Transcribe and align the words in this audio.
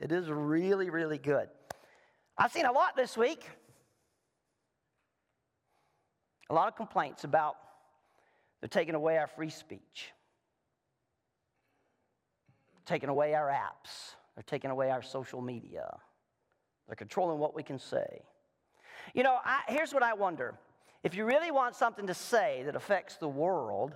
It 0.00 0.12
is 0.12 0.30
really, 0.30 0.88
really 0.88 1.18
good. 1.18 1.48
I've 2.36 2.50
seen 2.50 2.64
a 2.64 2.72
lot 2.72 2.96
this 2.96 3.18
week. 3.18 3.44
A 6.48 6.54
lot 6.54 6.68
of 6.68 6.74
complaints 6.74 7.24
about 7.24 7.56
they're 8.60 8.68
taking 8.68 8.94
away 8.94 9.18
our 9.18 9.26
free 9.26 9.50
speech, 9.50 10.10
taking 12.86 13.08
away 13.08 13.34
our 13.34 13.48
apps, 13.48 14.14
they're 14.34 14.42
taking 14.42 14.70
away 14.70 14.90
our 14.90 15.02
social 15.02 15.40
media, 15.40 15.96
they're 16.86 16.96
controlling 16.96 17.38
what 17.38 17.54
we 17.54 17.62
can 17.62 17.78
say. 17.78 18.22
You 19.14 19.22
know, 19.22 19.38
I, 19.44 19.60
here's 19.68 19.94
what 19.94 20.02
I 20.02 20.12
wonder. 20.12 20.54
If 21.04 21.14
you 21.14 21.24
really 21.24 21.50
want 21.50 21.76
something 21.76 22.06
to 22.08 22.14
say 22.14 22.62
that 22.66 22.74
affects 22.74 23.16
the 23.16 23.28
world, 23.28 23.94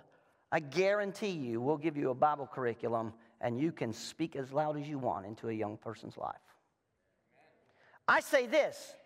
I 0.53 0.61
guarantee 0.61 1.31
you 1.31 1.61
we'll 1.61 1.77
give 1.77 1.97
you 1.97 2.11
a 2.11 2.15
Bible 2.15 2.49
curriculum 2.51 3.13
and 3.45 3.61
you 3.61 3.71
can 3.71 3.93
speak 3.93 4.35
as 4.35 4.53
loud 4.53 4.79
as 4.81 4.89
you 4.89 4.99
want 4.99 5.27
into 5.27 5.51
a 5.51 5.53
young 5.53 5.77
person's 5.77 6.17
life. 6.17 6.35
I 8.09 8.21
say 8.21 8.47
this 8.47 8.97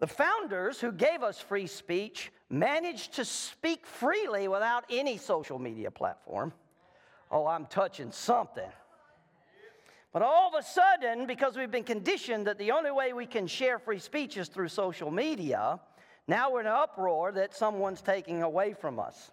the 0.00 0.06
founders 0.06 0.80
who 0.80 0.90
gave 0.90 1.22
us 1.22 1.38
free 1.40 1.66
speech 1.66 2.32
managed 2.48 3.14
to 3.14 3.24
speak 3.24 3.86
freely 3.86 4.48
without 4.48 4.84
any 4.90 5.18
social 5.18 5.58
media 5.58 5.90
platform. 5.90 6.52
Oh, 7.30 7.46
I'm 7.46 7.66
touching 7.66 8.10
something. 8.10 8.70
But 10.12 10.22
all 10.22 10.48
of 10.48 10.58
a 10.58 10.62
sudden, 10.62 11.26
because 11.26 11.54
we've 11.56 11.70
been 11.70 11.84
conditioned 11.84 12.46
that 12.46 12.56
the 12.56 12.70
only 12.70 12.90
way 12.90 13.12
we 13.12 13.26
can 13.26 13.46
share 13.46 13.78
free 13.78 13.98
speech 13.98 14.38
is 14.38 14.48
through 14.48 14.68
social 14.68 15.10
media, 15.10 15.78
now 16.26 16.50
we're 16.50 16.60
in 16.60 16.66
an 16.66 16.72
uproar 16.72 17.30
that 17.32 17.54
someone's 17.54 18.00
taking 18.00 18.42
away 18.42 18.72
from 18.72 18.98
us. 18.98 19.32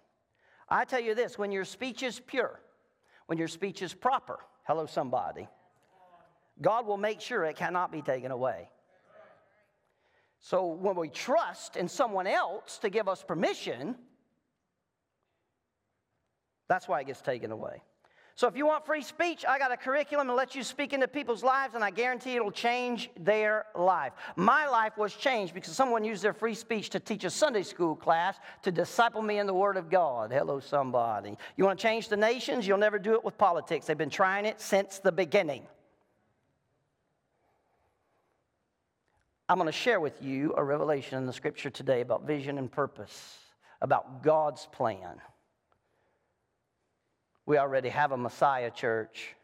I 0.68 0.84
tell 0.84 1.00
you 1.00 1.14
this 1.14 1.38
when 1.38 1.50
your 1.50 1.64
speech 1.64 2.02
is 2.02 2.20
pure, 2.20 2.60
when 3.26 3.38
your 3.38 3.48
speech 3.48 3.82
is 3.82 3.92
proper, 3.92 4.38
hello, 4.64 4.86
somebody, 4.86 5.48
God 6.60 6.86
will 6.86 6.96
make 6.96 7.20
sure 7.20 7.44
it 7.44 7.56
cannot 7.56 7.92
be 7.92 8.02
taken 8.02 8.30
away. 8.30 8.68
So 10.40 10.66
when 10.66 10.96
we 10.96 11.08
trust 11.08 11.76
in 11.76 11.88
someone 11.88 12.26
else 12.26 12.78
to 12.78 12.90
give 12.90 13.08
us 13.08 13.22
permission, 13.22 13.96
that's 16.68 16.88
why 16.88 17.00
it 17.00 17.06
gets 17.06 17.20
taken 17.20 17.50
away. 17.50 17.82
So 18.36 18.46
if 18.46 18.54
you 18.54 18.66
want 18.66 18.84
free 18.84 19.00
speech, 19.00 19.46
I 19.48 19.58
got 19.58 19.72
a 19.72 19.78
curriculum 19.78 20.26
that 20.26 20.34
lets 20.34 20.54
you 20.54 20.62
speak 20.62 20.92
into 20.92 21.08
people's 21.08 21.42
lives, 21.42 21.74
and 21.74 21.82
I 21.82 21.90
guarantee 21.90 22.36
it'll 22.36 22.50
change 22.50 23.08
their 23.18 23.64
life. 23.74 24.12
My 24.36 24.68
life 24.68 24.98
was 24.98 25.14
changed 25.14 25.54
because 25.54 25.72
someone 25.72 26.04
used 26.04 26.22
their 26.22 26.34
free 26.34 26.54
speech 26.54 26.90
to 26.90 27.00
teach 27.00 27.24
a 27.24 27.30
Sunday 27.30 27.62
school 27.62 27.96
class 27.96 28.36
to 28.60 28.70
disciple 28.70 29.22
me 29.22 29.38
in 29.38 29.46
the 29.46 29.54
Word 29.54 29.78
of 29.78 29.88
God. 29.88 30.32
Hello, 30.32 30.60
somebody. 30.60 31.38
You 31.56 31.64
want 31.64 31.78
to 31.78 31.82
change 31.82 32.10
the 32.10 32.16
nations? 32.18 32.66
You'll 32.66 32.76
never 32.76 32.98
do 32.98 33.14
it 33.14 33.24
with 33.24 33.38
politics. 33.38 33.86
They've 33.86 33.96
been 33.96 34.10
trying 34.10 34.44
it 34.44 34.60
since 34.60 34.98
the 34.98 35.12
beginning. 35.12 35.66
I'm 39.48 39.56
going 39.56 39.64
to 39.64 39.72
share 39.72 39.98
with 39.98 40.20
you 40.22 40.52
a 40.58 40.62
revelation 40.62 41.16
in 41.16 41.24
the 41.24 41.32
scripture 41.32 41.70
today 41.70 42.02
about 42.02 42.26
vision 42.26 42.58
and 42.58 42.70
purpose, 42.70 43.38
about 43.80 44.22
God's 44.22 44.68
plan. 44.72 45.22
We 47.46 47.58
already 47.58 47.90
have 47.90 48.10
a 48.10 48.16
Messiah 48.16 48.72
church. 48.72 49.36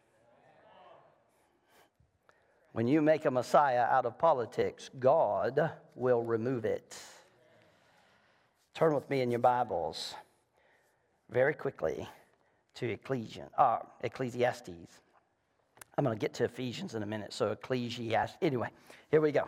When 2.73 2.89
you 2.89 3.01
make 3.01 3.27
a 3.27 3.31
Messiah 3.31 3.83
out 3.83 4.07
of 4.07 4.19
politics, 4.19 4.91
God 4.99 5.71
will 5.95 6.25
remove 6.25 6.65
it. 6.65 7.01
Turn 8.75 8.93
with 8.95 9.09
me 9.09 9.21
in 9.21 9.31
your 9.31 9.39
Bibles 9.39 10.15
very 11.31 11.55
quickly 11.55 12.09
to 12.75 12.91
Ecclesian, 12.91 13.47
uh, 13.57 13.79
Ecclesiastes. 14.03 14.71
I'm 15.97 16.05
going 16.05 16.19
to 16.19 16.21
get 16.21 16.35
to 16.35 16.45
Ephesians 16.45 16.97
in 16.97 17.05
a 17.05 17.07
minute, 17.07 17.33
so 17.33 17.53
Ecclesiastes. 17.53 18.37
Anyway, 18.43 18.71
here 19.11 19.21
we 19.21 19.31
go. 19.31 19.47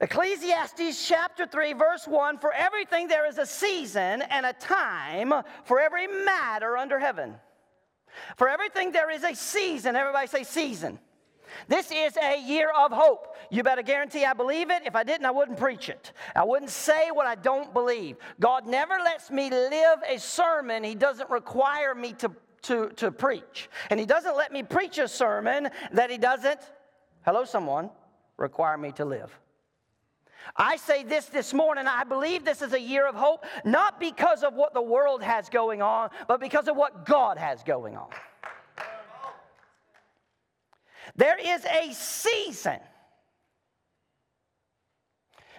Ecclesiastes 0.00 1.08
chapter 1.08 1.46
3, 1.46 1.72
verse 1.72 2.06
1 2.06 2.38
For 2.38 2.52
everything 2.52 3.08
there 3.08 3.26
is 3.26 3.38
a 3.38 3.46
season 3.46 4.22
and 4.22 4.44
a 4.44 4.52
time 4.52 5.32
for 5.64 5.80
every 5.80 6.06
matter 6.06 6.76
under 6.76 6.98
heaven. 6.98 7.34
For 8.36 8.48
everything 8.48 8.92
there 8.92 9.10
is 9.10 9.24
a 9.24 9.34
season. 9.34 9.96
Everybody 9.96 10.26
say 10.26 10.44
season. 10.44 10.98
This 11.68 11.90
is 11.90 12.16
a 12.16 12.38
year 12.42 12.70
of 12.76 12.92
hope. 12.92 13.36
You 13.50 13.62
better 13.62 13.82
guarantee 13.82 14.24
I 14.24 14.34
believe 14.34 14.70
it. 14.70 14.82
If 14.84 14.96
I 14.96 15.04
didn't, 15.04 15.24
I 15.24 15.30
wouldn't 15.30 15.58
preach 15.58 15.88
it. 15.88 16.12
I 16.34 16.44
wouldn't 16.44 16.70
say 16.70 17.10
what 17.10 17.26
I 17.26 17.34
don't 17.34 17.72
believe. 17.72 18.16
God 18.40 18.66
never 18.66 18.94
lets 18.98 19.30
me 19.30 19.48
live 19.48 20.00
a 20.06 20.18
sermon 20.18 20.84
He 20.84 20.94
doesn't 20.94 21.30
require 21.30 21.94
me 21.94 22.12
to, 22.14 22.32
to, 22.62 22.90
to 22.96 23.10
preach. 23.10 23.70
And 23.88 23.98
He 23.98 24.04
doesn't 24.04 24.36
let 24.36 24.52
me 24.52 24.62
preach 24.62 24.98
a 24.98 25.08
sermon 25.08 25.70
that 25.92 26.10
He 26.10 26.18
doesn't, 26.18 26.60
hello, 27.24 27.44
someone, 27.44 27.90
require 28.36 28.76
me 28.76 28.92
to 28.92 29.04
live. 29.04 29.38
I 30.54 30.76
say 30.76 31.02
this 31.02 31.26
this 31.26 31.52
morning. 31.52 31.86
I 31.86 32.04
believe 32.04 32.44
this 32.44 32.62
is 32.62 32.72
a 32.72 32.80
year 32.80 33.08
of 33.08 33.14
hope, 33.14 33.44
not 33.64 33.98
because 33.98 34.42
of 34.42 34.54
what 34.54 34.74
the 34.74 34.82
world 34.82 35.22
has 35.22 35.48
going 35.48 35.82
on, 35.82 36.10
but 36.28 36.40
because 36.40 36.68
of 36.68 36.76
what 36.76 37.04
God 37.06 37.38
has 37.38 37.62
going 37.62 37.96
on. 37.96 38.08
There 41.16 41.38
is 41.38 41.64
a 41.64 41.92
season. 41.92 42.78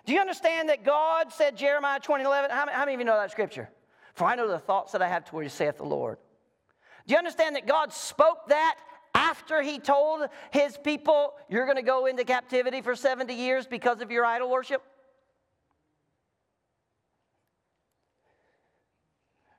Do 0.06 0.14
you 0.14 0.22
understand 0.22 0.70
that 0.70 0.86
God 0.86 1.34
said, 1.34 1.58
Jeremiah 1.58 2.00
20, 2.00 2.24
11? 2.24 2.50
How, 2.50 2.68
how 2.72 2.80
many 2.82 2.94
of 2.94 3.00
you 3.00 3.06
know 3.06 3.20
that 3.20 3.32
scripture? 3.32 3.70
For 4.14 4.26
I 4.26 4.36
know 4.36 4.48
the 4.48 4.60
thoughts 4.60 4.94
that 4.94 5.02
I 5.02 5.08
have 5.08 5.26
toward 5.26 5.46
you, 5.46 5.50
saith 5.50 5.78
the 5.78 5.84
Lord. 5.84 6.18
Do 7.06 7.14
you 7.14 7.18
understand 7.18 7.56
that 7.56 7.68
God 7.68 7.92
spoke 7.92 8.48
that 8.50 8.76
after 9.18 9.64
he 9.64 9.80
told 9.80 10.30
his 10.52 10.78
people, 10.78 11.34
You're 11.50 11.66
going 11.66 11.78
to 11.78 11.82
go 11.82 12.06
into 12.06 12.24
captivity 12.24 12.82
for 12.82 12.96
70 12.96 13.34
years 13.34 13.66
because 13.66 14.02
of 14.02 14.12
your 14.12 14.24
idol 14.24 14.50
worship? 14.50 14.84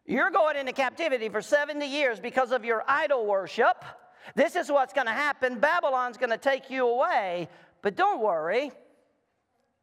You're 0.07 0.31
going 0.31 0.57
into 0.57 0.73
captivity 0.73 1.29
for 1.29 1.43
70 1.43 1.85
years 1.85 2.19
because 2.21 2.53
of 2.53 2.65
your 2.65 2.83
idol 2.89 3.27
worship. 3.27 3.85
This 4.35 4.57
is 4.57 4.71
what's 4.71 4.95
going 4.95 5.07
to 5.07 5.13
happen. 5.13 5.59
Babylon's 5.59 6.17
going 6.17 6.31
to 6.31 6.39
take 6.39 6.71
you 6.71 6.89
away. 6.89 7.49
But 7.83 7.97
don't 7.97 8.23
worry. 8.23 8.73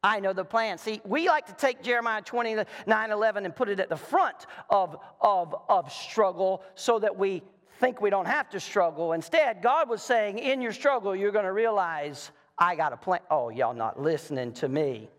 I 0.01 0.19
know 0.19 0.33
the 0.33 0.45
plan. 0.45 0.77
See, 0.77 1.01
we 1.03 1.27
like 1.27 1.47
to 1.47 1.53
take 1.53 1.83
Jeremiah 1.83 2.21
29 2.21 2.65
11 3.11 3.45
and 3.45 3.55
put 3.55 3.69
it 3.69 3.79
at 3.79 3.89
the 3.89 3.97
front 3.97 4.47
of, 4.69 4.97
of, 5.19 5.55
of 5.67 5.91
struggle 5.91 6.63
so 6.75 6.99
that 6.99 7.17
we 7.17 7.43
think 7.79 8.01
we 8.01 8.09
don't 8.09 8.27
have 8.27 8.49
to 8.51 8.59
struggle. 8.59 9.13
Instead, 9.13 9.61
God 9.61 9.89
was 9.89 10.01
saying, 10.01 10.39
in 10.39 10.61
your 10.61 10.73
struggle, 10.73 11.15
you're 11.15 11.31
going 11.31 11.45
to 11.45 11.53
realize 11.53 12.31
I 12.57 12.75
got 12.75 12.93
a 12.93 12.97
plan. 12.97 13.19
Oh, 13.29 13.49
y'all 13.49 13.73
not 13.73 14.01
listening 14.01 14.53
to 14.53 14.67
me. 14.67 15.09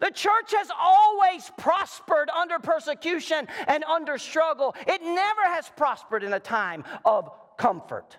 The 0.00 0.10
church 0.10 0.52
has 0.52 0.68
always 0.78 1.50
prospered 1.58 2.30
under 2.30 2.58
persecution 2.58 3.48
and 3.66 3.84
under 3.84 4.18
struggle. 4.18 4.74
It 4.86 5.02
never 5.02 5.42
has 5.44 5.68
prospered 5.76 6.22
in 6.22 6.32
a 6.32 6.40
time 6.40 6.84
of 7.04 7.30
comfort. 7.56 8.16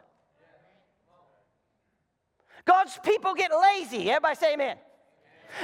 God's 2.65 2.97
people 3.03 3.33
get 3.33 3.51
lazy. 3.51 4.09
Everybody 4.09 4.35
say 4.35 4.53
amen. 4.53 4.77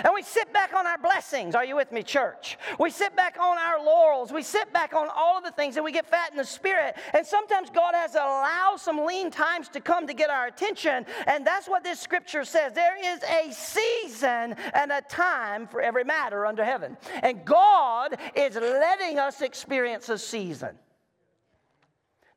And 0.03 0.13
we 0.13 0.21
sit 0.21 0.51
back 0.53 0.73
on 0.73 0.85
our 0.85 0.97
blessings. 0.97 1.55
Are 1.55 1.65
you 1.65 1.75
with 1.75 1.91
me, 1.91 2.03
church? 2.03 2.57
We 2.79 2.89
sit 2.89 3.15
back 3.15 3.37
on 3.39 3.57
our 3.57 3.83
laurels. 3.83 4.31
We 4.31 4.43
sit 4.43 4.71
back 4.71 4.93
on 4.93 5.07
all 5.15 5.37
of 5.37 5.43
the 5.43 5.51
things 5.51 5.75
and 5.75 5.85
we 5.85 5.91
get 5.91 6.07
fat 6.07 6.31
in 6.31 6.37
the 6.37 6.43
spirit. 6.43 6.95
And 7.13 7.25
sometimes 7.25 7.69
God 7.69 7.93
has 7.95 8.11
to 8.11 8.19
allow 8.19 8.75
some 8.77 9.05
lean 9.05 9.31
times 9.31 9.69
to 9.69 9.81
come 9.81 10.07
to 10.07 10.13
get 10.13 10.29
our 10.29 10.47
attention. 10.47 11.05
And 11.27 11.45
that's 11.45 11.67
what 11.67 11.83
this 11.83 11.99
scripture 11.99 12.45
says. 12.45 12.73
There 12.73 12.97
is 13.13 13.21
a 13.23 13.51
season 13.51 14.55
and 14.73 14.91
a 14.91 15.01
time 15.01 15.67
for 15.67 15.81
every 15.81 16.03
matter 16.03 16.45
under 16.45 16.63
heaven. 16.63 16.97
And 17.21 17.43
God 17.45 18.17
is 18.35 18.55
letting 18.55 19.19
us 19.19 19.41
experience 19.41 20.09
a 20.09 20.17
season. 20.17 20.77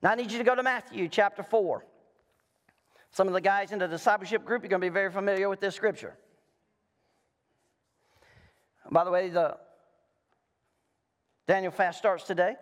Now 0.03 0.11
I 0.11 0.15
need 0.17 0.33
you 0.33 0.39
to 0.39 0.45
go 0.45 0.55
to 0.55 0.63
Matthew 0.63 1.09
chapter 1.09 1.43
4. 1.43 1.85
Some 3.13 3.29
of 3.29 3.35
the 3.35 3.41
guys 3.41 3.73
in 3.73 3.79
the 3.79 3.87
discipleship 3.87 4.45
group, 4.45 4.63
you're 4.63 4.71
going 4.71 4.81
to 4.81 4.87
be 4.87 4.93
very 4.93 5.13
familiar 5.13 5.49
with 5.49 5.61
this 5.61 5.75
scripture. 5.75 6.17
By 8.91 9.05
the 9.05 9.11
way, 9.11 9.29
the 9.29 9.57
Daniel 11.47 11.73
fast 11.73 11.99
starts 11.99 12.25
today. 12.25 12.55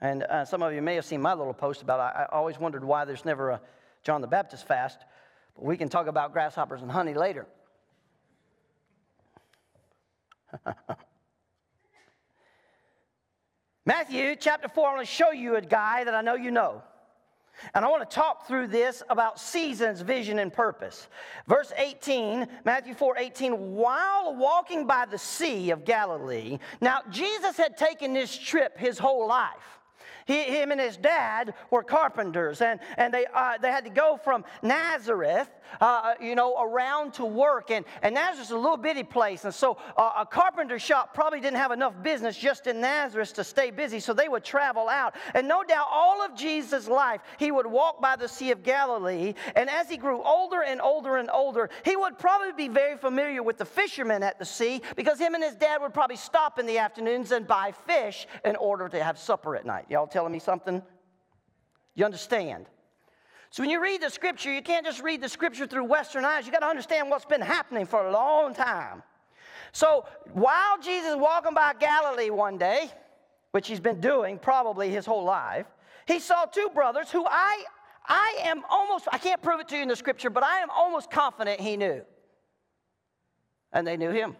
And 0.00 0.22
uh, 0.24 0.44
some 0.44 0.62
of 0.62 0.72
you 0.74 0.82
may 0.82 0.96
have 0.96 1.04
seen 1.04 1.22
my 1.22 1.34
little 1.34 1.54
post 1.54 1.82
about 1.82 2.00
I, 2.00 2.24
I 2.24 2.26
always 2.36 2.58
wondered 2.58 2.84
why 2.84 3.04
there's 3.04 3.24
never 3.24 3.50
a 3.50 3.60
John 4.02 4.20
the 4.20 4.26
Baptist 4.26 4.66
fast. 4.66 4.98
But 5.54 5.64
we 5.64 5.76
can 5.76 5.88
talk 5.88 6.06
about 6.08 6.32
grasshoppers 6.32 6.82
and 6.82 6.90
honey 6.90 7.14
later. 7.14 7.46
Matthew 13.86 14.36
chapter 14.36 14.68
4, 14.68 14.88
I 14.88 14.94
want 14.94 15.06
to 15.06 15.12
show 15.12 15.30
you 15.30 15.56
a 15.56 15.60
guy 15.60 16.04
that 16.04 16.14
I 16.14 16.22
know 16.22 16.34
you 16.34 16.50
know. 16.50 16.82
And 17.74 17.84
I 17.84 17.88
want 17.88 18.08
to 18.08 18.14
talk 18.14 18.46
through 18.46 18.68
this 18.68 19.02
about 19.08 19.40
seasons, 19.40 20.00
vision, 20.00 20.38
and 20.38 20.52
purpose. 20.52 21.08
Verse 21.46 21.72
18, 21.76 22.46
Matthew 22.64 22.94
4 22.94 23.18
18, 23.18 23.74
while 23.74 24.34
walking 24.36 24.86
by 24.86 25.06
the 25.06 25.18
Sea 25.18 25.70
of 25.70 25.84
Galilee. 25.84 26.58
Now, 26.80 27.00
Jesus 27.10 27.56
had 27.56 27.76
taken 27.76 28.12
this 28.12 28.36
trip 28.36 28.78
his 28.78 28.98
whole 28.98 29.26
life. 29.26 29.80
He, 30.26 30.42
him 30.42 30.70
and 30.70 30.80
his 30.80 30.96
dad 30.96 31.54
were 31.70 31.82
carpenters, 31.82 32.60
and, 32.60 32.80
and 32.96 33.12
they, 33.12 33.26
uh, 33.32 33.58
they 33.60 33.70
had 33.70 33.84
to 33.84 33.90
go 33.90 34.18
from 34.22 34.44
Nazareth, 34.62 35.48
uh, 35.80 36.14
you 36.20 36.34
know, 36.34 36.60
around 36.60 37.14
to 37.14 37.24
work. 37.24 37.70
And, 37.70 37.84
and 38.02 38.14
Nazareth's 38.14 38.50
a 38.50 38.56
little 38.56 38.76
bitty 38.76 39.02
place, 39.02 39.44
and 39.44 39.54
so 39.54 39.76
uh, 39.96 40.12
a 40.18 40.26
carpenter 40.26 40.78
shop 40.78 41.14
probably 41.14 41.40
didn't 41.40 41.58
have 41.58 41.72
enough 41.72 41.94
business 42.02 42.36
just 42.36 42.66
in 42.66 42.80
Nazareth 42.80 43.34
to 43.34 43.44
stay 43.44 43.70
busy, 43.70 44.00
so 44.00 44.14
they 44.14 44.28
would 44.28 44.44
travel 44.44 44.88
out. 44.88 45.14
And 45.34 45.46
no 45.46 45.62
doubt, 45.62 45.88
all 45.90 46.24
of 46.24 46.34
Jesus' 46.34 46.88
life, 46.88 47.20
he 47.38 47.50
would 47.50 47.66
walk 47.66 48.00
by 48.00 48.16
the 48.16 48.28
Sea 48.28 48.50
of 48.50 48.62
Galilee, 48.62 49.34
and 49.56 49.68
as 49.68 49.88
he 49.88 49.96
grew 49.96 50.22
older 50.22 50.62
and 50.62 50.80
older 50.80 51.16
and 51.18 51.30
older, 51.30 51.70
he 51.84 51.96
would 51.96 52.18
probably 52.18 52.52
be 52.52 52.68
very 52.68 52.96
familiar 52.96 53.42
with 53.42 53.58
the 53.58 53.64
fishermen 53.64 54.22
at 54.22 54.38
the 54.38 54.44
sea 54.44 54.80
because 54.96 55.18
him 55.18 55.34
and 55.34 55.44
his 55.44 55.54
dad 55.54 55.80
would 55.80 55.92
probably 55.92 56.16
stop 56.16 56.58
in 56.58 56.66
the 56.66 56.78
afternoons 56.78 57.32
and 57.32 57.46
buy 57.46 57.72
fish 57.86 58.26
in 58.44 58.56
order 58.56 58.88
to 58.88 59.02
have 59.02 59.18
supper 59.18 59.56
at 59.56 59.66
night. 59.66 59.84
Y'all 59.88 60.06
telling 60.14 60.32
me 60.32 60.38
something? 60.38 60.80
You 61.94 62.04
understand? 62.04 62.66
So 63.50 63.62
when 63.62 63.70
you 63.70 63.82
read 63.82 64.00
the 64.00 64.08
scripture, 64.08 64.52
you 64.52 64.62
can't 64.62 64.86
just 64.86 65.02
read 65.02 65.20
the 65.20 65.28
scripture 65.28 65.66
through 65.66 65.84
Western 65.84 66.24
eyes. 66.24 66.46
You 66.46 66.52
got 66.52 66.60
to 66.60 66.66
understand 66.66 67.10
what's 67.10 67.24
been 67.24 67.40
happening 67.40 67.84
for 67.84 68.06
a 68.06 68.12
long 68.12 68.54
time. 68.54 69.02
So 69.72 70.06
while 70.32 70.78
Jesus 70.80 71.10
is 71.10 71.16
walking 71.16 71.52
by 71.52 71.74
Galilee 71.78 72.30
one 72.30 72.58
day, 72.58 72.90
which 73.50 73.66
he's 73.68 73.80
been 73.80 74.00
doing 74.00 74.38
probably 74.38 74.88
his 74.88 75.04
whole 75.04 75.24
life, 75.24 75.66
he 76.06 76.20
saw 76.20 76.44
two 76.44 76.70
brothers 76.74 77.10
who 77.10 77.26
I 77.26 77.64
I 78.06 78.38
am 78.42 78.62
almost 78.68 79.08
I 79.10 79.18
can't 79.18 79.42
prove 79.42 79.60
it 79.60 79.68
to 79.68 79.76
you 79.76 79.82
in 79.82 79.88
the 79.88 79.96
scripture, 79.96 80.30
but 80.30 80.44
I 80.44 80.58
am 80.58 80.70
almost 80.70 81.10
confident 81.10 81.60
he 81.60 81.76
knew. 81.76 82.02
And 83.72 83.84
they 83.86 83.96
knew 83.96 84.10
him. 84.10 84.36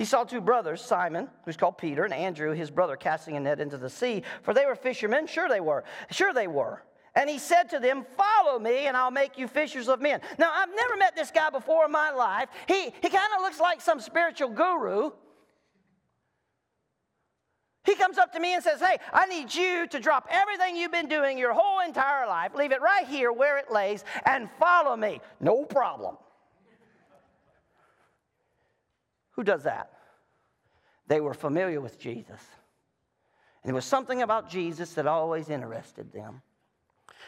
He 0.00 0.06
saw 0.06 0.24
two 0.24 0.40
brothers, 0.40 0.80
Simon, 0.80 1.28
who's 1.44 1.58
called 1.58 1.76
Peter, 1.76 2.06
and 2.06 2.14
Andrew, 2.14 2.54
his 2.54 2.70
brother, 2.70 2.96
casting 2.96 3.36
a 3.36 3.40
net 3.40 3.60
into 3.60 3.76
the 3.76 3.90
sea, 3.90 4.22
for 4.40 4.54
they 4.54 4.64
were 4.64 4.74
fishermen. 4.74 5.26
Sure 5.26 5.46
they 5.46 5.60
were. 5.60 5.84
Sure 6.10 6.32
they 6.32 6.46
were. 6.46 6.82
And 7.14 7.28
he 7.28 7.38
said 7.38 7.64
to 7.64 7.78
them, 7.78 8.06
Follow 8.16 8.58
me, 8.58 8.86
and 8.86 8.96
I'll 8.96 9.10
make 9.10 9.36
you 9.36 9.46
fishers 9.46 9.90
of 9.90 10.00
men. 10.00 10.22
Now, 10.38 10.52
I've 10.54 10.74
never 10.74 10.96
met 10.96 11.14
this 11.14 11.30
guy 11.30 11.50
before 11.50 11.84
in 11.84 11.92
my 11.92 12.12
life. 12.12 12.48
He, 12.66 12.84
he 12.84 13.10
kind 13.10 13.28
of 13.36 13.42
looks 13.42 13.60
like 13.60 13.82
some 13.82 14.00
spiritual 14.00 14.48
guru. 14.48 15.10
He 17.84 17.94
comes 17.94 18.16
up 18.16 18.32
to 18.32 18.40
me 18.40 18.54
and 18.54 18.64
says, 18.64 18.80
Hey, 18.80 18.96
I 19.12 19.26
need 19.26 19.54
you 19.54 19.86
to 19.88 20.00
drop 20.00 20.28
everything 20.30 20.76
you've 20.76 20.92
been 20.92 21.08
doing 21.10 21.36
your 21.36 21.52
whole 21.52 21.80
entire 21.86 22.26
life, 22.26 22.54
leave 22.54 22.72
it 22.72 22.80
right 22.80 23.06
here 23.06 23.32
where 23.32 23.58
it 23.58 23.70
lays, 23.70 24.02
and 24.24 24.48
follow 24.58 24.96
me. 24.96 25.20
No 25.40 25.66
problem. 25.66 26.16
Who 29.40 29.44
does 29.44 29.62
that? 29.62 29.90
They 31.06 31.18
were 31.18 31.32
familiar 31.32 31.80
with 31.80 31.98
Jesus. 31.98 32.42
And 33.62 33.70
there 33.70 33.74
was 33.74 33.86
something 33.86 34.20
about 34.20 34.50
Jesus 34.50 34.92
that 34.92 35.06
always 35.06 35.48
interested 35.48 36.12
them. 36.12 36.42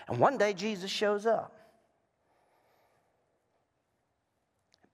And 0.08 0.18
one 0.18 0.36
day 0.36 0.52
Jesus 0.52 0.90
shows 0.90 1.24
up. 1.24 1.56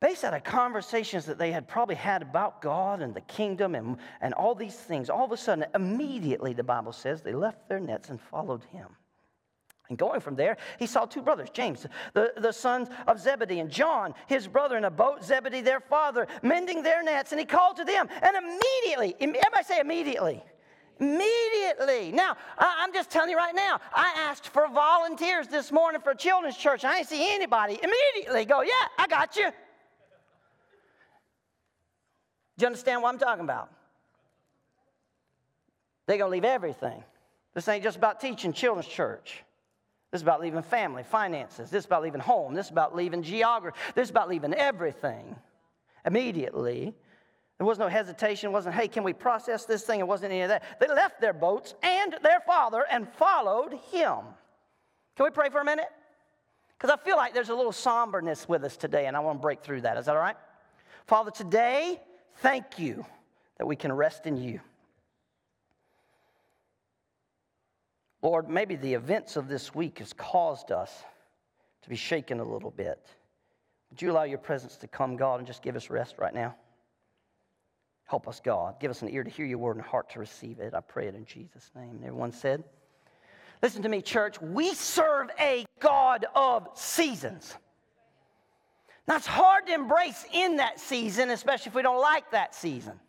Based 0.01 0.23
out 0.23 0.33
of 0.33 0.45
conversations 0.45 1.27
that 1.27 1.39
they 1.39 1.51
had 1.51 1.67
probably 1.67 1.97
had 1.97 2.23
about 2.23 2.63
God 2.63 3.03
and 3.03 3.13
the 3.13 3.23
kingdom 3.23 3.75
and, 3.75 3.97
and 4.21 4.33
all 4.33 4.55
these 4.55 4.77
things, 4.77 5.11
all 5.11 5.25
of 5.25 5.33
a 5.33 5.37
sudden, 5.37 5.67
immediately, 5.75 6.53
the 6.53 6.63
Bible 6.63 6.93
says, 6.93 7.21
they 7.21 7.33
left 7.33 7.69
their 7.69 7.81
nets 7.81 8.11
and 8.11 8.21
followed 8.21 8.63
him. 8.71 8.91
And 9.89 9.97
going 9.97 10.21
from 10.21 10.37
there, 10.37 10.59
he 10.79 10.87
saw 10.87 11.07
two 11.07 11.23
brothers, 11.23 11.49
James, 11.51 11.87
the, 12.13 12.33
the 12.37 12.53
sons 12.53 12.89
of 13.07 13.19
Zebedee, 13.19 13.61
and 13.61 13.71
John, 13.71 14.15
his 14.27 14.47
brother, 14.47 14.77
in 14.77 14.85
a 14.85 14.91
boat, 14.91 15.25
Zebedee, 15.25 15.63
their 15.63 15.81
father, 15.81 16.27
mending 16.43 16.83
their 16.83 17.03
nets. 17.03 17.33
And 17.33 17.41
he 17.41 17.47
called 17.47 17.77
to 17.77 17.85
them. 17.85 18.07
And 18.21 18.37
immediately, 18.37 19.17
everybody 19.19 19.65
say 19.65 19.81
immediately. 19.81 20.45
Immediately. 21.01 22.13
Now, 22.13 22.37
I'm 22.59 22.93
just 22.93 23.09
telling 23.09 23.31
you 23.31 23.37
right 23.37 23.55
now, 23.55 23.81
I 23.95 24.13
asked 24.17 24.49
for 24.49 24.69
volunteers 24.69 25.47
this 25.49 25.73
morning 25.73 26.03
for 26.03 26.13
children's 26.13 26.57
church. 26.57 26.85
I 26.85 26.99
ain't 26.99 27.09
see 27.09 27.35
anybody 27.35 27.79
immediately 27.83 28.45
go, 28.45 28.63
Yeah, 28.63 28.73
I 28.99 29.07
got 29.07 29.37
you. 29.37 29.51
Do 32.59 32.65
you 32.65 32.67
understand 32.67 33.01
what 33.03 33.15
I'm 33.15 33.19
talking 33.19 33.45
about? 33.45 33.71
They're 36.07 36.19
going 36.19 36.31
to 36.31 36.33
leave 36.33 36.45
everything. 36.45 37.05
This 37.55 37.69
ain't 37.69 37.85
just 37.85 37.97
about 37.97 38.21
teaching 38.21 38.53
children's 38.53 38.89
church. 38.89 39.45
This 40.11 40.21
is 40.21 40.23
about 40.23 40.41
leaving 40.41 40.63
family, 40.63 41.03
finances. 41.03 41.71
This 41.71 41.81
is 41.81 41.87
about 41.87 42.03
leaving 42.03 42.21
home. 42.21 42.55
This 42.55 42.67
is 42.67 42.73
about 42.73 42.97
leaving 42.97 43.23
geography. 43.23 43.79
This 43.95 44.05
is 44.05 44.11
about 44.11 44.29
leaving 44.29 44.55
everything 44.55 45.37
immediately. 46.07 46.95
There 47.59 47.67
was 47.67 47.79
no 47.79 47.89
hesitation. 47.89 48.49
It 48.49 48.53
wasn't, 48.53 48.75
hey, 48.77 48.89
can 48.89 49.05
we 49.05 49.13
process 49.13 49.65
this 49.65 49.83
thing? 49.83 50.01
It 50.01 50.07
wasn't 50.07 50.33
any 50.33 50.43
of 50.43 50.49
that. 50.49 50.63
They 50.81 50.87
left 50.87 51.21
their 51.21 51.35
boats 51.35 51.75
and 51.83 52.17
their 52.23 52.41
father 52.47 52.85
and 52.91 53.09
followed 53.15 53.75
him. 53.91 54.21
Can 55.17 55.25
we 55.25 55.31
pray 55.31 55.51
for 55.51 55.61
a 55.61 55.65
minute? 55.65 55.89
Because 56.79 56.91
I 56.91 57.05
feel 57.05 57.17
like 57.17 57.35
there's 57.35 57.49
a 57.49 57.55
little 57.55 57.73
somberness 57.73 58.49
with 58.49 58.63
us 58.63 58.77
today, 58.77 59.07
and 59.07 59.17
I 59.17 59.21
want 59.21 59.41
to 59.41 59.43
break 59.43 59.63
through 59.63 59.81
that. 59.81 59.97
Is 59.97 60.07
that 60.07 60.15
all 60.15 60.23
right? 60.23 60.37
Father, 61.09 61.33
today, 61.33 62.01
thank 62.37 62.79
you 62.79 63.05
that 63.59 63.67
we 63.67 63.75
can 63.75 63.93
rest 63.93 64.27
in 64.27 64.37
you. 64.37 64.61
Lord, 68.23 68.49
maybe 68.49 68.77
the 68.77 68.95
events 68.95 69.37
of 69.37 69.49
this 69.49 69.75
week 69.75 70.01
has 70.01 70.13
caused 70.13 70.73
us 70.73 71.05
to 71.83 71.89
be 71.89 71.97
shaken 71.97 72.41
a 72.41 72.45
little 72.45 72.71
bit. 72.71 73.07
Would 73.91 74.03
you 74.03 74.11
allow 74.11 74.25
your 74.25 74.39
presence 74.39 74.77
to 74.79 74.89
come, 74.89 75.17
God, 75.17 75.39
and 75.39 75.47
just 75.47 75.63
give 75.63 75.77
us 75.77 75.89
rest 75.89 76.17
right 76.19 76.35
now? 76.35 76.57
Help 78.05 78.27
us, 78.27 78.41
God. 78.41 78.81
Give 78.81 78.91
us 78.91 79.03
an 79.03 79.09
ear 79.11 79.23
to 79.23 79.31
hear 79.31 79.47
your 79.47 79.59
word 79.59 79.77
and 79.77 79.85
a 79.85 79.89
heart 79.89 80.11
to 80.11 80.19
receive 80.19 80.59
it. 80.61 80.75
I 80.75 80.81
pray 80.81 81.07
it 81.09 81.15
in 81.15 81.25
Jesus' 81.25 81.71
name. 81.77 81.91
And 81.91 82.05
everyone 82.05 82.33
said, 82.33 82.65
Listen 83.63 83.83
to 83.83 83.89
me, 83.89 84.03
church. 84.03 84.41
We 84.41 84.73
serve 84.75 85.31
a 85.41 85.67
God 85.81 86.27
of 86.35 86.69
seasons. 86.75 87.55
That's 89.07 89.27
hard 89.27 89.67
to 89.67 89.75
embrace 89.75 90.25
in 90.33 90.57
that 90.57 90.79
season, 90.79 91.31
especially 91.31 91.71
if 91.71 91.75
we 91.75 91.83
don't 91.83 92.01
like 92.01 92.31
that 92.31 92.55
season. 92.55 93.01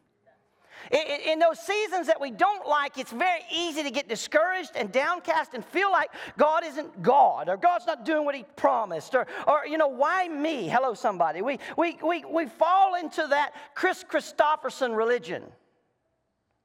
In 0.91 1.38
those 1.38 1.59
seasons 1.59 2.07
that 2.07 2.19
we 2.19 2.31
don't 2.31 2.68
like, 2.68 2.97
it's 2.97 3.12
very 3.12 3.41
easy 3.53 3.83
to 3.83 3.91
get 3.91 4.09
discouraged 4.09 4.71
and 4.75 4.91
downcast 4.91 5.53
and 5.53 5.63
feel 5.63 5.91
like 5.91 6.09
God 6.36 6.63
isn't 6.65 7.03
God 7.03 7.47
or 7.47 7.57
God's 7.57 7.86
not 7.86 8.06
doing 8.06 8.25
what 8.25 8.33
He 8.33 8.44
promised 8.56 9.13
or, 9.13 9.27
or 9.47 9.68
you 9.68 9.77
know, 9.77 9.88
why 9.88 10.27
me? 10.27 10.68
Hello, 10.68 10.95
somebody. 10.95 11.44
We, 11.44 11.59
we, 11.77 12.00
we, 12.03 12.25
we 12.25 12.45
fall 12.47 12.95
into 12.95 13.27
that 13.30 13.53
Kris 13.75 14.03
Kristofferson 14.03 14.95
religion. 14.95 15.44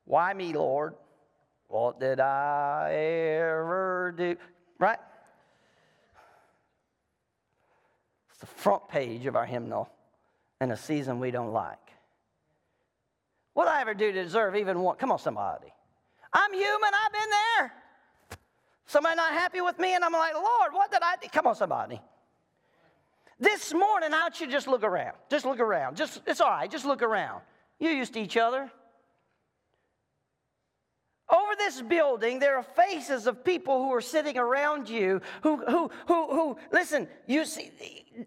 Why 0.06 0.32
me, 0.32 0.54
Lord? 0.54 0.94
What 1.68 2.00
did 2.00 2.18
I 2.18 2.92
ever 2.94 4.14
do? 4.16 4.36
Right? 4.78 4.98
It's 8.30 8.38
the 8.38 8.46
front 8.46 8.88
page 8.88 9.26
of 9.26 9.36
our 9.36 9.46
hymnal 9.46 9.90
in 10.62 10.70
a 10.70 10.76
season 10.76 11.20
we 11.20 11.30
don't 11.30 11.52
like. 11.52 11.83
What 13.54 13.64
did 13.64 13.72
I 13.72 13.80
ever 13.80 13.94
do 13.94 14.12
to 14.12 14.22
deserve 14.22 14.56
even 14.56 14.80
one? 14.80 14.96
Come 14.96 15.10
on, 15.12 15.18
somebody. 15.18 15.72
I'm 16.32 16.52
human. 16.52 16.90
I've 16.92 17.12
been 17.12 17.30
there. 17.30 17.72
Somebody 18.86 19.16
not 19.16 19.32
happy 19.32 19.60
with 19.60 19.78
me, 19.78 19.94
and 19.94 20.04
I'm 20.04 20.12
like, 20.12 20.34
Lord, 20.34 20.72
what 20.72 20.90
did 20.90 21.00
I 21.02 21.14
do? 21.22 21.28
Come 21.32 21.46
on, 21.46 21.54
somebody. 21.54 22.00
This 23.40 23.72
morning, 23.72 24.12
I 24.12 24.22
want 24.22 24.40
you 24.40 24.46
to 24.46 24.52
just 24.52 24.66
look 24.66 24.82
around. 24.82 25.16
Just 25.30 25.44
look 25.44 25.60
around. 25.60 25.96
Just 25.96 26.20
it's 26.26 26.40
all 26.40 26.50
right. 26.50 26.70
Just 26.70 26.84
look 26.84 27.02
around. 27.02 27.42
You're 27.78 27.92
used 27.92 28.14
to 28.14 28.20
each 28.20 28.36
other. 28.36 28.70
Over 31.28 31.52
this 31.56 31.80
building, 31.80 32.38
there 32.38 32.56
are 32.56 32.62
faces 32.62 33.26
of 33.26 33.44
people 33.44 33.82
who 33.82 33.92
are 33.94 34.00
sitting 34.00 34.36
around 34.36 34.88
you 34.88 35.22
who, 35.42 35.56
who, 35.56 35.90
who, 36.06 36.26
who 36.28 36.56
listen, 36.70 37.08
you 37.26 37.46
see, 37.46 37.72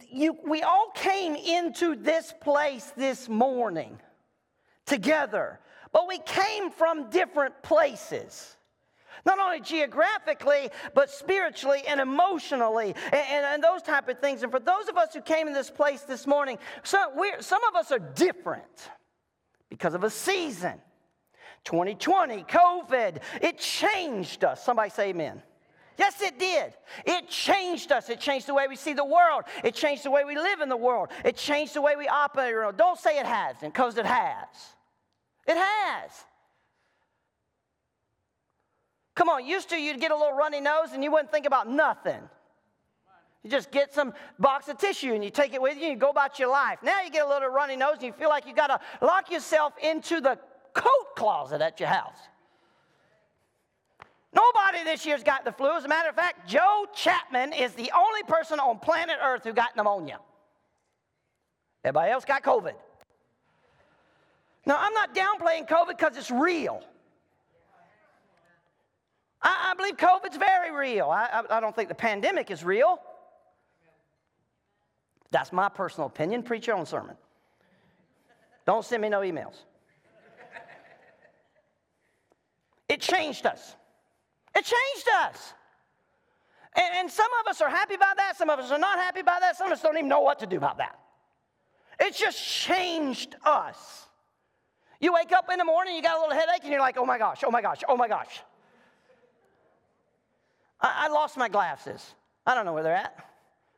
you, 0.09 0.35
we 0.45 0.63
all 0.63 0.91
came 0.95 1.35
into 1.35 1.95
this 1.95 2.33
place 2.41 2.91
this 2.97 3.29
morning 3.29 3.99
together. 4.87 5.59
But 5.91 6.07
we 6.07 6.17
came 6.19 6.71
from 6.71 7.09
different 7.11 7.61
places. 7.61 8.55
Not 9.25 9.39
only 9.39 9.61
geographically, 9.61 10.69
but 10.93 11.09
spiritually 11.09 11.81
and 11.87 11.99
emotionally, 11.99 12.95
and, 13.05 13.13
and, 13.13 13.45
and, 13.45 13.63
those 13.63 13.81
type 13.81 14.07
of 14.09 14.19
things. 14.19 14.43
And 14.43 14.51
for 14.51 14.59
those 14.59 14.87
of 14.87 14.97
us 14.97 15.13
who 15.13 15.21
came 15.21 15.47
in 15.47 15.53
this 15.53 15.69
place 15.69 16.01
this 16.01 16.25
morning, 16.25 16.57
some, 16.83 17.11
some 17.39 17.63
of 17.65 17.75
us 17.75 17.91
are 17.91 17.99
different 17.99 18.89
because 19.69 19.93
of 19.93 20.03
a 20.03 20.09
season. 20.09 20.73
2020, 21.65 22.43
COVID, 22.43 23.21
it 23.41 23.57
changed 23.57 24.43
us. 24.43 24.63
Somebody 24.63 24.89
say 24.89 25.09
amen. 25.09 25.41
Yes, 25.97 26.21
it 26.21 26.37
did. 26.37 26.73
It 27.05 27.27
changed 27.27 27.91
us. 27.91 28.09
It 28.09 28.19
changed 28.19 28.47
the 28.47 28.53
way 28.53 28.67
we 28.67 28.75
see 28.75 28.93
the 28.93 29.05
world. 29.05 29.45
It 29.63 29.73
changed 29.73 30.03
the 30.03 30.11
way 30.11 30.23
we 30.25 30.35
live 30.35 30.61
in 30.61 30.69
the 30.69 30.77
world. 30.77 31.09
It 31.25 31.35
changed 31.35 31.73
the 31.73 31.81
way 31.81 31.95
we 31.95 32.07
operate. 32.07 32.77
Don't 32.77 32.99
say 32.99 33.17
it 33.17 33.25
hasn't, 33.25 33.73
because 33.73 33.97
it 33.97 34.05
has. 34.05 34.47
It 35.47 35.57
has. 35.57 36.11
Come 39.15 39.29
on, 39.29 39.47
used 39.47 39.69
to 39.69 39.81
you'd 39.81 39.99
get 39.99 40.11
a 40.11 40.15
little 40.15 40.37
runny 40.37 40.61
nose 40.61 40.89
and 40.93 41.03
you 41.03 41.11
wouldn't 41.11 41.31
think 41.31 41.47
about 41.47 41.67
nothing. 41.67 42.21
You 43.43 43.49
just 43.49 43.71
get 43.71 43.91
some 43.91 44.13
box 44.37 44.67
of 44.67 44.77
tissue 44.77 45.13
and 45.13 45.23
you 45.23 45.31
take 45.31 45.55
it 45.55 45.61
with 45.61 45.77
you 45.77 45.85
and 45.85 45.93
you 45.93 45.97
go 45.97 46.09
about 46.09 46.37
your 46.37 46.49
life. 46.49 46.79
Now 46.83 47.01
you 47.01 47.09
get 47.09 47.25
a 47.25 47.27
little 47.27 47.49
runny 47.49 47.75
nose 47.75 47.95
and 47.95 48.03
you 48.03 48.13
feel 48.13 48.29
like 48.29 48.45
you 48.45 48.53
got 48.53 48.67
to 48.67 48.79
lock 49.03 49.31
yourself 49.31 49.73
into 49.81 50.21
the 50.21 50.37
coat 50.73 51.15
closet 51.15 51.61
at 51.61 51.79
your 51.79 51.89
house. 51.89 52.19
Nobody 54.33 54.83
this 54.83 55.05
year's 55.05 55.23
got 55.23 55.45
the 55.45 55.51
flu. 55.51 55.75
As 55.75 55.85
a 55.85 55.87
matter 55.87 56.09
of 56.09 56.15
fact, 56.15 56.47
Joe 56.47 56.85
Chapman 56.93 57.53
is 57.53 57.73
the 57.73 57.91
only 57.95 58.23
person 58.23 58.59
on 58.59 58.79
planet 58.79 59.17
Earth 59.23 59.43
who 59.43 59.53
got 59.53 59.75
pneumonia. 59.75 60.19
Everybody 61.83 62.11
else 62.11 62.25
got 62.25 62.43
COVID. 62.43 62.73
Now, 64.65 64.77
I'm 64.79 64.93
not 64.93 65.15
downplaying 65.15 65.69
COVID 65.69 65.89
because 65.97 66.17
it's 66.17 66.29
real. 66.29 66.83
I, 69.41 69.71
I, 69.71 69.73
believe 69.75 69.95
COVID's 69.95 70.35
very 70.35 70.71
real. 70.75 71.09
I, 71.09 71.43
I, 71.49 71.57
I 71.57 71.59
don't 71.61 71.73
think 71.73 71.87
the 71.87 71.95
pandemic 71.95 72.51
is 72.51 72.65
real. 72.65 72.99
That's 75.31 75.53
my 75.53 75.69
personal 75.69 76.07
opinion. 76.07 76.43
Preach 76.43 76.67
your 76.67 76.75
own 76.75 76.85
sermon. 76.85 77.15
Don't 78.65 78.83
send 78.83 79.01
me 79.01 79.09
no 79.09 79.21
emails. 79.21 79.55
It 82.89 83.01
changed 83.01 83.45
us. 83.45 83.75
It 84.57 84.65
changed 84.65 85.07
us. 85.23 85.53
And, 86.75 86.95
and, 86.95 87.11
some 87.11 87.27
of 87.41 87.47
us 87.47 87.61
are 87.61 87.69
happy 87.69 87.93
about 87.93 88.17
that. 88.17 88.37
Some 88.37 88.49
of 88.49 88.59
us 88.59 88.71
are 88.71 88.79
not 88.79 88.97
happy 88.97 89.19
about 89.19 89.41
that. 89.41 89.55
Some 89.55 89.67
of 89.67 89.73
us 89.73 89.81
don't 89.81 89.95
even 89.97 90.09
know 90.09 90.21
what 90.21 90.39
to 90.39 90.47
do 90.47 90.57
about 90.57 90.77
that. 90.79 90.99
It 91.99 92.15
just 92.15 92.43
changed 92.43 93.35
us. 93.43 94.07
You 94.99 95.13
wake 95.13 95.31
up 95.31 95.47
in 95.51 95.59
the 95.59 95.65
morning, 95.65 95.95
you 95.95 96.01
got 96.01 96.17
a 96.17 96.21
little 96.21 96.35
headache, 96.35 96.63
and 96.63 96.71
you're 96.71 96.81
like, 96.81 96.97
oh 96.97 97.05
my 97.05 97.19
gosh, 97.19 97.43
oh 97.45 97.51
my 97.51 97.61
gosh, 97.61 97.83
oh 97.87 97.95
my 97.95 98.07
gosh. 98.07 98.41
I, 100.81 101.05
I 101.05 101.07
lost 101.09 101.37
my 101.37 101.49
glasses. 101.49 102.15
I 102.45 102.55
don't 102.55 102.65
know 102.65 102.73
where 102.73 102.83
they're 102.83 102.95
at. 102.95 103.15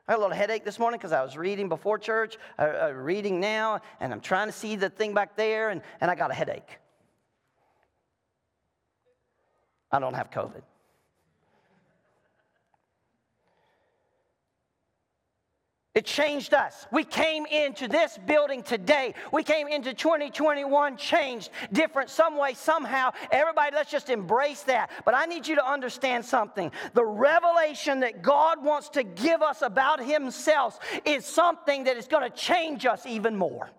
I 0.07 0.13
had 0.13 0.17
a 0.17 0.21
little 0.21 0.35
headache 0.35 0.63
this 0.63 0.79
morning 0.79 0.97
because 0.97 1.11
I 1.11 1.21
was 1.21 1.37
reading 1.37 1.67
before 1.69 1.99
church, 1.99 2.37
uh, 2.57 2.61
uh, 2.61 2.91
reading 2.93 3.39
now, 3.39 3.81
and 3.99 4.13
I'm 4.13 4.21
trying 4.21 4.47
to 4.47 4.53
see 4.53 4.75
the 4.75 4.89
thing 4.89 5.13
back 5.13 5.35
there, 5.35 5.69
and, 5.69 5.81
and 5.99 6.09
I 6.09 6.15
got 6.15 6.31
a 6.31 6.33
headache. 6.33 6.79
I 9.91 9.99
don't 9.99 10.13
have 10.13 10.29
COVID. 10.31 10.61
It 15.95 16.05
changed 16.05 16.53
us. 16.53 16.87
We 16.93 17.03
came 17.03 17.45
into 17.47 17.87
this 17.89 18.17
building 18.25 18.63
today. 18.63 19.15
We 19.33 19.43
came 19.43 19.67
into 19.67 19.93
2021 19.93 20.95
changed, 20.95 21.49
different, 21.73 22.09
some 22.09 22.37
way, 22.37 22.53
somehow. 22.53 23.11
Everybody, 23.31 23.75
let's 23.75 23.91
just 23.91 24.09
embrace 24.09 24.61
that. 24.63 24.91
But 25.03 25.13
I 25.13 25.25
need 25.25 25.45
you 25.45 25.55
to 25.55 25.65
understand 25.67 26.23
something. 26.23 26.71
The 26.93 27.03
revelation 27.03 28.01
that 28.01 28.21
God 28.21 28.63
wants 28.63 28.87
to 28.89 29.03
give 29.03 29.41
us 29.41 29.61
about 29.61 30.01
Himself 30.01 30.79
is 31.03 31.25
something 31.25 31.83
that 31.83 31.97
is 31.97 32.07
going 32.07 32.23
to 32.23 32.37
change 32.37 32.85
us 32.85 33.05
even 33.05 33.35
more. 33.35 33.69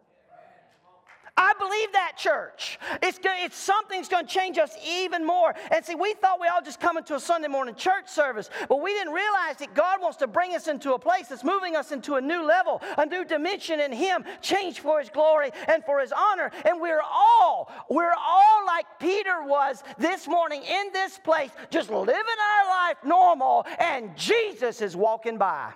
I 1.41 1.55
believe 1.59 1.93
that, 1.95 2.19
church. 2.19 2.79
It's, 3.03 3.19
it's 3.23 3.57
something's 3.57 4.09
going 4.09 4.27
to 4.27 4.33
change 4.33 4.59
us 4.59 4.77
even 4.87 5.25
more. 5.25 5.55
And 5.71 5.83
see, 5.83 5.95
we 5.95 6.13
thought 6.13 6.39
we 6.39 6.49
all 6.49 6.61
just 6.61 6.79
come 6.79 6.99
into 6.99 7.15
a 7.15 7.21
Sunday 7.21 7.49
morning 7.49 7.75
church 7.75 8.09
service, 8.09 8.51
but 8.69 8.83
we 8.83 8.93
didn't 8.93 9.15
realize 9.15 9.57
that 9.61 9.75
God 9.75 10.03
wants 10.03 10.19
to 10.19 10.27
bring 10.27 10.55
us 10.55 10.69
into 10.69 10.93
a 10.93 10.99
place 10.99 11.29
that's 11.29 11.43
moving 11.43 11.77
us 11.77 11.93
into 11.93 12.17
a 12.17 12.21
new 12.21 12.47
level, 12.47 12.83
a 12.99 13.07
new 13.07 13.25
dimension 13.25 13.81
in 13.81 13.91
Him, 13.91 14.23
change 14.43 14.81
for 14.81 15.01
His 15.01 15.09
glory 15.09 15.51
and 15.67 15.83
for 15.87 15.99
His 16.01 16.13
honor. 16.13 16.51
And 16.67 16.79
we're 16.79 17.01
all, 17.01 17.73
we're 17.89 18.13
all 18.13 18.67
like 18.67 18.85
Peter 18.99 19.43
was 19.43 19.83
this 19.97 20.29
morning 20.29 20.63
in 20.63 20.93
this 20.93 21.19
place, 21.25 21.53
just 21.71 21.89
living 21.89 22.15
our 22.15 22.69
life 22.69 22.99
normal, 23.03 23.65
and 23.79 24.15
Jesus 24.15 24.83
is 24.83 24.95
walking 24.95 25.39
by. 25.39 25.73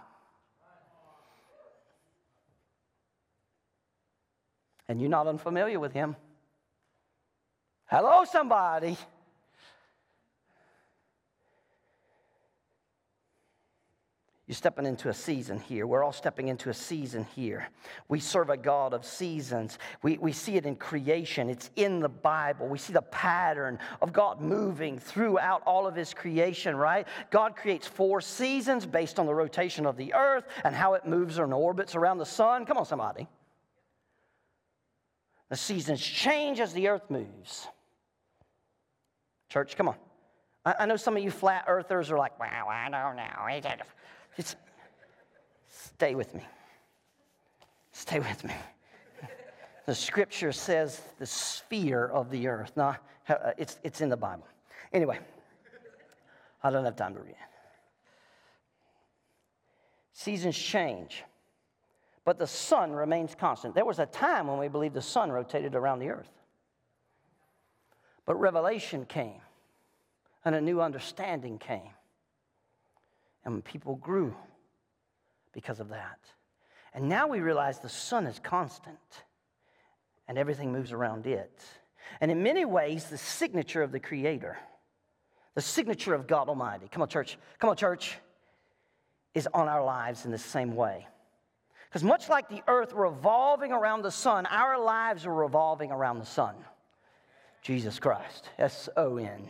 And 4.89 5.01
you're 5.01 5.11
not 5.11 5.27
unfamiliar 5.27 5.81
with 5.81 5.93
him. 5.93 6.17
Hello, 7.87 8.25
somebody. 8.25 8.97
You're 14.47 14.55
stepping 14.55 14.85
into 14.85 15.09
a 15.09 15.15
season 15.15 15.59
here. 15.59 15.87
We're 15.87 16.05
all 16.05 16.13
stepping 16.13 16.49
into 16.49 16.69
a 16.69 16.75
season 16.75 17.27
here. 17.35 17.67
We 18.09 18.21
serve 18.21 18.51
a 18.51 18.59
God 18.59 18.93
of 18.93 19.03
seasons. 19.07 19.79
We, 20.03 20.19
we 20.19 20.33
see 20.33 20.57
it 20.57 20.67
in 20.67 20.77
creation, 20.77 21.49
it's 21.49 21.71
in 21.77 22.01
the 22.01 22.11
Bible. 22.11 22.69
We 22.69 22.77
see 22.77 22.93
the 22.93 23.01
pattern 23.01 23.79
of 24.03 24.13
God 24.13 24.43
moving 24.43 24.99
throughout 24.99 25.63
all 25.65 25.87
of 25.87 25.95
His 25.95 26.13
creation, 26.13 26.77
right? 26.77 27.09
God 27.31 27.57
creates 27.57 27.87
four 27.87 28.21
seasons 28.21 28.85
based 28.85 29.19
on 29.19 29.25
the 29.25 29.35
rotation 29.35 29.87
of 29.87 29.97
the 29.97 30.13
earth 30.13 30.45
and 30.63 30.75
how 30.75 30.93
it 30.93 31.07
moves 31.07 31.39
and 31.39 31.55
orbits 31.55 31.95
around 31.95 32.19
the 32.19 32.27
sun. 32.27 32.67
Come 32.67 32.77
on, 32.77 32.85
somebody. 32.85 33.27
The 35.55 35.59
seasons 35.59 36.01
change 36.01 36.59
as 36.59 36.73
the 36.73 36.89
earth 36.89 37.09
moves. 37.09 37.69
Church, 39.49 39.77
come 39.77 39.87
on. 39.87 39.95
I, 40.67 40.75
I 40.81 40.87
know 40.87 40.97
some 40.97 41.17
of 41.17 41.23
you 41.23 41.31
flat 41.31 41.67
earthers 41.69 42.11
are 42.11 42.19
like, 42.19 42.41
wow, 42.41 42.67
I 42.69 42.91
don't 42.91 43.15
know. 43.15 43.79
Just 44.37 44.57
stay 45.69 46.17
with 46.17 46.35
me. 46.35 46.43
Stay 47.93 48.19
with 48.19 48.43
me. 48.43 48.53
the 49.87 49.95
scripture 49.95 50.51
says 50.51 51.01
the 51.21 51.27
sphere 51.27 52.07
of 52.07 52.33
the 52.33 52.49
earth. 52.49 52.73
No, 52.77 52.97
uh, 53.29 53.53
it's, 53.57 53.79
it's 53.85 54.01
in 54.01 54.09
the 54.09 54.17
Bible. 54.17 54.49
Anyway, 54.93 55.21
I 56.65 56.71
don't 56.71 56.85
have 56.85 56.97
time 56.97 57.15
to 57.15 57.21
read. 57.21 57.37
Seasons 60.15 60.59
change 60.59 61.23
but 62.25 62.39
the 62.39 62.47
sun 62.47 62.93
remains 62.93 63.35
constant. 63.35 63.75
There 63.75 63.85
was 63.85 63.99
a 63.99 64.07
time 64.07 64.47
when 64.47 64.59
we 64.59 64.69
believed 64.69 64.95
the 64.95 65.03
sun 65.03 65.31
rotated 65.31 65.75
around 65.75 65.99
the 65.99 66.09
earth. 66.09 66.31
But 68.25 68.37
revelation 68.37 69.05
came, 69.05 69.41
and 70.45 70.55
a 70.55 70.61
new 70.61 70.81
understanding 70.81 71.59
came. 71.59 71.91
And 73.45 73.63
people 73.63 73.97
grew 73.97 74.35
because 75.53 75.81
of 75.81 75.91
that. 75.91 76.19
And 76.95 77.09
now 77.09 77.27
we 77.27 77.41
realize 77.41 77.81
the 77.81 77.89
sun 77.89 78.27
is 78.27 78.39
constant, 78.39 78.97
and 80.27 80.39
everything 80.39 80.73
moves 80.73 80.93
around 80.93 81.27
it. 81.27 81.63
And 82.21 82.31
in 82.31 82.43
many 82.43 82.65
ways, 82.65 83.05
the 83.05 83.19
signature 83.19 83.83
of 83.83 83.93
the 83.93 84.01
Creator, 84.01 84.57
the 85.55 85.61
signature 85.61 86.15
of 86.15 86.27
God 86.27 86.49
Almighty, 86.49 86.89
come 86.91 87.03
on, 87.03 87.09
church, 87.09 87.37
come 87.59 87.69
on, 87.69 87.77
church, 87.77 88.17
is 89.35 89.47
on 89.53 89.69
our 89.69 89.85
lives 89.85 90.25
in 90.25 90.31
the 90.31 90.39
same 90.39 90.75
way. 90.75 91.07
Because 91.95 92.03
much 92.03 92.29
like 92.29 92.49
the 92.49 92.61
earth 92.67 92.93
revolving 92.93 93.71
around 93.71 94.03
the 94.03 94.11
sun, 94.11 94.47
our 94.47 94.77
lives 94.83 95.27
are 95.27 95.33
revolving 95.33 95.93
around 95.93 96.19
the 96.19 96.27
sun. 96.27 96.57
Jesus 97.63 98.01
Christ, 98.01 98.51
S 98.59 98.89
O 98.97 99.17
N. 99.17 99.49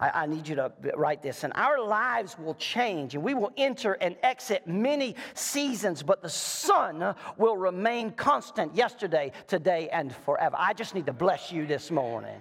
I, 0.00 0.22
I 0.22 0.26
need 0.26 0.48
you 0.48 0.54
to 0.54 0.72
write 0.96 1.22
this. 1.22 1.44
And 1.44 1.52
our 1.54 1.84
lives 1.84 2.38
will 2.38 2.54
change 2.54 3.14
and 3.14 3.22
we 3.22 3.34
will 3.34 3.52
enter 3.58 3.92
and 3.92 4.16
exit 4.22 4.66
many 4.66 5.16
seasons, 5.34 6.02
but 6.02 6.22
the 6.22 6.30
sun 6.30 7.14
will 7.36 7.58
remain 7.58 8.12
constant 8.12 8.74
yesterday, 8.74 9.30
today, 9.46 9.90
and 9.92 10.16
forever. 10.16 10.56
I 10.58 10.72
just 10.72 10.94
need 10.94 11.04
to 11.04 11.12
bless 11.12 11.52
you 11.52 11.66
this 11.66 11.90
morning. 11.90 12.40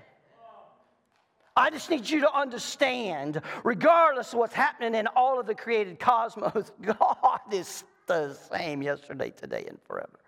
I 1.57 1.71
just 1.71 1.89
need 1.89 2.09
you 2.09 2.21
to 2.21 2.33
understand, 2.33 3.41
regardless 3.65 4.31
of 4.31 4.39
what's 4.39 4.53
happening 4.53 4.95
in 4.95 5.07
all 5.07 5.41
of 5.41 5.45
the 5.45 5.55
created 5.55 5.99
cosmos, 5.99 6.71
God 6.81 7.41
is 7.51 7.83
the 8.07 8.33
same 8.33 8.81
yesterday, 8.81 9.31
today, 9.31 9.65
and 9.67 9.79
forever. 9.83 10.19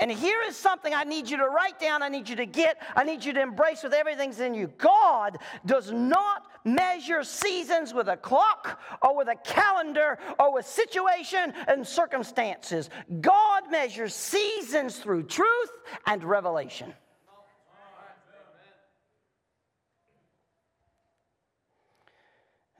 And 0.00 0.10
here 0.10 0.40
is 0.48 0.56
something 0.56 0.94
I 0.94 1.04
need 1.04 1.28
you 1.28 1.36
to 1.36 1.48
write 1.48 1.78
down, 1.78 2.02
I 2.02 2.08
need 2.08 2.26
you 2.26 2.36
to 2.36 2.46
get, 2.46 2.80
I 2.96 3.04
need 3.04 3.22
you 3.22 3.34
to 3.34 3.40
embrace 3.40 3.82
with 3.82 3.92
everything's 3.92 4.40
in 4.40 4.54
you. 4.54 4.72
God 4.78 5.36
does 5.66 5.92
not 5.92 6.44
measure 6.64 7.22
seasons 7.22 7.92
with 7.92 8.08
a 8.08 8.16
clock 8.16 8.80
or 9.02 9.14
with 9.14 9.28
a 9.28 9.36
calendar 9.44 10.18
or 10.38 10.54
with 10.54 10.64
situation 10.64 11.52
and 11.68 11.86
circumstances. 11.86 12.88
God 13.20 13.70
measures 13.70 14.14
seasons 14.14 14.96
through 14.96 15.24
truth 15.24 15.70
and 16.06 16.24
revelation. 16.24 16.94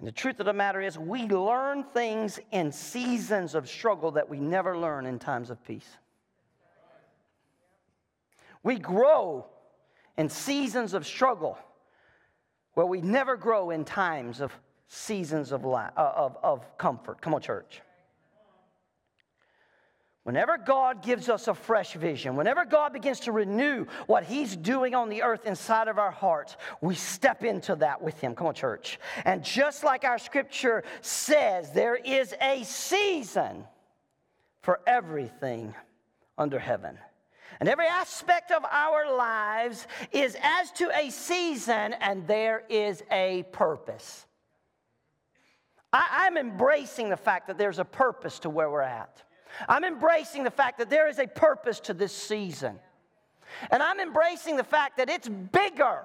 And 0.01 0.09
the 0.09 0.13
truth 0.13 0.41
of 0.41 0.47
the 0.47 0.55
matter 0.55 0.81
is, 0.81 0.99
we 0.99 1.25
learn 1.25 1.85
things 1.85 2.41
in 2.53 2.73
seasons 2.73 3.55
of 3.55 3.69
struggle 3.69 4.13
that 4.13 4.31
we 4.31 4.41
never 4.41 4.79
learn 4.79 5.05
in 5.05 5.19
times 5.19 5.51
of 5.51 5.63
peace. 5.63 5.89
We 8.63 8.79
grow 8.79 9.45
in 10.17 10.31
seasons 10.31 10.95
of 10.95 11.07
struggle 11.07 11.59
where 12.73 12.87
we 12.87 13.03
never 13.03 13.37
grow 13.37 13.69
in 13.69 13.85
times 13.85 14.41
of 14.41 14.53
seasons 14.89 15.53
of, 15.53 15.67
uh, 15.67 15.91
of, 15.95 16.39
of 16.43 16.79
comfort. 16.79 17.21
Come 17.21 17.35
on, 17.35 17.43
church. 17.43 17.83
Whenever 20.31 20.59
God 20.59 21.03
gives 21.03 21.29
us 21.29 21.49
a 21.49 21.55
fresh 21.55 21.95
vision, 21.95 22.37
whenever 22.37 22.65
God 22.65 22.93
begins 22.93 23.19
to 23.19 23.33
renew 23.33 23.85
what 24.07 24.23
He's 24.23 24.55
doing 24.55 24.95
on 24.95 25.09
the 25.09 25.25
earth 25.25 25.45
inside 25.45 25.89
of 25.89 25.99
our 25.99 26.13
hearts, 26.13 26.57
we 26.81 26.95
step 26.95 27.43
into 27.43 27.75
that 27.75 28.01
with 28.01 28.21
Him. 28.21 28.37
Come 28.37 28.47
on, 28.47 28.55
church. 28.55 29.01
And 29.25 29.43
just 29.43 29.83
like 29.83 30.05
our 30.05 30.21
scripture 30.21 30.85
says, 31.01 31.73
there 31.73 31.97
is 31.97 32.33
a 32.41 32.63
season 32.63 33.65
for 34.63 34.79
everything 34.87 35.75
under 36.39 36.61
heaven. 36.61 36.97
And 37.59 37.69
every 37.69 37.89
aspect 37.89 38.53
of 38.53 38.65
our 38.71 39.13
lives 39.13 39.89
is 40.13 40.37
as 40.41 40.71
to 40.75 40.97
a 40.97 41.11
season, 41.11 41.95
and 41.95 42.25
there 42.29 42.63
is 42.69 43.03
a 43.11 43.43
purpose. 43.51 44.27
I, 45.93 46.29
am 46.29 46.37
embracing 46.37 47.09
the 47.09 47.17
fact 47.17 47.49
that 47.49 47.59
there's 47.59 47.81
a 47.81 47.85
purpose 47.85 48.39
to 48.39 48.49
where 48.49 48.71
we're 48.71 48.83
at. 48.83 49.25
I'm 49.69 49.85
embracing 49.85 50.45
the 50.45 50.51
fact 50.51 50.79
that 50.79 50.91
there 50.91 51.09
is 51.09 51.19
a 51.19 51.27
purpose 51.27 51.81
to 51.81 51.95
this 51.95 52.13
season. 52.13 52.79
And 53.71 53.83
I'm 53.83 54.01
embracing 54.01 54.57
the 54.57 54.65
fact 54.65 54.97
that 54.99 55.09
it's 55.09 55.29
bigger. 55.29 56.03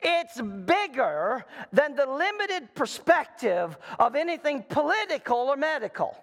It's 0.00 0.40
bigger 0.40 1.44
than 1.72 1.96
the 1.96 2.06
limited 2.06 2.74
perspective 2.74 3.76
of 3.98 4.14
anything 4.14 4.64
political 4.68 5.38
or 5.38 5.56
medical. 5.56 6.16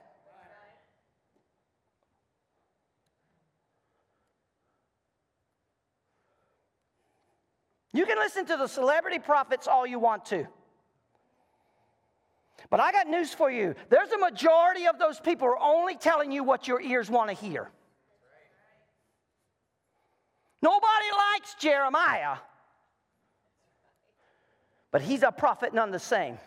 You 7.91 8.05
can 8.05 8.19
listen 8.19 8.45
to 8.45 8.55
the 8.55 8.67
celebrity 8.67 9.19
prophets 9.19 9.67
all 9.67 9.85
you 9.85 9.99
want 9.99 10.25
to. 10.25 10.47
But 12.69 12.79
I 12.79 12.91
got 12.91 13.07
news 13.07 13.33
for 13.33 13.49
you. 13.49 13.73
There's 13.89 14.11
a 14.11 14.17
majority 14.17 14.85
of 14.85 14.99
those 14.99 15.19
people 15.19 15.47
are 15.47 15.59
only 15.59 15.95
telling 15.95 16.31
you 16.31 16.43
what 16.43 16.67
your 16.67 16.79
ears 16.81 17.09
want 17.09 17.29
to 17.29 17.35
hear. 17.35 17.69
Nobody 20.61 21.07
likes 21.33 21.55
Jeremiah, 21.55 22.37
but 24.91 25.01
he's 25.01 25.23
a 25.23 25.31
prophet 25.31 25.73
none 25.73 25.91
the 25.91 25.99
same. 25.99 26.37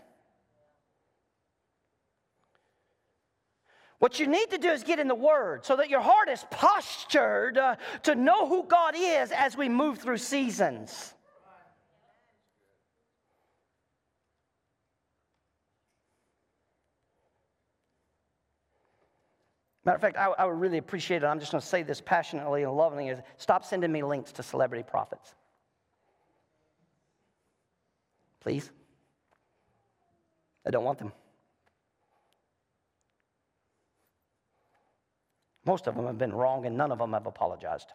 What 3.99 4.19
you 4.19 4.27
need 4.27 4.51
to 4.51 4.59
do 4.59 4.69
is 4.69 4.83
get 4.83 4.99
in 4.99 5.07
the 5.07 5.15
Word 5.15 5.65
so 5.65 5.77
that 5.77 5.89
your 5.89 6.01
heart 6.01 6.29
is 6.29 6.45
postured 6.51 7.57
uh, 7.57 7.77
to 8.03 8.17
know 8.17 8.49
who 8.49 8.65
God 8.65 8.95
is 8.97 9.31
as 9.31 9.57
we 9.57 9.69
move 9.69 9.99
through 9.99 10.19
seasons. 10.19 11.15
Matter 19.85 19.97
of 19.97 20.01
fact, 20.01 20.17
I, 20.17 20.27
I 20.39 20.45
would 20.45 20.61
really 20.61 20.79
appreciate 20.79 21.23
it. 21.23 21.27
I'm 21.27 21.41
just 21.41 21.53
going 21.53 21.61
to 21.61 21.67
say 21.67 21.83
this 21.83 22.01
passionately 22.01 22.63
and 22.63 22.73
lovingly 22.73 23.09
is 23.09 23.19
stop 23.37 23.65
sending 23.65 23.91
me 23.91 24.03
links 24.03 24.31
to 24.33 24.43
celebrity 24.43 24.85
prophets. 24.89 25.35
Please. 28.41 28.71
I 30.65 30.71
don't 30.71 30.85
want 30.85 30.99
them. 30.99 31.13
Most 35.65 35.87
of 35.87 35.95
them 35.95 36.07
have 36.07 36.19
been 36.19 36.33
wrong, 36.33 36.67
and 36.67 36.77
none 36.77 36.91
of 36.91 36.99
them 36.99 37.13
have 37.13 37.27
apologized. 37.27 37.93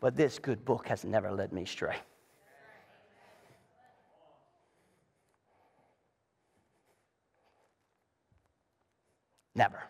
But 0.00 0.14
this 0.14 0.38
good 0.38 0.64
book 0.64 0.86
has 0.88 1.04
never 1.04 1.32
led 1.32 1.52
me 1.52 1.62
astray. 1.62 1.96
Never. 9.58 9.82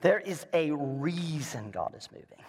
There 0.00 0.18
is 0.18 0.44
a 0.52 0.72
reason 0.72 1.70
God 1.70 1.94
is 1.96 2.08
moving. 2.10 2.44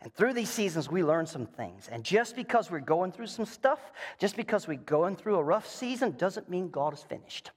And 0.00 0.14
through 0.14 0.32
these 0.32 0.48
seasons, 0.48 0.90
we 0.90 1.04
learn 1.04 1.26
some 1.26 1.44
things. 1.44 1.88
And 1.92 2.02
just 2.02 2.36
because 2.36 2.70
we're 2.70 2.80
going 2.80 3.12
through 3.12 3.26
some 3.26 3.44
stuff, 3.44 3.80
just 4.18 4.34
because 4.34 4.66
we're 4.66 4.78
going 4.78 5.14
through 5.14 5.36
a 5.36 5.42
rough 5.42 5.68
season, 5.68 6.12
doesn't 6.12 6.48
mean 6.48 6.70
God 6.70 6.94
is 6.94 7.02
finished. 7.02 7.50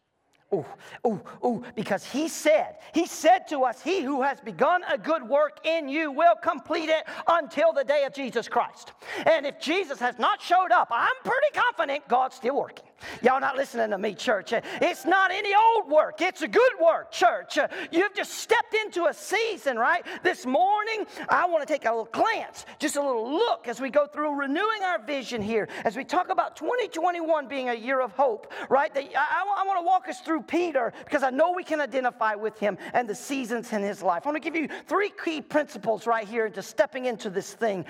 Oh, 0.51 0.65
oh, 1.05 1.21
oh, 1.41 1.63
because 1.75 2.03
he 2.03 2.27
said, 2.27 2.79
he 2.93 3.05
said 3.05 3.47
to 3.49 3.63
us, 3.63 3.81
He 3.81 4.01
who 4.01 4.23
has 4.23 4.41
begun 4.41 4.81
a 4.91 4.97
good 4.97 5.23
work 5.23 5.65
in 5.65 5.87
you 5.87 6.11
will 6.11 6.35
complete 6.35 6.89
it 6.89 7.05
until 7.27 7.71
the 7.71 7.83
day 7.85 8.03
of 8.03 8.13
Jesus 8.13 8.49
Christ. 8.49 8.91
And 9.25 9.45
if 9.45 9.57
Jesus 9.61 9.99
has 9.99 10.19
not 10.19 10.41
showed 10.41 10.71
up, 10.71 10.89
I'm 10.91 11.15
pretty 11.23 11.53
confident 11.53 12.07
God's 12.09 12.35
still 12.35 12.57
working. 12.57 12.88
Y'all 13.21 13.39
not 13.39 13.55
listening 13.55 13.89
to 13.91 13.97
me, 13.97 14.13
church. 14.13 14.53
It's 14.81 15.05
not 15.05 15.31
any 15.31 15.53
old 15.53 15.89
work, 15.89 16.21
it's 16.21 16.41
a 16.41 16.47
good 16.47 16.71
work, 16.81 17.11
church. 17.11 17.57
You've 17.91 18.13
just 18.13 18.35
stepped 18.35 18.73
into 18.73 19.05
a 19.05 19.13
season, 19.13 19.77
right? 19.77 20.05
This 20.23 20.45
morning, 20.45 21.05
I 21.29 21.45
want 21.45 21.67
to 21.67 21.71
take 21.71 21.85
a 21.85 21.89
little 21.89 22.09
glance, 22.11 22.65
just 22.79 22.95
a 22.95 23.01
little 23.01 23.29
look 23.29 23.67
as 23.67 23.81
we 23.81 23.89
go 23.89 24.07
through 24.07 24.35
renewing 24.35 24.83
our 24.83 25.01
vision 25.01 25.41
here, 25.41 25.67
as 25.85 25.95
we 25.95 26.03
talk 26.03 26.29
about 26.29 26.55
2021 26.55 27.47
being 27.47 27.69
a 27.69 27.73
year 27.73 28.01
of 28.01 28.11
hope, 28.13 28.51
right? 28.69 28.91
I, 28.95 29.63
want 29.65 29.79
to 29.79 29.85
walk 29.85 30.07
us 30.07 30.21
through 30.21 30.41
Peter 30.43 30.93
because 31.03 31.23
I 31.23 31.29
know 31.29 31.51
we 31.51 31.63
can 31.63 31.79
identify 31.79 32.35
with 32.35 32.57
him 32.59 32.77
and 32.93 33.07
the 33.07 33.15
seasons 33.15 33.71
in 33.71 33.81
his 33.81 34.01
life. 34.01 34.25
I 34.25 34.29
want 34.29 34.41
to 34.41 34.49
give 34.51 34.59
you 34.59 34.67
three 34.87 35.11
key 35.23 35.41
principles 35.41 36.07
right 36.07 36.27
here 36.27 36.47
into 36.47 36.63
stepping 36.63 37.05
into 37.05 37.29
this 37.29 37.53
thing 37.53 37.85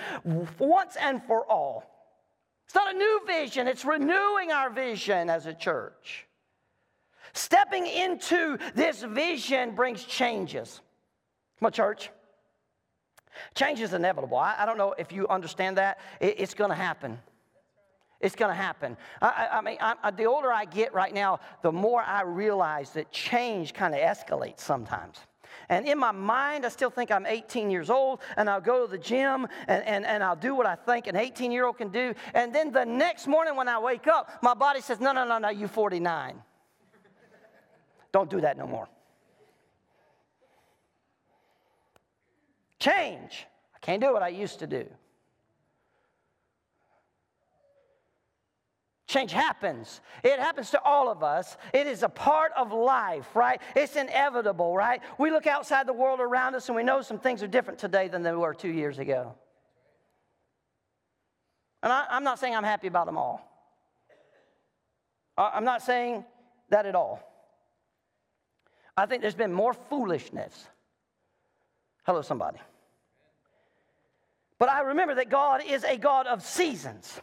once 0.58 0.96
and 0.98 1.24
for 1.24 1.46
all. 1.46 1.89
It's 2.70 2.76
not 2.76 2.94
a 2.94 2.98
new 3.00 3.22
vision, 3.26 3.68
it's 3.68 3.84
renewing 3.84 4.52
our 4.52 4.70
vision 4.70 5.28
as 5.28 5.48
a 5.48 5.56
church. 5.56 6.28
Stepping 7.34 7.88
into 7.88 8.60
this 8.76 9.02
vision 9.02 9.74
brings 9.74 10.04
changes. 10.04 10.80
Come 11.60 11.66
on, 11.66 11.72
church. 11.72 12.12
Change 13.56 13.80
is 13.80 13.94
inevitable. 13.96 14.38
I, 14.38 14.56
I 14.60 14.68
don't 14.68 14.78
know 14.78 14.94
if 15.00 15.12
you 15.12 15.28
understand 15.30 15.80
that. 15.80 15.98
It, 16.20 16.36
it's 16.38 16.54
going 16.54 16.70
to 16.70 16.76
happen. 16.76 17.18
It's 18.22 18.36
going 18.36 18.52
to 18.52 18.62
happen. 18.62 18.98
I, 19.20 19.48
I 19.54 19.62
mean, 19.62 19.78
I, 19.82 20.12
the 20.12 20.26
older 20.26 20.54
I 20.54 20.66
get 20.66 20.94
right 20.94 21.12
now, 21.12 21.40
the 21.64 21.72
more 21.72 22.04
I 22.04 22.22
realize 22.22 22.92
that 22.92 23.12
change 23.12 23.74
kind 23.74 23.96
of 23.96 24.00
escalates 24.00 24.60
sometimes. 24.60 25.18
And 25.70 25.88
in 25.88 26.00
my 26.00 26.12
mind, 26.12 26.66
I 26.66 26.70
still 26.70 26.90
think 26.90 27.12
I'm 27.12 27.28
18 27.28 27.70
years 27.70 27.92
old, 27.92 28.22
and 28.38 28.50
I'll 28.50 28.60
go 28.60 28.86
to 28.86 28.92
the 28.92 28.98
gym 28.98 29.48
and, 29.68 29.84
and, 29.86 30.06
and 30.06 30.24
I'll 30.24 30.36
do 30.36 30.56
what 30.56 30.66
I 30.66 30.76
think 30.76 31.06
an 31.06 31.16
18 31.16 31.52
year 31.52 31.66
old 31.66 31.78
can 31.78 31.90
do. 31.90 32.14
And 32.34 32.54
then 32.54 32.72
the 32.72 32.86
next 32.86 33.28
morning 33.28 33.56
when 33.56 33.68
I 33.68 33.78
wake 33.80 34.08
up, 34.08 34.42
my 34.42 34.56
body 34.56 34.82
says, 34.82 35.00
No, 35.00 35.12
no, 35.12 35.26
no, 35.26 35.38
no, 35.38 35.50
you're 35.50 35.68
49. 35.68 36.42
Don't 38.12 38.30
do 38.30 38.42
that 38.42 38.58
no 38.58 38.66
more. 38.66 38.90
Change. 42.80 43.46
I 43.76 43.80
can't 43.80 44.02
do 44.02 44.12
what 44.12 44.24
I 44.24 44.30
used 44.30 44.60
to 44.60 44.68
do. 44.68 44.88
Change 49.10 49.32
happens. 49.32 50.02
It 50.24 50.38
happens 50.38 50.70
to 50.70 50.82
all 50.84 51.10
of 51.10 51.24
us. 51.24 51.58
It 51.74 51.88
is 51.88 52.04
a 52.04 52.10
part 52.10 52.52
of 52.56 52.72
life, 52.72 53.36
right? 53.36 53.60
It's 53.76 53.96
inevitable, 53.96 54.76
right? 54.76 55.02
We 55.18 55.32
look 55.32 55.48
outside 55.48 55.88
the 55.88 55.94
world 55.94 56.20
around 56.20 56.54
us 56.54 56.70
and 56.70 56.76
we 56.76 56.84
know 56.84 57.02
some 57.02 57.18
things 57.18 57.42
are 57.42 57.48
different 57.48 57.80
today 57.80 58.08
than 58.08 58.22
they 58.22 58.34
were 58.34 58.54
two 58.54 58.70
years 58.70 59.00
ago. 59.00 59.34
And 61.82 61.92
I, 61.92 62.06
am 62.12 62.24
not 62.24 62.38
saying 62.38 62.54
I'm 62.54 62.64
happy 62.64 62.86
about 62.86 63.08
them 63.08 63.18
all. 63.18 63.42
I'm 65.36 65.64
not 65.64 65.82
saying 65.82 66.24
that 66.70 66.86
at 66.86 66.94
all. 66.94 67.20
I 68.96 69.08
think 69.08 69.24
there's 69.24 69.34
been 69.34 69.54
more 69.54 69.74
foolishness. 69.74 70.68
Hello, 72.04 72.22
somebody. 72.22 72.60
But 74.60 74.70
I 74.70 74.82
remember 74.82 75.16
that 75.16 75.32
God 75.32 75.64
is 75.68 75.84
a 75.84 75.98
God 75.98 76.28
of 76.28 76.44
seasons. 76.44 77.20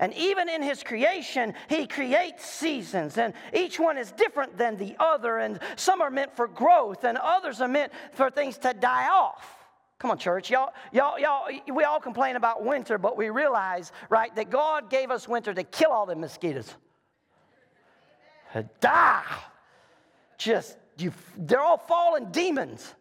And 0.00 0.12
even 0.14 0.48
in 0.48 0.62
his 0.62 0.82
creation, 0.82 1.54
he 1.68 1.86
creates 1.86 2.46
seasons, 2.46 3.18
and 3.18 3.34
each 3.52 3.80
one 3.80 3.98
is 3.98 4.12
different 4.12 4.56
than 4.56 4.76
the 4.76 4.94
other. 4.98 5.38
And 5.38 5.58
some 5.76 6.00
are 6.00 6.10
meant 6.10 6.34
for 6.36 6.48
growth, 6.48 7.04
and 7.04 7.18
others 7.18 7.60
are 7.60 7.68
meant 7.68 7.92
for 8.12 8.30
things 8.30 8.58
to 8.58 8.74
die 8.74 9.08
off. 9.08 9.58
Come 9.98 10.10
on, 10.10 10.18
church. 10.18 10.50
Y'all, 10.50 10.72
y'all, 10.92 11.18
y'all, 11.18 11.48
we 11.72 11.84
all 11.84 12.00
complain 12.00 12.34
about 12.34 12.64
winter, 12.64 12.98
but 12.98 13.16
we 13.16 13.30
realize, 13.30 13.92
right, 14.08 14.34
that 14.34 14.50
God 14.50 14.90
gave 14.90 15.10
us 15.10 15.28
winter 15.28 15.54
to 15.54 15.62
kill 15.62 15.92
all 15.92 16.06
the 16.06 16.16
mosquitoes. 16.16 16.74
Die. 18.80 19.22
Just, 20.38 20.76
you, 20.98 21.12
they're 21.36 21.60
all 21.60 21.78
fallen 21.78 22.32
demons. 22.32 22.94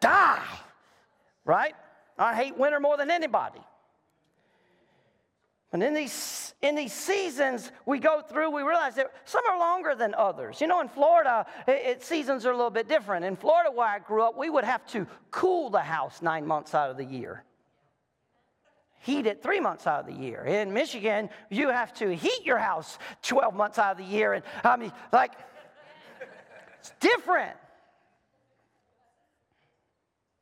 Die. 0.00 0.42
Right? 1.44 1.74
I 2.18 2.34
hate 2.36 2.56
winter 2.56 2.78
more 2.78 2.96
than 2.96 3.10
anybody. 3.10 3.60
And 5.72 5.82
in 5.82 5.94
these, 5.94 6.54
in 6.60 6.74
these 6.74 6.92
seasons 6.92 7.72
we 7.86 7.98
go 7.98 8.20
through, 8.20 8.50
we 8.50 8.62
realize 8.62 8.94
that 8.96 9.10
some 9.24 9.42
are 9.50 9.58
longer 9.58 9.94
than 9.94 10.14
others. 10.14 10.60
You 10.60 10.66
know, 10.66 10.80
in 10.80 10.88
Florida, 10.88 11.46
it, 11.66 11.86
it, 11.86 12.04
seasons 12.04 12.44
are 12.44 12.50
a 12.50 12.56
little 12.56 12.70
bit 12.70 12.88
different. 12.88 13.24
In 13.24 13.36
Florida, 13.36 13.70
where 13.70 13.88
I 13.88 13.98
grew 13.98 14.22
up, 14.22 14.36
we 14.36 14.50
would 14.50 14.64
have 14.64 14.86
to 14.88 15.06
cool 15.30 15.70
the 15.70 15.80
house 15.80 16.20
nine 16.20 16.46
months 16.46 16.74
out 16.74 16.90
of 16.90 16.98
the 16.98 17.04
year, 17.04 17.42
heat 18.98 19.26
it 19.26 19.42
three 19.42 19.60
months 19.60 19.86
out 19.86 20.00
of 20.00 20.06
the 20.06 20.22
year. 20.22 20.44
In 20.44 20.74
Michigan, 20.74 21.30
you 21.48 21.70
have 21.70 21.94
to 21.94 22.14
heat 22.14 22.44
your 22.44 22.58
house 22.58 22.98
12 23.22 23.54
months 23.54 23.78
out 23.78 23.92
of 23.92 23.98
the 23.98 24.04
year. 24.12 24.34
And 24.34 24.44
I 24.62 24.76
mean, 24.76 24.92
like, 25.10 25.32
it's 26.80 26.92
different. 27.00 27.56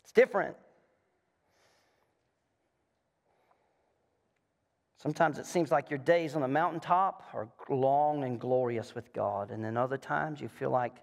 It's 0.03 0.13
different. 0.13 0.57
Sometimes 5.03 5.39
it 5.39 5.47
seems 5.47 5.71
like 5.71 5.89
your 5.89 5.99
days 5.99 6.35
on 6.35 6.43
the 6.43 6.49
mountaintop 6.49 7.23
are 7.33 7.49
long 7.71 8.23
and 8.25 8.39
glorious 8.39 8.95
with 8.95 9.11
God, 9.15 9.51
and 9.51 9.65
then 9.65 9.79
other 9.79 9.97
times 9.97 10.43
you 10.43 10.49
feel 10.49 10.69
like 10.69 10.95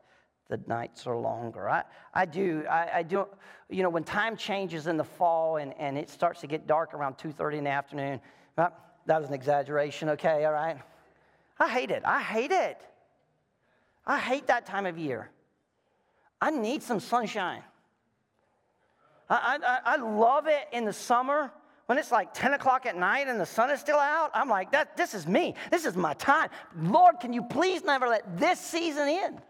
the 0.50 0.60
nights 0.68 1.08
are 1.08 1.18
longer. 1.18 1.68
I, 1.68 1.84
I 2.14 2.26
do, 2.26 2.64
I, 2.70 2.98
I 2.98 3.04
do, 3.04 3.26
you 3.72 3.82
know, 3.82 3.90
when 3.90 4.04
time 4.04 4.38
changes 4.38 4.86
in 4.86 4.98
the 4.98 5.04
fall 5.04 5.58
and, 5.58 5.74
and 5.80 5.98
it 5.98 6.12
starts 6.12 6.42
to 6.42 6.48
get 6.48 6.68
dark 6.68 6.94
around 6.94 7.18
2.30 7.18 7.58
in 7.58 7.64
the 7.64 7.72
afternoon, 7.72 8.22
well, 8.56 8.72
that 9.08 9.20
was 9.20 9.30
an 9.30 9.34
exaggeration, 9.34 10.10
okay, 10.10 10.46
all 10.46 10.54
right? 10.54 10.78
I 11.60 11.68
hate 11.68 11.90
it. 11.90 12.04
I 12.06 12.22
hate 12.22 12.52
it. 12.52 12.80
I 14.06 14.20
hate 14.20 14.46
that 14.46 14.68
time 14.68 14.86
of 14.86 15.00
year. 15.00 15.32
I 16.40 16.52
need 16.52 16.84
some 16.84 17.00
sunshine. 17.00 17.64
I, 19.28 19.58
I, 19.66 19.94
I 19.94 19.96
love 19.98 20.46
it 20.46 20.68
in 20.72 20.86
the 20.86 20.94
summer 20.94 21.52
when 21.88 21.98
it's 21.98 22.12
like 22.12 22.34
10 22.34 22.54
o'clock 22.54 22.86
at 22.86 22.98
night 22.98 23.28
and 23.28 23.40
the 23.40 23.46
sun 23.46 23.70
is 23.72 23.80
still 23.80 23.98
out, 23.98 24.30
I'm 24.34 24.50
like, 24.50 24.72
that, 24.72 24.98
this 24.98 25.14
is 25.14 25.26
me. 25.26 25.56
This 25.72 25.86
is 25.86 25.96
my 25.96 26.14
time. 26.16 26.50
Lord, 26.76 27.22
can 27.22 27.32
you 27.32 27.42
please 27.42 27.84
never 27.84 28.08
let 28.08 28.38
this 28.38 28.60
season 28.60 29.08
end? 29.08 29.42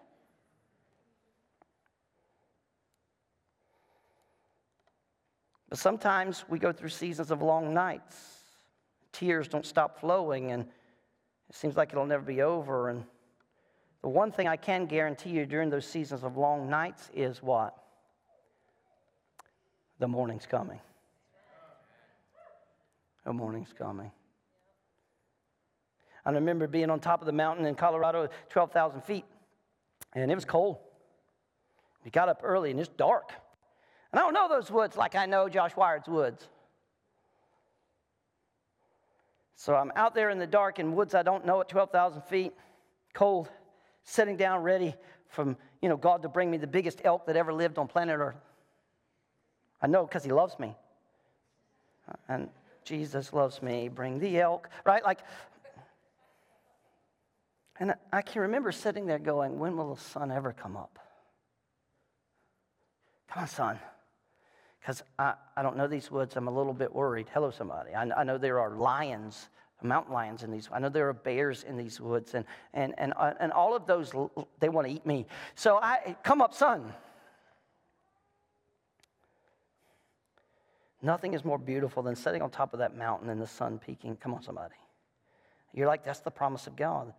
But 5.70 5.80
sometimes 5.80 6.46
we 6.48 6.60
go 6.60 6.72
through 6.72 6.90
seasons 6.90 7.32
of 7.32 7.42
long 7.42 7.74
nights. 7.74 8.16
Tears 9.12 9.48
don't 9.48 9.66
stop 9.66 10.00
flowing, 10.00 10.52
and 10.52 10.64
it 11.50 11.56
seems 11.56 11.76
like 11.76 11.92
it'll 11.92 12.06
never 12.06 12.24
be 12.24 12.44
over. 12.44 12.90
And 12.90 13.04
the 14.04 14.10
one 14.10 14.32
thing 14.32 14.48
I 14.48 14.58
can 14.58 14.86
guarantee 14.86 15.32
you 15.32 15.48
during 15.48 15.72
those 15.72 15.88
seasons 15.88 16.24
of 16.24 16.38
long 16.38 16.70
nights 16.70 17.10
is 17.16 17.42
what? 17.42 17.76
The 19.98 20.08
morning's 20.08 20.46
coming 20.46 20.80
a 23.28 23.34
morning's 23.34 23.74
coming. 23.78 24.12
I 26.26 26.32
remember 26.32 26.68
being 26.68 26.90
on 26.90 27.00
top 27.00 27.22
of 27.22 27.26
the 27.26 27.32
mountain 27.32 27.66
in 27.66 27.76
Colorado, 27.76 28.28
12,000 28.50 29.02
feet, 29.02 29.26
and 30.14 30.32
it 30.32 30.36
was 30.36 30.46
cold. 30.46 30.78
We 32.04 32.12
got 32.12 32.30
up 32.30 32.42
early 32.44 32.72
and 32.72 32.80
it's 32.80 32.90
dark. 32.90 33.32
And 34.12 34.20
I 34.20 34.24
don't 34.24 34.34
know 34.34 34.48
those 34.50 34.72
woods 34.72 34.98
like 34.98 35.16
I 35.16 35.26
know 35.26 35.48
Josh 35.48 35.76
Wired's 35.76 36.08
woods. 36.08 36.48
So 39.56 39.76
I'm 39.76 39.92
out 39.96 40.16
there 40.16 40.30
in 40.30 40.38
the 40.38 40.48
dark 40.48 40.80
in 40.80 40.96
woods 40.96 41.16
I 41.16 41.24
don't 41.24 41.46
know 41.46 41.62
at 41.62 41.70
12,000 41.70 42.22
feet, 42.24 42.54
cold, 43.14 43.50
sitting 44.04 44.38
down 44.38 44.64
ready 44.64 44.96
from, 45.30 45.58
you 45.82 45.90
know, 45.90 45.98
God 45.98 46.22
to 46.22 46.30
bring 46.30 46.52
me 46.52 46.58
the 46.58 46.68
biggest 46.68 47.02
elk 47.04 47.26
that 47.26 47.36
ever 47.36 47.54
lived 47.54 47.78
on 47.78 47.88
planet 47.88 48.20
Earth. 48.20 48.40
I 49.82 49.88
know 49.88 50.06
because 50.06 50.24
he 50.24 50.32
loves 50.32 50.58
me. 50.60 50.76
And 52.30 52.50
Jesus 52.88 53.34
loves 53.34 53.62
me, 53.62 53.90
bring 53.90 54.18
the 54.18 54.40
elk, 54.40 54.70
right? 54.86 55.04
Like, 55.04 55.20
and 57.80 57.94
I 58.14 58.22
can 58.22 58.44
remember 58.44 58.72
sitting 58.72 59.06
there 59.06 59.20
going, 59.20 59.60
when 59.60 59.76
will 59.76 59.94
the 59.94 60.02
sun 60.02 60.32
ever 60.32 60.54
come 60.54 60.78
up? 60.78 60.98
Come 63.30 63.44
on, 63.44 63.48
son. 63.50 63.80
Because 64.80 65.04
I, 65.20 65.34
I 65.58 65.64
don't 65.64 65.76
know 65.76 65.88
these 65.88 66.10
woods. 66.10 66.38
I'm 66.38 66.48
a 66.48 66.52
little 66.52 66.74
bit 66.74 66.96
worried. 66.96 67.28
Hello, 67.34 67.52
somebody. 67.52 67.94
I, 67.94 68.04
I 68.04 68.24
know 68.24 68.38
there 68.38 68.62
are 68.62 68.72
lions, 68.72 69.50
mountain 69.84 70.14
lions 70.14 70.44
in 70.44 70.52
these. 70.52 70.70
I 70.72 70.80
know 70.80 70.88
there 70.88 71.10
are 71.10 71.14
bears 71.14 71.66
in 71.66 71.76
these 71.76 72.00
woods. 72.00 72.36
And, 72.36 72.46
and, 72.74 72.96
and, 72.98 73.14
uh, 73.18 73.34
and 73.42 73.52
all 73.52 73.76
of 73.76 73.86
those, 73.86 74.14
they 74.62 74.70
want 74.70 74.88
to 74.88 74.94
eat 74.94 75.06
me. 75.06 75.28
So 75.56 75.78
I, 75.78 76.16
come 76.24 76.42
up, 76.42 76.54
son. 76.54 76.94
Nothing 81.02 81.34
is 81.34 81.46
more 81.46 81.58
beautiful 81.58 82.02
than 82.02 82.16
sitting 82.16 82.42
on 82.42 82.50
top 82.50 82.74
of 82.74 82.80
that 82.80 82.98
mountain 82.98 83.30
and 83.30 83.42
the 83.42 83.48
sun 83.48 83.80
peeking. 83.80 84.16
Come 84.18 84.34
on, 84.34 84.42
somebody. 84.42 84.76
You're 85.74 85.88
like, 85.88 86.04
that's 86.04 86.22
the 86.22 86.32
promise 86.32 86.66
of 86.66 86.76
God. 86.76 87.14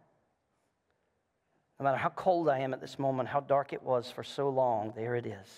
No 1.79 1.85
matter 1.85 1.97
how 1.97 2.09
cold 2.09 2.49
I 2.49 2.59
am 2.59 2.75
at 2.75 2.81
this 2.81 2.99
moment, 2.99 3.29
how 3.29 3.41
dark 3.41 3.73
it 3.73 3.83
was 3.83 4.11
for 4.11 4.25
so 4.25 4.49
long, 4.49 4.93
there 4.97 5.15
it 5.15 5.27
is. 5.27 5.49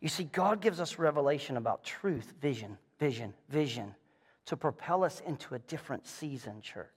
You 0.00 0.08
see, 0.08 0.24
God 0.24 0.60
gives 0.60 0.80
us 0.80 0.98
revelation 0.98 1.56
about 1.56 1.84
truth, 1.84 2.32
vision, 2.40 2.78
vision, 2.98 3.32
vision 3.48 3.94
to 4.46 4.56
propel 4.56 5.04
us 5.04 5.22
into 5.24 5.54
a 5.54 5.58
different 5.60 6.06
season, 6.06 6.60
church. 6.60 6.88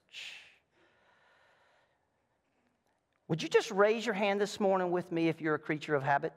Would 3.28 3.42
you 3.42 3.48
just 3.48 3.70
raise 3.70 4.04
your 4.04 4.14
hand 4.14 4.40
this 4.40 4.58
morning 4.58 4.90
with 4.90 5.12
me 5.12 5.28
if 5.28 5.40
you're 5.40 5.54
a 5.54 5.58
creature 5.58 5.94
of 5.94 6.02
habit? 6.02 6.32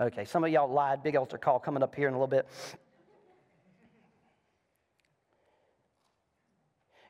Okay, 0.00 0.24
some 0.24 0.44
of 0.44 0.50
y'all 0.50 0.70
lied. 0.70 1.02
Big 1.02 1.14
altar 1.14 1.36
call 1.36 1.58
coming 1.58 1.82
up 1.82 1.94
here 1.94 2.08
in 2.08 2.14
a 2.14 2.16
little 2.16 2.26
bit. 2.26 2.46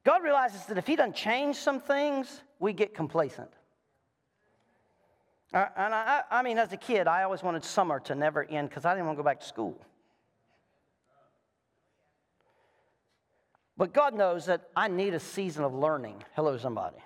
God 0.03 0.25
realizes 0.25 0.67
that 0.67 0.77
if 0.77 0.87
He 0.87 0.97
doesn't 0.97 1.15
change 1.15 1.57
some 1.57 1.79
things, 1.79 2.43
we 2.59 2.73
get 2.73 2.95
complacent. 2.95 3.51
And 5.53 5.95
I, 5.95 6.23
I 6.31 6.43
mean, 6.43 6.59
as 6.59 6.73
a 6.73 6.77
kid, 6.77 7.09
I 7.09 7.25
always 7.25 7.43
wanted 7.43 7.65
summer 7.65 8.01
to 8.01 8.15
never 8.15 8.45
end 8.45 8.69
because 8.69 8.85
I 8.85 8.95
didn't 8.95 9.07
want 9.07 9.19
to 9.19 9.23
go 9.23 9.27
back 9.27 9.41
to 9.41 9.47
school. 9.47 9.81
But 13.77 13.93
God 13.93 14.15
knows 14.15 14.47
that 14.47 14.69
I 14.77 14.89
need 14.89 15.15
a 15.15 15.21
season 15.21 15.65
of 15.65 15.75
learning. 15.75 16.23
Hello, 16.35 16.57
somebody. 16.57 16.99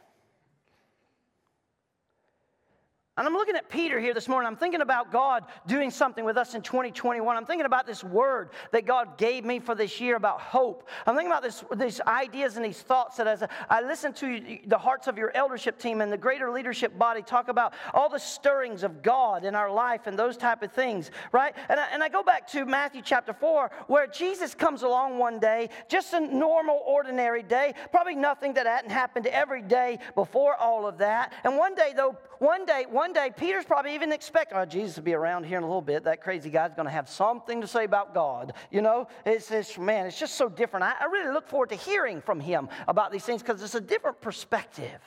And 3.16 3.28
I'm 3.28 3.34
looking 3.34 3.54
at 3.54 3.70
Peter 3.70 4.00
here 4.00 4.12
this 4.12 4.26
morning. 4.26 4.48
I'm 4.48 4.56
thinking 4.56 4.80
about 4.80 5.12
God 5.12 5.44
doing 5.68 5.92
something 5.92 6.24
with 6.24 6.36
us 6.36 6.56
in 6.56 6.62
2021. 6.62 7.36
I'm 7.36 7.46
thinking 7.46 7.64
about 7.64 7.86
this 7.86 8.02
word 8.02 8.50
that 8.72 8.86
God 8.86 9.18
gave 9.18 9.44
me 9.44 9.60
for 9.60 9.76
this 9.76 10.00
year 10.00 10.16
about 10.16 10.40
hope. 10.40 10.88
I'm 11.06 11.14
thinking 11.14 11.30
about 11.30 11.44
this, 11.44 11.62
these 11.76 12.00
ideas 12.00 12.56
and 12.56 12.64
these 12.64 12.82
thoughts 12.82 13.18
that 13.18 13.28
as 13.28 13.44
I 13.70 13.82
listen 13.82 14.14
to 14.14 14.58
the 14.66 14.78
hearts 14.78 15.06
of 15.06 15.16
your 15.16 15.30
eldership 15.36 15.78
team 15.78 16.00
and 16.00 16.12
the 16.12 16.18
greater 16.18 16.50
leadership 16.50 16.98
body 16.98 17.22
talk 17.22 17.46
about 17.46 17.74
all 17.92 18.08
the 18.08 18.18
stirrings 18.18 18.82
of 18.82 19.00
God 19.00 19.44
in 19.44 19.54
our 19.54 19.70
life 19.70 20.08
and 20.08 20.18
those 20.18 20.36
type 20.36 20.64
of 20.64 20.72
things, 20.72 21.12
right? 21.30 21.54
And 21.68 21.78
I, 21.78 21.86
and 21.92 22.02
I 22.02 22.08
go 22.08 22.24
back 22.24 22.48
to 22.48 22.66
Matthew 22.66 23.00
chapter 23.00 23.32
4 23.32 23.70
where 23.86 24.08
Jesus 24.08 24.56
comes 24.56 24.82
along 24.82 25.18
one 25.18 25.38
day, 25.38 25.68
just 25.88 26.14
a 26.14 26.20
normal, 26.20 26.82
ordinary 26.84 27.44
day, 27.44 27.74
probably 27.92 28.16
nothing 28.16 28.54
that 28.54 28.66
hadn't 28.66 28.90
happened 28.90 29.28
every 29.28 29.62
day 29.62 30.00
before 30.16 30.56
all 30.56 30.84
of 30.84 30.98
that. 30.98 31.32
And 31.44 31.56
one 31.56 31.76
day, 31.76 31.92
though, 31.94 32.16
one 32.40 32.66
day, 32.66 32.86
one 32.90 33.03
day, 33.12 33.30
Peter's 33.36 33.64
probably 33.64 33.94
even 33.94 34.12
expecting, 34.12 34.56
oh, 34.56 34.64
Jesus 34.64 34.96
will 34.96 35.04
be 35.04 35.14
around 35.14 35.44
here 35.44 35.58
in 35.58 35.64
a 35.64 35.66
little 35.66 35.82
bit. 35.82 36.04
That 36.04 36.22
crazy 36.22 36.50
guy's 36.50 36.74
going 36.74 36.86
to 36.86 36.92
have 36.92 37.08
something 37.08 37.60
to 37.60 37.66
say 37.66 37.84
about 37.84 38.14
God. 38.14 38.52
You 38.70 38.82
know, 38.82 39.08
it's, 39.26 39.50
it's 39.50 39.76
man, 39.78 40.06
it's 40.06 40.18
just 40.18 40.34
so 40.34 40.48
different. 40.48 40.84
I, 40.84 40.94
I 41.00 41.04
really 41.06 41.32
look 41.32 41.48
forward 41.48 41.70
to 41.70 41.76
hearing 41.76 42.20
from 42.20 42.40
him 42.40 42.68
about 42.86 43.12
these 43.12 43.24
things 43.24 43.42
because 43.42 43.62
it's 43.62 43.74
a 43.74 43.80
different 43.80 44.20
perspective. 44.20 45.00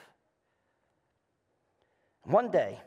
One 2.23 2.51
day, 2.51 2.79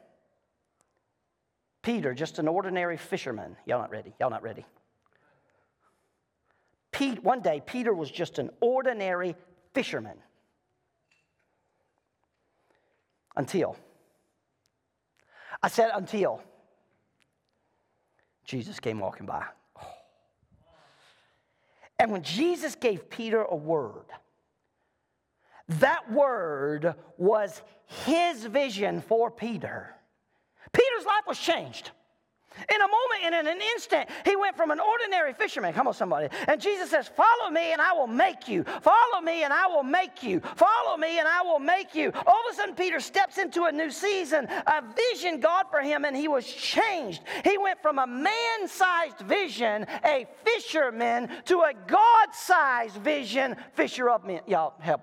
Peter, 1.82 2.12
just 2.12 2.38
an 2.38 2.46
ordinary 2.46 2.98
fisherman, 2.98 3.56
y'all 3.64 3.80
not 3.80 3.90
ready, 3.90 4.12
y'all 4.20 4.30
not 4.30 4.42
ready. 4.42 4.66
Pete, 6.92 7.22
one 7.24 7.40
day, 7.40 7.62
Peter 7.64 7.94
was 7.94 8.10
just 8.10 8.38
an 8.38 8.50
ordinary 8.60 9.34
fisherman 9.72 10.18
until 13.36 13.76
I 15.62 15.68
said, 15.68 15.90
until 15.94 16.42
Jesus 18.44 18.80
came 18.80 18.98
walking 18.98 19.26
by. 19.26 19.44
And 21.98 22.10
when 22.10 22.22
Jesus 22.22 22.74
gave 22.74 23.10
Peter 23.10 23.42
a 23.42 23.54
word, 23.54 24.06
that 25.68 26.10
word 26.10 26.94
was 27.18 27.62
his 28.06 28.44
vision 28.46 29.02
for 29.02 29.30
Peter. 29.30 29.94
Peter's 30.72 31.04
life 31.04 31.24
was 31.28 31.38
changed. 31.38 31.90
In 32.68 32.80
a 32.80 32.88
moment 32.88 33.20
and 33.24 33.34
in 33.34 33.46
an 33.46 33.60
instant, 33.74 34.08
he 34.24 34.34
went 34.34 34.56
from 34.56 34.70
an 34.70 34.80
ordinary 34.80 35.32
fisherman. 35.32 35.72
Come 35.72 35.86
on, 35.86 35.94
somebody. 35.94 36.28
And 36.48 36.60
Jesus 36.60 36.90
says, 36.90 37.08
Follow 37.08 37.50
me 37.50 37.72
and 37.72 37.80
I 37.80 37.92
will 37.92 38.08
make 38.08 38.48
you. 38.48 38.64
Follow 38.64 39.20
me 39.22 39.44
and 39.44 39.52
I 39.52 39.66
will 39.68 39.84
make 39.84 40.22
you. 40.22 40.40
Follow 40.40 40.96
me 40.96 41.18
and 41.18 41.28
I 41.28 41.42
will 41.42 41.60
make 41.60 41.94
you. 41.94 42.12
All 42.26 42.40
of 42.48 42.52
a 42.52 42.54
sudden, 42.54 42.74
Peter 42.74 42.98
steps 42.98 43.38
into 43.38 43.64
a 43.64 43.72
new 43.72 43.90
season, 43.90 44.46
a 44.48 44.82
vision 45.12 45.40
God 45.40 45.66
for 45.70 45.80
him, 45.80 46.04
and 46.04 46.16
he 46.16 46.28
was 46.28 46.44
changed. 46.46 47.22
He 47.44 47.56
went 47.56 47.80
from 47.80 47.98
a 47.98 48.06
man 48.06 48.66
sized 48.66 49.20
vision, 49.20 49.86
a 50.04 50.26
fisherman, 50.44 51.28
to 51.46 51.60
a 51.60 51.72
God 51.86 52.28
sized 52.32 52.96
vision, 52.96 53.56
fisher 53.74 54.10
of 54.10 54.24
men. 54.24 54.40
Y'all 54.46 54.74
help. 54.80 55.02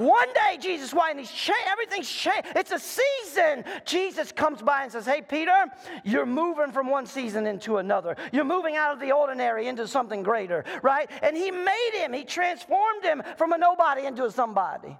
One 0.00 0.32
day, 0.32 0.56
Jesus, 0.58 0.94
why? 0.94 1.10
And 1.10 1.20
he's 1.20 1.30
changed. 1.30 1.60
Everything's 1.66 2.08
changed. 2.08 2.48
It's 2.56 2.72
a 2.72 2.78
season. 2.78 3.64
Jesus 3.84 4.32
comes 4.32 4.62
by 4.62 4.84
and 4.84 4.90
says, 4.90 5.04
Hey, 5.04 5.20
Peter, 5.20 5.66
you're 6.04 6.24
moving 6.24 6.72
from 6.72 6.88
one 6.88 7.04
season 7.04 7.46
into 7.46 7.76
another. 7.76 8.16
You're 8.32 8.46
moving 8.46 8.76
out 8.76 8.94
of 8.94 9.00
the 9.00 9.12
ordinary 9.12 9.66
into 9.66 9.86
something 9.86 10.22
greater, 10.22 10.64
right? 10.82 11.10
And 11.22 11.36
he 11.36 11.50
made 11.50 11.90
him, 11.92 12.14
he 12.14 12.24
transformed 12.24 13.04
him 13.04 13.22
from 13.36 13.52
a 13.52 13.58
nobody 13.58 14.06
into 14.06 14.24
a 14.24 14.30
somebody. 14.30 14.96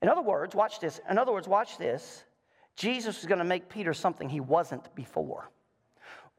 In 0.00 0.08
other 0.08 0.22
words, 0.22 0.54
watch 0.54 0.80
this. 0.80 0.98
In 1.10 1.18
other 1.18 1.32
words, 1.32 1.46
watch 1.46 1.76
this. 1.76 2.24
Jesus 2.74 3.18
was 3.18 3.26
going 3.26 3.40
to 3.40 3.44
make 3.44 3.68
Peter 3.68 3.92
something 3.92 4.30
he 4.30 4.40
wasn't 4.40 4.94
before. 4.94 5.50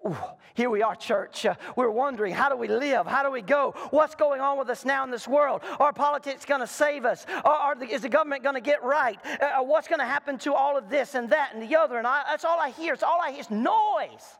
Ooh, 0.06 0.18
here 0.56 0.70
we 0.70 0.82
are, 0.82 0.96
church. 0.96 1.46
Uh, 1.46 1.56
we're 1.76 1.92
wondering 1.92 2.34
how 2.34 2.50
do 2.50 2.56
we 2.56 2.68
live? 2.68 3.06
How 3.06 3.24
do 3.24 3.32
we 3.32 3.42
go? 3.42 3.76
What's 3.92 4.16
going 4.16 4.42
on 4.42 4.58
with 4.58 4.70
us 4.70 4.84
now 4.84 5.04
in 5.04 5.12
this 5.12 5.28
world? 5.28 5.62
Are 5.80 5.94
politics 5.94 6.44
going 6.44 6.62
to 6.62 6.68
save 6.68 7.06
us? 7.06 7.26
Or, 7.46 7.52
are 7.52 7.76
the, 7.76 7.86
is 7.86 8.02
the 8.02 8.10
government 8.10 8.42
going 8.42 8.56
to 8.56 8.62
get 8.62 8.84
right? 8.84 9.20
Uh, 9.24 9.60
uh 9.60 9.64
what's 9.64 9.88
going 9.88 10.00
to 10.00 10.06
happen 10.06 10.40
to 10.40 10.54
all 10.54 10.78
of 10.78 10.90
this 10.90 11.14
and 11.14 11.30
that 11.30 11.52
and 11.54 11.62
the 11.62 11.76
other? 11.76 11.98
And 11.98 12.08
I, 12.08 12.24
that's 12.28 12.46
all 12.46 12.60
I 12.60 12.72
hear. 12.72 12.94
It's 12.94 13.04
all 13.04 13.20
I 13.22 13.32
hear. 13.32 13.42
It's 13.42 13.52
noise. 13.52 14.38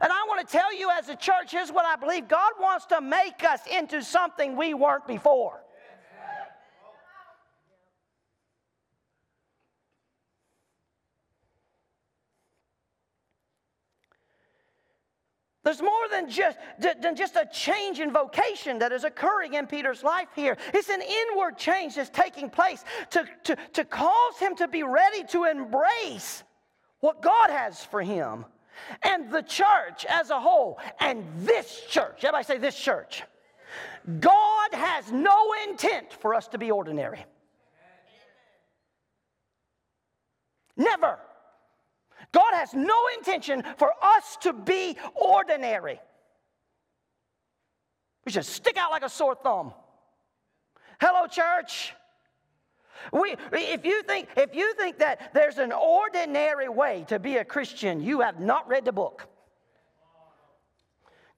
And 0.00 0.12
I 0.12 0.24
want 0.28 0.46
to 0.46 0.50
tell 0.50 0.74
you 0.74 0.90
as 0.90 1.08
a 1.08 1.16
church, 1.16 1.50
here's 1.50 1.70
what 1.70 1.84
I 1.84 1.96
believe 1.96 2.28
God 2.28 2.52
wants 2.60 2.86
to 2.86 3.00
make 3.00 3.44
us 3.44 3.60
into 3.66 4.02
something 4.02 4.56
we 4.56 4.72
weren't 4.72 5.06
before. 5.06 5.60
There's 15.70 15.82
more 15.82 16.08
than 16.10 16.28
just, 16.28 16.58
than 16.80 17.14
just 17.14 17.36
a 17.36 17.46
change 17.46 18.00
in 18.00 18.10
vocation 18.12 18.80
that 18.80 18.90
is 18.90 19.04
occurring 19.04 19.54
in 19.54 19.68
Peter's 19.68 20.02
life 20.02 20.26
here. 20.34 20.56
It's 20.74 20.88
an 20.88 21.00
inward 21.00 21.58
change 21.58 21.94
that's 21.94 22.10
taking 22.10 22.50
place 22.50 22.84
to, 23.10 23.24
to, 23.44 23.56
to 23.74 23.84
cause 23.84 24.36
him 24.40 24.56
to 24.56 24.66
be 24.66 24.82
ready 24.82 25.22
to 25.28 25.44
embrace 25.44 26.42
what 26.98 27.22
God 27.22 27.50
has 27.50 27.84
for 27.84 28.02
him 28.02 28.46
and 29.04 29.30
the 29.30 29.42
church 29.42 30.04
as 30.08 30.30
a 30.30 30.40
whole. 30.40 30.80
And 30.98 31.24
this 31.36 31.82
church, 31.88 32.24
everybody 32.24 32.42
say 32.42 32.58
this 32.58 32.76
church. 32.76 33.22
God 34.18 34.70
has 34.72 35.12
no 35.12 35.54
intent 35.68 36.12
for 36.14 36.34
us 36.34 36.48
to 36.48 36.58
be 36.58 36.72
ordinary. 36.72 37.24
Never. 40.76 41.20
God 42.32 42.52
has 42.54 42.74
no 42.74 42.96
intention 43.18 43.64
for 43.76 43.92
us 44.02 44.36
to 44.42 44.52
be 44.52 44.96
ordinary. 45.14 46.00
We 48.24 48.32
should 48.32 48.44
stick 48.44 48.76
out 48.76 48.90
like 48.90 49.02
a 49.02 49.08
sore 49.08 49.34
thumb. 49.34 49.72
Hello, 51.00 51.26
church. 51.26 51.94
We, 53.12 53.34
if, 53.52 53.84
you 53.84 54.02
think, 54.02 54.28
if 54.36 54.54
you 54.54 54.74
think 54.74 54.98
that 54.98 55.32
there's 55.32 55.58
an 55.58 55.72
ordinary 55.72 56.68
way 56.68 57.04
to 57.08 57.18
be 57.18 57.38
a 57.38 57.44
Christian, 57.44 58.00
you 58.00 58.20
have 58.20 58.38
not 58.38 58.68
read 58.68 58.84
the 58.84 58.92
book. 58.92 59.26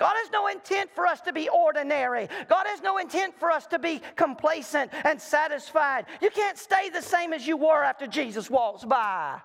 God 0.00 0.14
has 0.16 0.33
no 0.33 0.48
intent 0.48 0.90
for 0.96 1.07
us 1.07 1.20
to 1.20 1.33
be 1.33 1.48
ordinary. 1.48 2.28
God 2.48 2.66
has 2.66 2.83
no 2.83 2.98
intent 2.98 3.38
for 3.38 3.52
us 3.52 3.68
to 3.68 3.78
be 3.78 4.02
complacent 4.16 4.90
and 5.05 5.20
satisfied. 5.20 6.07
You 6.20 6.31
can't 6.31 6.59
stay 6.59 6.90
the 6.90 7.00
same 7.00 7.33
as 7.33 7.46
you 7.46 7.57
were 7.57 7.85
after 7.85 8.09
Jesus 8.09 8.50
walks 8.50 8.85
by. 8.85 9.40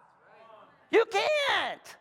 You 0.91 1.05
can't. 1.11 1.97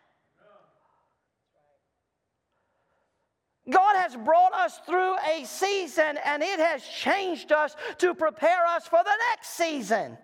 God 3.69 3.97
has 3.97 4.15
brought 4.15 4.53
us 4.53 4.79
through 4.85 5.15
a 5.17 5.43
season 5.45 6.17
and 6.23 6.41
it 6.41 6.59
has 6.59 6.83
changed 6.83 7.51
us 7.51 7.75
to 7.97 8.13
prepare 8.13 8.65
us 8.65 8.87
for 8.87 9.03
the 9.03 9.13
next 9.31 9.49
season. 9.49 10.17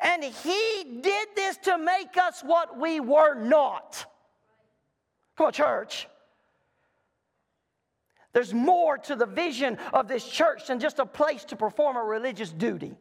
And 0.00 0.22
He 0.22 1.00
did 1.00 1.28
this 1.34 1.56
to 1.58 1.78
make 1.78 2.16
us 2.16 2.42
what 2.42 2.78
we 2.78 3.00
were 3.00 3.34
not. 3.34 4.04
Come 5.36 5.46
on, 5.46 5.52
church. 5.52 6.06
There's 8.32 8.54
more 8.54 8.98
to 8.98 9.16
the 9.16 9.26
vision 9.26 9.78
of 9.92 10.08
this 10.08 10.26
church 10.26 10.68
than 10.68 10.80
just 10.80 10.98
a 10.98 11.06
place 11.06 11.44
to 11.46 11.56
perform 11.56 11.96
a 11.96 12.02
religious 12.02 12.50
duty. 12.50 12.96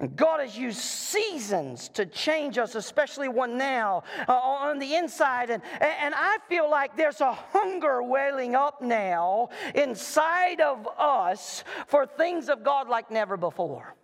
And 0.00 0.16
God 0.16 0.40
has 0.40 0.56
used 0.56 0.78
seasons 0.78 1.90
to 1.90 2.06
change 2.06 2.56
us, 2.56 2.74
especially 2.74 3.28
one 3.28 3.58
now 3.58 4.02
uh, 4.26 4.32
on 4.32 4.78
the 4.78 4.94
inside. 4.94 5.50
And, 5.50 5.62
and 5.78 6.14
I 6.16 6.38
feel 6.48 6.70
like 6.70 6.96
there's 6.96 7.20
a 7.20 7.32
hunger 7.32 8.02
welling 8.02 8.54
up 8.54 8.80
now 8.80 9.50
inside 9.74 10.62
of 10.62 10.88
us 10.98 11.64
for 11.86 12.06
things 12.06 12.48
of 12.48 12.64
God 12.64 12.88
like 12.88 13.10
never 13.10 13.36
before. 13.36 13.94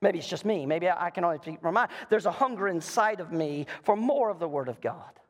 Maybe 0.00 0.18
it's 0.18 0.28
just 0.28 0.44
me. 0.44 0.66
Maybe 0.66 0.90
I 0.90 1.10
can 1.10 1.22
only 1.22 1.38
my. 1.62 1.88
There's 2.10 2.26
a 2.26 2.32
hunger 2.32 2.66
inside 2.66 3.20
of 3.20 3.30
me 3.30 3.66
for 3.84 3.94
more 3.94 4.30
of 4.30 4.40
the 4.40 4.48
Word 4.48 4.68
of 4.68 4.80
God. 4.80 5.20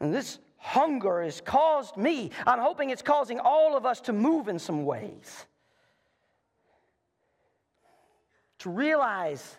And 0.00 0.14
this 0.14 0.38
hunger 0.68 1.22
has 1.22 1.40
caused 1.40 1.96
me. 1.96 2.30
I'm 2.46 2.58
hoping 2.58 2.90
it's 2.90 3.02
causing 3.02 3.40
all 3.40 3.74
of 3.74 3.86
us 3.86 4.02
to 4.02 4.12
move 4.12 4.48
in 4.48 4.58
some 4.58 4.84
ways. 4.84 5.46
To 8.58 8.70
realize 8.70 9.56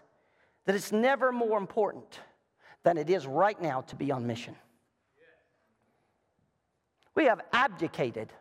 that 0.66 0.76
it's 0.76 0.92
never 0.92 1.32
more 1.32 1.58
important 1.58 2.20
than 2.84 2.98
it 2.98 3.10
is 3.10 3.26
right 3.26 3.60
now 3.60 3.82
to 3.82 3.96
be 3.96 4.12
on 4.12 4.28
mission. 4.28 4.56
We 7.16 7.26
have 7.26 7.42
abdicated 7.52 8.32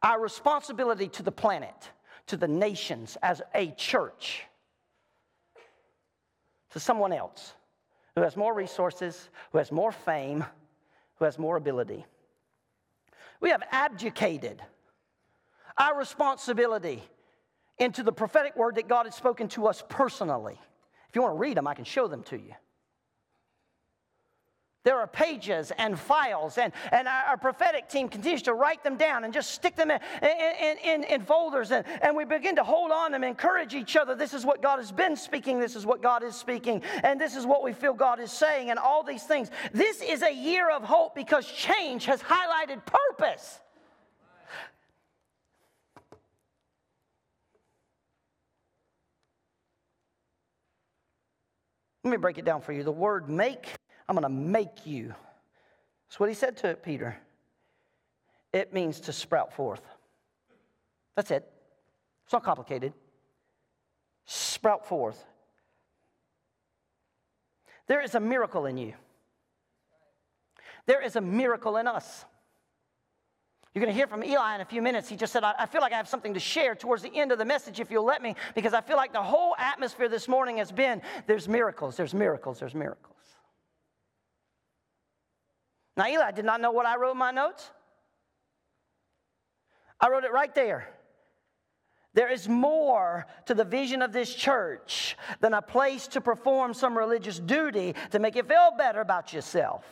our 0.00 0.20
responsibility 0.20 1.08
to 1.08 1.24
the 1.24 1.32
planet, 1.32 1.90
to 2.28 2.36
the 2.36 2.48
nations 2.48 3.18
as 3.20 3.42
a 3.52 3.72
church, 3.72 4.44
to 6.70 6.78
someone 6.78 7.12
else 7.12 7.54
who 8.14 8.22
has 8.22 8.36
more 8.36 8.54
resources, 8.54 9.28
who 9.50 9.58
has 9.58 9.72
more 9.72 9.90
fame 9.90 10.44
has 11.24 11.38
more 11.38 11.56
ability. 11.56 12.04
We 13.40 13.50
have 13.50 13.62
abdicated 13.70 14.62
our 15.76 15.98
responsibility 15.98 17.02
into 17.78 18.02
the 18.02 18.12
prophetic 18.12 18.56
word 18.56 18.76
that 18.76 18.88
God 18.88 19.06
has 19.06 19.14
spoken 19.14 19.48
to 19.48 19.66
us 19.66 19.82
personally. 19.88 20.58
If 21.08 21.16
you 21.16 21.22
want 21.22 21.34
to 21.34 21.38
read 21.40 21.56
them, 21.56 21.66
I 21.66 21.74
can 21.74 21.84
show 21.84 22.06
them 22.06 22.22
to 22.24 22.36
you. 22.36 22.54
There 24.84 25.00
are 25.00 25.06
pages 25.06 25.72
and 25.78 25.98
files, 25.98 26.58
and, 26.58 26.70
and 26.92 27.08
our, 27.08 27.38
prophetic 27.38 27.88
team 27.88 28.06
continues 28.06 28.42
to 28.42 28.52
write 28.52 28.84
them 28.84 28.98
down 28.98 29.24
and 29.24 29.32
just 29.32 29.52
stick 29.52 29.76
them 29.76 29.90
in, 29.90 29.98
in, 30.22 30.76
in, 30.84 31.04
in 31.04 31.22
folders. 31.22 31.70
And, 31.70 31.86
and 32.02 32.14
we 32.14 32.26
begin 32.26 32.54
to 32.56 32.62
hold 32.62 32.90
on 32.90 33.12
them, 33.12 33.24
encourage 33.24 33.74
each 33.74 33.96
other. 33.96 34.14
This 34.14 34.34
is 34.34 34.44
what 34.44 34.60
God 34.60 34.78
has 34.78 34.92
been 34.92 35.16
speaking, 35.16 35.58
this 35.58 35.74
is 35.74 35.86
what 35.86 36.02
God 36.02 36.22
is 36.22 36.36
speaking, 36.36 36.82
and 37.02 37.18
this 37.18 37.34
is 37.34 37.46
what 37.46 37.62
we 37.62 37.72
feel 37.72 37.94
God 37.94 38.20
is 38.20 38.30
saying, 38.30 38.68
and 38.68 38.78
all 38.78 39.02
these 39.02 39.22
things. 39.22 39.50
This 39.72 40.02
is 40.02 40.22
a 40.22 40.32
year 40.32 40.70
of 40.70 40.82
hope 40.84 41.14
because 41.14 41.46
change 41.46 42.04
has 42.04 42.20
highlighted 42.20 42.82
purpose. 42.84 43.60
Let 52.04 52.10
me 52.10 52.16
break 52.18 52.36
it 52.36 52.44
down 52.44 52.60
for 52.60 52.74
you. 52.74 52.82
The 52.82 52.92
word 52.92 53.30
make 53.30 53.76
I'm 54.08 54.14
going 54.14 54.22
to 54.22 54.28
make 54.28 54.86
you. 54.86 55.14
That's 56.08 56.20
what 56.20 56.28
he 56.28 56.34
said 56.34 56.56
to 56.58 56.74
Peter. 56.74 57.16
It 58.52 58.72
means 58.72 59.00
to 59.00 59.12
sprout 59.12 59.52
forth. 59.52 59.82
That's 61.16 61.30
it. 61.30 61.50
It's 62.24 62.32
not 62.32 62.44
complicated. 62.44 62.92
Sprout 64.26 64.86
forth. 64.86 65.22
There 67.86 68.00
is 68.00 68.14
a 68.14 68.20
miracle 68.20 68.66
in 68.66 68.76
you. 68.76 68.94
There 70.86 71.02
is 71.02 71.16
a 71.16 71.20
miracle 71.20 71.76
in 71.76 71.86
us. 71.86 72.24
You're 73.74 73.82
going 73.82 73.92
to 73.92 73.96
hear 73.96 74.06
from 74.06 74.22
Eli 74.22 74.54
in 74.54 74.60
a 74.60 74.64
few 74.64 74.80
minutes. 74.80 75.08
He 75.08 75.16
just 75.16 75.32
said, 75.32 75.42
I, 75.42 75.66
feel 75.66 75.80
like 75.80 75.92
I 75.92 75.96
have 75.96 76.08
something 76.08 76.34
to 76.34 76.40
share 76.40 76.76
towards 76.76 77.02
the 77.02 77.14
end 77.14 77.32
of 77.32 77.38
the 77.38 77.44
message, 77.44 77.80
if 77.80 77.90
you'll 77.90 78.04
let 78.04 78.22
me, 78.22 78.36
because 78.54 78.72
I 78.72 78.80
feel 78.80 78.96
like 78.96 79.12
the 79.12 79.22
whole 79.22 79.56
atmosphere 79.58 80.08
this 80.08 80.28
morning 80.28 80.58
has 80.58 80.70
been 80.70 81.02
there's 81.26 81.48
miracles, 81.48 81.96
there's 81.96 82.14
miracles, 82.14 82.60
there's 82.60 82.74
miracles. 82.74 83.13
Now, 85.96 86.06
Eli 86.08 86.32
did 86.32 86.44
not 86.44 86.60
know 86.60 86.72
what 86.72 86.86
I 86.86 86.96
wrote 86.96 87.12
in 87.12 87.18
my 87.18 87.30
notes. 87.30 87.70
I 90.00 90.08
wrote 90.08 90.24
it 90.24 90.32
right 90.32 90.54
there. 90.54 90.88
There 92.14 92.30
is 92.30 92.48
more 92.48 93.26
to 93.46 93.54
the 93.54 93.64
vision 93.64 94.00
of 94.00 94.12
this 94.12 94.34
church 94.34 95.16
than 95.40 95.52
a 95.52 95.62
place 95.62 96.06
to 96.08 96.20
perform 96.20 96.72
some 96.72 96.96
religious 96.96 97.40
duty 97.40 97.94
to 98.12 98.18
make 98.18 98.36
you 98.36 98.44
feel 98.44 98.72
better 98.76 99.00
about 99.00 99.32
yourself. 99.32 99.84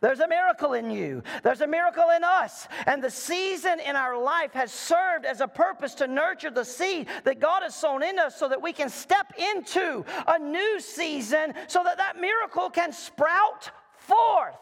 There's 0.00 0.20
a 0.20 0.28
miracle 0.28 0.72
in 0.72 0.90
you. 0.90 1.22
There's 1.42 1.60
a 1.60 1.66
miracle 1.66 2.08
in 2.16 2.24
us. 2.24 2.68
And 2.86 3.02
the 3.02 3.10
season 3.10 3.80
in 3.80 3.96
our 3.96 4.18
life 4.18 4.52
has 4.52 4.72
served 4.72 5.26
as 5.26 5.40
a 5.40 5.48
purpose 5.48 5.94
to 5.96 6.06
nurture 6.06 6.50
the 6.50 6.64
seed 6.64 7.08
that 7.24 7.40
God 7.40 7.62
has 7.62 7.74
sown 7.74 8.02
in 8.02 8.18
us 8.18 8.36
so 8.36 8.48
that 8.48 8.62
we 8.62 8.72
can 8.72 8.88
step 8.88 9.32
into 9.38 10.04
a 10.26 10.38
new 10.38 10.80
season 10.80 11.54
so 11.68 11.82
that 11.84 11.98
that 11.98 12.18
miracle 12.18 12.70
can 12.70 12.92
sprout 12.92 13.70
forth. 13.96 14.56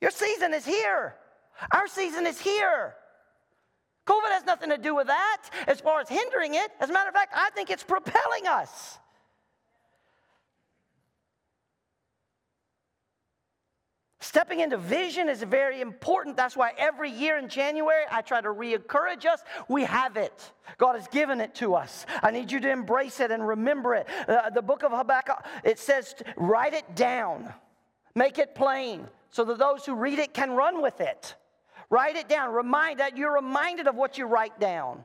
Your 0.00 0.10
season 0.10 0.54
is 0.54 0.64
here. 0.64 1.14
Our 1.72 1.86
season 1.86 2.26
is 2.26 2.40
here. 2.40 2.94
COVID 4.06 4.30
has 4.30 4.44
nothing 4.44 4.70
to 4.70 4.78
do 4.78 4.94
with 4.94 5.08
that 5.08 5.42
as 5.66 5.80
far 5.80 6.00
as 6.00 6.08
hindering 6.08 6.54
it. 6.54 6.70
As 6.80 6.90
a 6.90 6.92
matter 6.92 7.08
of 7.08 7.14
fact, 7.14 7.32
I 7.34 7.50
think 7.50 7.70
it's 7.70 7.82
propelling 7.82 8.46
us. 8.46 8.98
Stepping 14.20 14.60
into 14.60 14.76
vision 14.76 15.28
is 15.28 15.42
very 15.42 15.80
important. 15.80 16.36
That's 16.36 16.56
why 16.56 16.72
every 16.76 17.10
year 17.10 17.38
in 17.38 17.48
January, 17.48 18.04
I 18.10 18.22
try 18.22 18.40
to 18.40 18.50
re 18.50 18.74
encourage 18.74 19.24
us. 19.24 19.40
We 19.68 19.84
have 19.84 20.16
it. 20.16 20.52
God 20.78 20.96
has 20.96 21.06
given 21.08 21.40
it 21.40 21.54
to 21.56 21.74
us. 21.74 22.06
I 22.22 22.32
need 22.32 22.50
you 22.50 22.60
to 22.60 22.70
embrace 22.70 23.20
it 23.20 23.30
and 23.30 23.46
remember 23.46 23.94
it. 23.94 24.08
Uh, 24.28 24.50
the 24.50 24.62
book 24.62 24.82
of 24.82 24.90
Habakkuk, 24.90 25.44
it 25.64 25.78
says, 25.78 26.14
write 26.36 26.74
it 26.74 26.96
down, 26.96 27.52
make 28.14 28.38
it 28.38 28.54
plain, 28.54 29.06
so 29.30 29.44
that 29.44 29.58
those 29.58 29.84
who 29.84 29.94
read 29.94 30.18
it 30.18 30.34
can 30.34 30.52
run 30.52 30.82
with 30.82 31.00
it. 31.00 31.34
Write 31.90 32.16
it 32.16 32.28
down. 32.28 32.52
Remind 32.52 33.00
that 33.00 33.16
you're 33.16 33.34
reminded 33.34 33.86
of 33.86 33.94
what 33.94 34.18
you 34.18 34.26
write 34.26 34.58
down. 34.58 35.04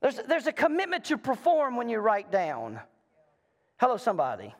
There's, 0.00 0.16
there's 0.28 0.46
a 0.46 0.52
commitment 0.52 1.04
to 1.06 1.18
perform 1.18 1.76
when 1.76 1.88
you 1.88 1.98
write 1.98 2.30
down. 2.30 2.80
Hello, 3.78 3.96
somebody. 3.96 4.54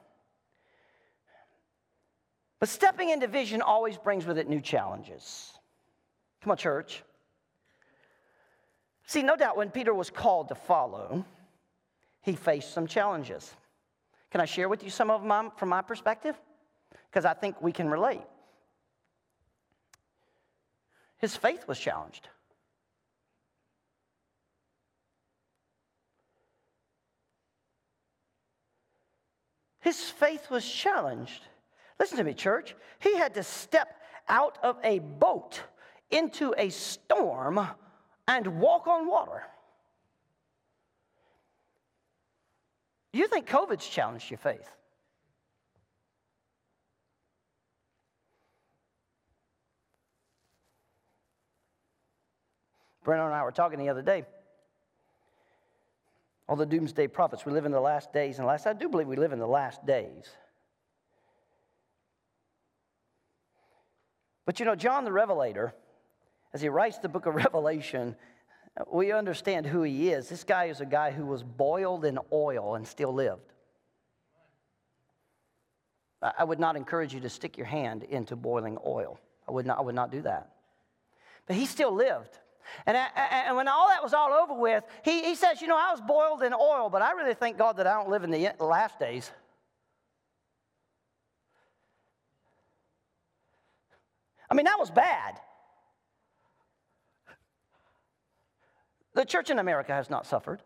But 2.58 2.68
stepping 2.68 3.10
into 3.10 3.26
vision 3.26 3.62
always 3.62 3.98
brings 3.98 4.26
with 4.26 4.38
it 4.38 4.48
new 4.48 4.60
challenges. 4.60 5.52
Come 6.42 6.52
on, 6.52 6.56
church. 6.56 7.02
See, 9.06 9.22
no 9.22 9.36
doubt 9.36 9.56
when 9.56 9.70
Peter 9.70 9.94
was 9.94 10.10
called 10.10 10.48
to 10.48 10.54
follow, 10.54 11.24
he 12.22 12.34
faced 12.34 12.72
some 12.72 12.86
challenges. 12.86 13.54
Can 14.36 14.42
I 14.42 14.44
share 14.44 14.68
with 14.68 14.84
you 14.84 14.90
some 14.90 15.10
of 15.10 15.26
them 15.26 15.50
from 15.56 15.70
my 15.70 15.80
perspective? 15.80 16.36
Because 17.08 17.24
I 17.24 17.32
think 17.32 17.62
we 17.62 17.72
can 17.72 17.88
relate. 17.88 18.20
His 21.16 21.34
faith 21.34 21.66
was 21.66 21.78
challenged. 21.78 22.28
His 29.80 30.10
faith 30.10 30.50
was 30.50 30.70
challenged. 30.70 31.40
Listen 31.98 32.18
to 32.18 32.24
me, 32.24 32.34
church. 32.34 32.76
He 32.98 33.16
had 33.16 33.32
to 33.36 33.42
step 33.42 33.88
out 34.28 34.58
of 34.62 34.76
a 34.84 34.98
boat 34.98 35.62
into 36.10 36.54
a 36.58 36.68
storm 36.68 37.66
and 38.28 38.60
walk 38.60 38.86
on 38.86 39.08
water. 39.08 39.44
Do 43.05 43.05
you 43.16 43.28
think 43.28 43.46
COVID's 43.48 43.86
challenged 43.86 44.30
your 44.30 44.38
faith? 44.38 44.68
Brenna 53.04 53.26
and 53.26 53.34
I 53.34 53.44
were 53.44 53.52
talking 53.52 53.78
the 53.78 53.88
other 53.88 54.02
day 54.02 54.24
all 56.48 56.56
the 56.56 56.66
doomsday 56.66 57.08
prophets. 57.08 57.44
We 57.44 57.52
live 57.52 57.64
in 57.64 57.72
the 57.72 57.80
last 57.80 58.12
days 58.12 58.38
and 58.38 58.46
last. 58.46 58.66
I 58.66 58.72
do 58.72 58.88
believe 58.88 59.08
we 59.08 59.16
live 59.16 59.32
in 59.32 59.38
the 59.38 59.46
last 59.46 59.84
days. 59.84 60.24
But 64.44 64.60
you 64.60 64.66
know, 64.66 64.76
John 64.76 65.04
the 65.04 65.12
Revelator, 65.12 65.74
as 66.54 66.62
he 66.62 66.68
writes 66.68 66.98
the 66.98 67.08
book 67.08 67.26
of 67.26 67.34
Revelation, 67.44 68.14
we 68.90 69.12
understand 69.12 69.66
who 69.66 69.82
he 69.82 70.10
is. 70.10 70.28
This 70.28 70.44
guy 70.44 70.66
is 70.66 70.80
a 70.80 70.86
guy 70.86 71.10
who 71.10 71.24
was 71.24 71.42
boiled 71.42 72.04
in 72.04 72.18
oil 72.32 72.74
and 72.74 72.86
still 72.86 73.12
lived. 73.12 73.52
I 76.22 76.44
would 76.44 76.58
not 76.58 76.76
encourage 76.76 77.14
you 77.14 77.20
to 77.20 77.28
stick 77.28 77.56
your 77.56 77.66
hand 77.66 78.02
into 78.04 78.36
boiling 78.36 78.78
oil. 78.84 79.20
I 79.48 79.52
would 79.52 79.66
not, 79.66 79.78
I 79.78 79.82
would 79.82 79.94
not 79.94 80.10
do 80.10 80.22
that. 80.22 80.50
But 81.46 81.56
he 81.56 81.66
still 81.66 81.92
lived. 81.94 82.38
And, 82.84 82.96
I, 82.96 83.06
and 83.46 83.56
when 83.56 83.68
all 83.68 83.88
that 83.88 84.02
was 84.02 84.12
all 84.12 84.32
over 84.32 84.54
with, 84.54 84.82
he, 85.04 85.22
he 85.22 85.34
says, 85.34 85.60
You 85.60 85.68
know, 85.68 85.76
I 85.76 85.92
was 85.92 86.00
boiled 86.00 86.42
in 86.42 86.52
oil, 86.52 86.90
but 86.90 87.00
I 87.00 87.12
really 87.12 87.34
thank 87.34 87.56
God 87.56 87.76
that 87.76 87.86
I 87.86 87.94
don't 87.94 88.08
live 88.08 88.24
in 88.24 88.30
the 88.30 88.52
last 88.58 88.98
days. 88.98 89.30
I 94.50 94.54
mean, 94.54 94.64
that 94.64 94.78
was 94.78 94.90
bad. 94.90 95.40
The 99.16 99.24
church 99.24 99.48
in 99.48 99.58
America 99.58 99.94
has 99.94 100.10
not 100.10 100.26
suffered. 100.26 100.60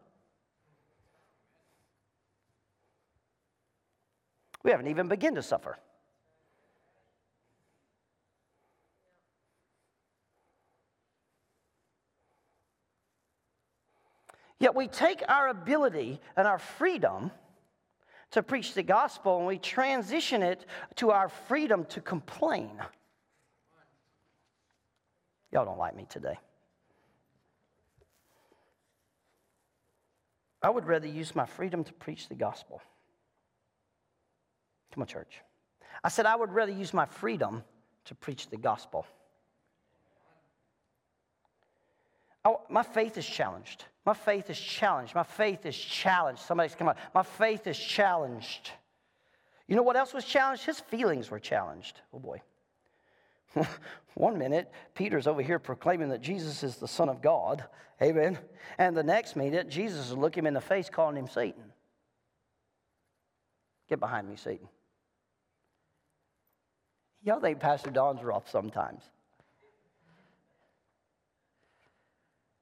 We 4.64 4.72
haven't 4.72 4.88
even 4.88 5.06
begun 5.06 5.36
to 5.36 5.42
suffer. 5.42 5.78
Yet 14.58 14.74
we 14.74 14.88
take 14.88 15.22
our 15.28 15.46
ability 15.46 16.20
and 16.36 16.48
our 16.48 16.58
freedom 16.58 17.30
to 18.32 18.42
preach 18.42 18.74
the 18.74 18.82
gospel 18.82 19.38
and 19.38 19.46
we 19.46 19.58
transition 19.58 20.42
it 20.42 20.66
to 20.96 21.12
our 21.12 21.28
freedom 21.28 21.84
to 21.84 22.00
complain. 22.00 22.72
Y'all 25.52 25.64
don't 25.64 25.78
like 25.78 25.94
me 25.94 26.04
today. 26.10 26.36
I 30.62 30.70
would 30.70 30.86
rather 30.86 31.06
use 31.06 31.34
my 31.34 31.46
freedom 31.46 31.84
to 31.84 31.92
preach 31.94 32.28
the 32.28 32.34
gospel. 32.34 32.82
Come 34.92 35.02
on, 35.02 35.06
church. 35.06 35.40
I 36.02 36.08
said 36.08 36.26
I 36.26 36.36
would 36.36 36.52
rather 36.52 36.72
use 36.72 36.92
my 36.92 37.06
freedom 37.06 37.62
to 38.06 38.14
preach 38.14 38.48
the 38.48 38.56
gospel. 38.56 39.06
Oh, 42.44 42.62
my 42.68 42.82
faith 42.82 43.18
is 43.18 43.26
challenged. 43.26 43.84
My 44.06 44.14
faith 44.14 44.48
is 44.48 44.58
challenged. 44.58 45.14
My 45.14 45.22
faith 45.22 45.66
is 45.66 45.76
challenged. 45.76 46.40
Somebody's 46.40 46.74
come 46.74 46.88
on. 46.88 46.96
My 47.14 47.22
faith 47.22 47.66
is 47.66 47.78
challenged. 47.78 48.70
You 49.68 49.76
know 49.76 49.82
what 49.82 49.96
else 49.96 50.14
was 50.14 50.24
challenged? 50.24 50.64
His 50.64 50.80
feelings 50.80 51.30
were 51.30 51.38
challenged. 51.38 52.00
Oh 52.12 52.18
boy. 52.18 52.40
One 54.14 54.38
minute, 54.38 54.70
Peter's 54.94 55.26
over 55.26 55.42
here 55.42 55.58
proclaiming 55.58 56.08
that 56.10 56.20
Jesus 56.20 56.62
is 56.62 56.76
the 56.76 56.88
Son 56.88 57.08
of 57.08 57.22
God. 57.22 57.64
Amen. 58.02 58.38
And 58.78 58.96
the 58.96 59.02
next 59.02 59.36
minute, 59.36 59.68
Jesus 59.68 60.06
is 60.06 60.16
looking 60.16 60.42
him 60.42 60.46
in 60.46 60.54
the 60.54 60.60
face, 60.60 60.88
calling 60.88 61.16
him 61.16 61.28
Satan. 61.28 61.64
Get 63.88 64.00
behind 64.00 64.28
me, 64.28 64.36
Satan. 64.36 64.68
Y'all 67.22 67.40
think 67.40 67.60
Pastor 67.60 67.90
Don's 67.90 68.22
rough 68.22 68.48
sometimes. 68.48 69.02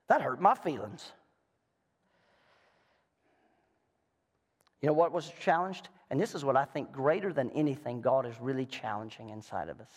That 0.08 0.22
hurt 0.22 0.40
my 0.40 0.54
feelings. 0.54 1.12
You 4.80 4.86
know 4.86 4.94
what 4.94 5.12
was 5.12 5.30
challenged? 5.40 5.88
And 6.10 6.18
this 6.18 6.34
is 6.34 6.44
what 6.44 6.56
I 6.56 6.64
think 6.64 6.92
greater 6.92 7.32
than 7.32 7.50
anything 7.50 8.00
God 8.00 8.24
is 8.24 8.34
really 8.40 8.64
challenging 8.64 9.28
inside 9.28 9.68
of 9.68 9.80
us 9.80 9.90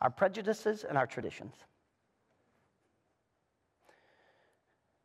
our 0.00 0.10
prejudices 0.10 0.84
and 0.84 0.96
our 0.96 1.06
traditions. 1.06 1.54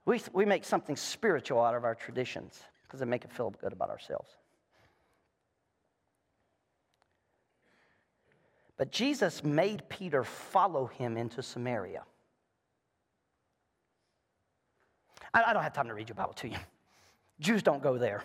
We, 0.06 0.22
we 0.34 0.46
make 0.46 0.66
something 0.66 0.96
spiritual 0.96 1.62
out 1.62 1.76
of 1.76 1.86
our 1.86 1.96
traditions 1.96 2.60
because 2.84 3.00
they 3.00 3.06
make 3.06 3.24
it 3.24 3.32
feel 3.32 3.52
good 3.52 3.74
about 3.74 3.90
ourselves. 3.90 4.30
But 8.78 8.92
Jesus 8.92 9.44
made 9.44 9.88
Peter 9.88 10.24
follow 10.24 10.88
him 10.88 11.16
into 11.16 11.42
Samaria. 11.42 12.04
I, 15.34 15.44
I 15.48 15.54
don't 15.54 15.64
have 15.64 15.74
time 15.74 15.88
to 15.88 15.94
read 15.94 16.10
your 16.10 16.16
Bible 16.16 16.34
to 16.34 16.50
you. 16.50 16.58
Jews 17.40 17.64
don't 17.64 17.82
go 17.82 17.98
there. 17.98 18.24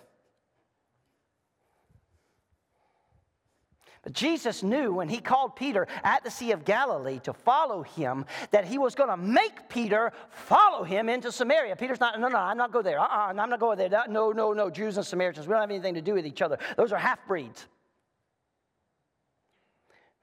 But 4.03 4.13
Jesus 4.13 4.63
knew 4.63 4.93
when 4.93 5.09
he 5.09 5.19
called 5.19 5.57
Peter 5.57 5.87
at 6.05 6.23
the 6.25 6.31
Sea 6.31 6.53
of 6.53 6.65
Galilee 6.65 7.19
to 7.21 7.33
follow 7.33 7.83
him 7.83 8.25
that 8.51 8.65
he 8.65 8.79
was 8.79 8.95
going 8.95 9.11
to 9.11 9.17
make 9.17 9.69
Peter 9.69 10.13
follow 10.31 10.85
him 10.85 11.09
into 11.09 11.33
Samaria. 11.33 11.77
Peter's 11.77 12.01
not, 12.01 12.19
no, 12.21 12.29
no, 12.29 12.39
I'm 12.39 12.57
not 12.57 12.73
going 12.73 12.85
there. 12.85 13.01
Uh-uh, 13.01 13.33
I'm 13.37 13.37
not 13.37 13.61
going 13.61 13.79
there. 13.79 14.05
No, 14.09 14.33
no, 14.33 14.53
no, 14.53 14.71
Jews 14.71 14.97
and 14.97 15.07
Samaritans, 15.07 15.47
we 15.47 15.53
don't 15.53 15.61
have 15.61 15.71
anything 15.71 15.95
to 15.95 16.03
do 16.03 16.15
with 16.15 16.27
each 16.27 16.43
other. 16.43 16.59
Those 16.77 16.93
are 16.93 16.99
half 16.99 17.19
breeds. 17.27 17.67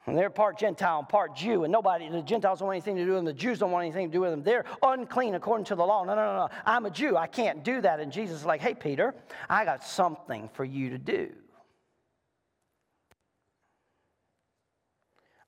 And 0.08 0.16
they're 0.16 0.30
part 0.30 0.60
Gentile 0.60 1.00
and 1.00 1.10
part 1.10 1.36
Jew, 1.36 1.64
and 1.64 1.72
nobody, 1.72 2.08
the 2.10 2.22
Gentiles 2.22 2.60
don't 2.60 2.68
want 2.68 2.76
anything 2.76 2.96
to 2.98 3.06
do 3.06 3.10
with 3.10 3.18
them, 3.18 3.26
the 3.26 3.34
Jews 3.34 3.58
don't 3.58 3.72
want 3.72 3.86
anything 3.86 4.08
to 4.08 4.14
do 4.14 4.22
with 4.22 4.30
them. 4.30 4.44
They're 4.44 4.66
unclean 4.84 5.34
according 5.34 5.66
to 5.66 5.76
the 5.76 5.84
law. 5.84 6.04
No, 6.04 6.14
no, 6.14 6.26
no, 6.26 6.36
no. 6.36 6.50
I'm 6.64 6.86
a 6.86 6.92
Jew. 6.92 7.18
I 7.18 7.26
can't 7.26 7.64
do 7.64 7.82
that. 7.82 8.00
And 8.00 8.12
Jesus 8.12 8.42
is 8.42 8.46
like, 8.46 8.62
hey, 8.62 8.76
Peter, 8.76 9.16
I 9.50 9.66
got 9.66 9.84
something 9.84 10.48
for 10.54 10.64
you 10.64 10.92
to 10.92 11.00
do. 11.00 11.32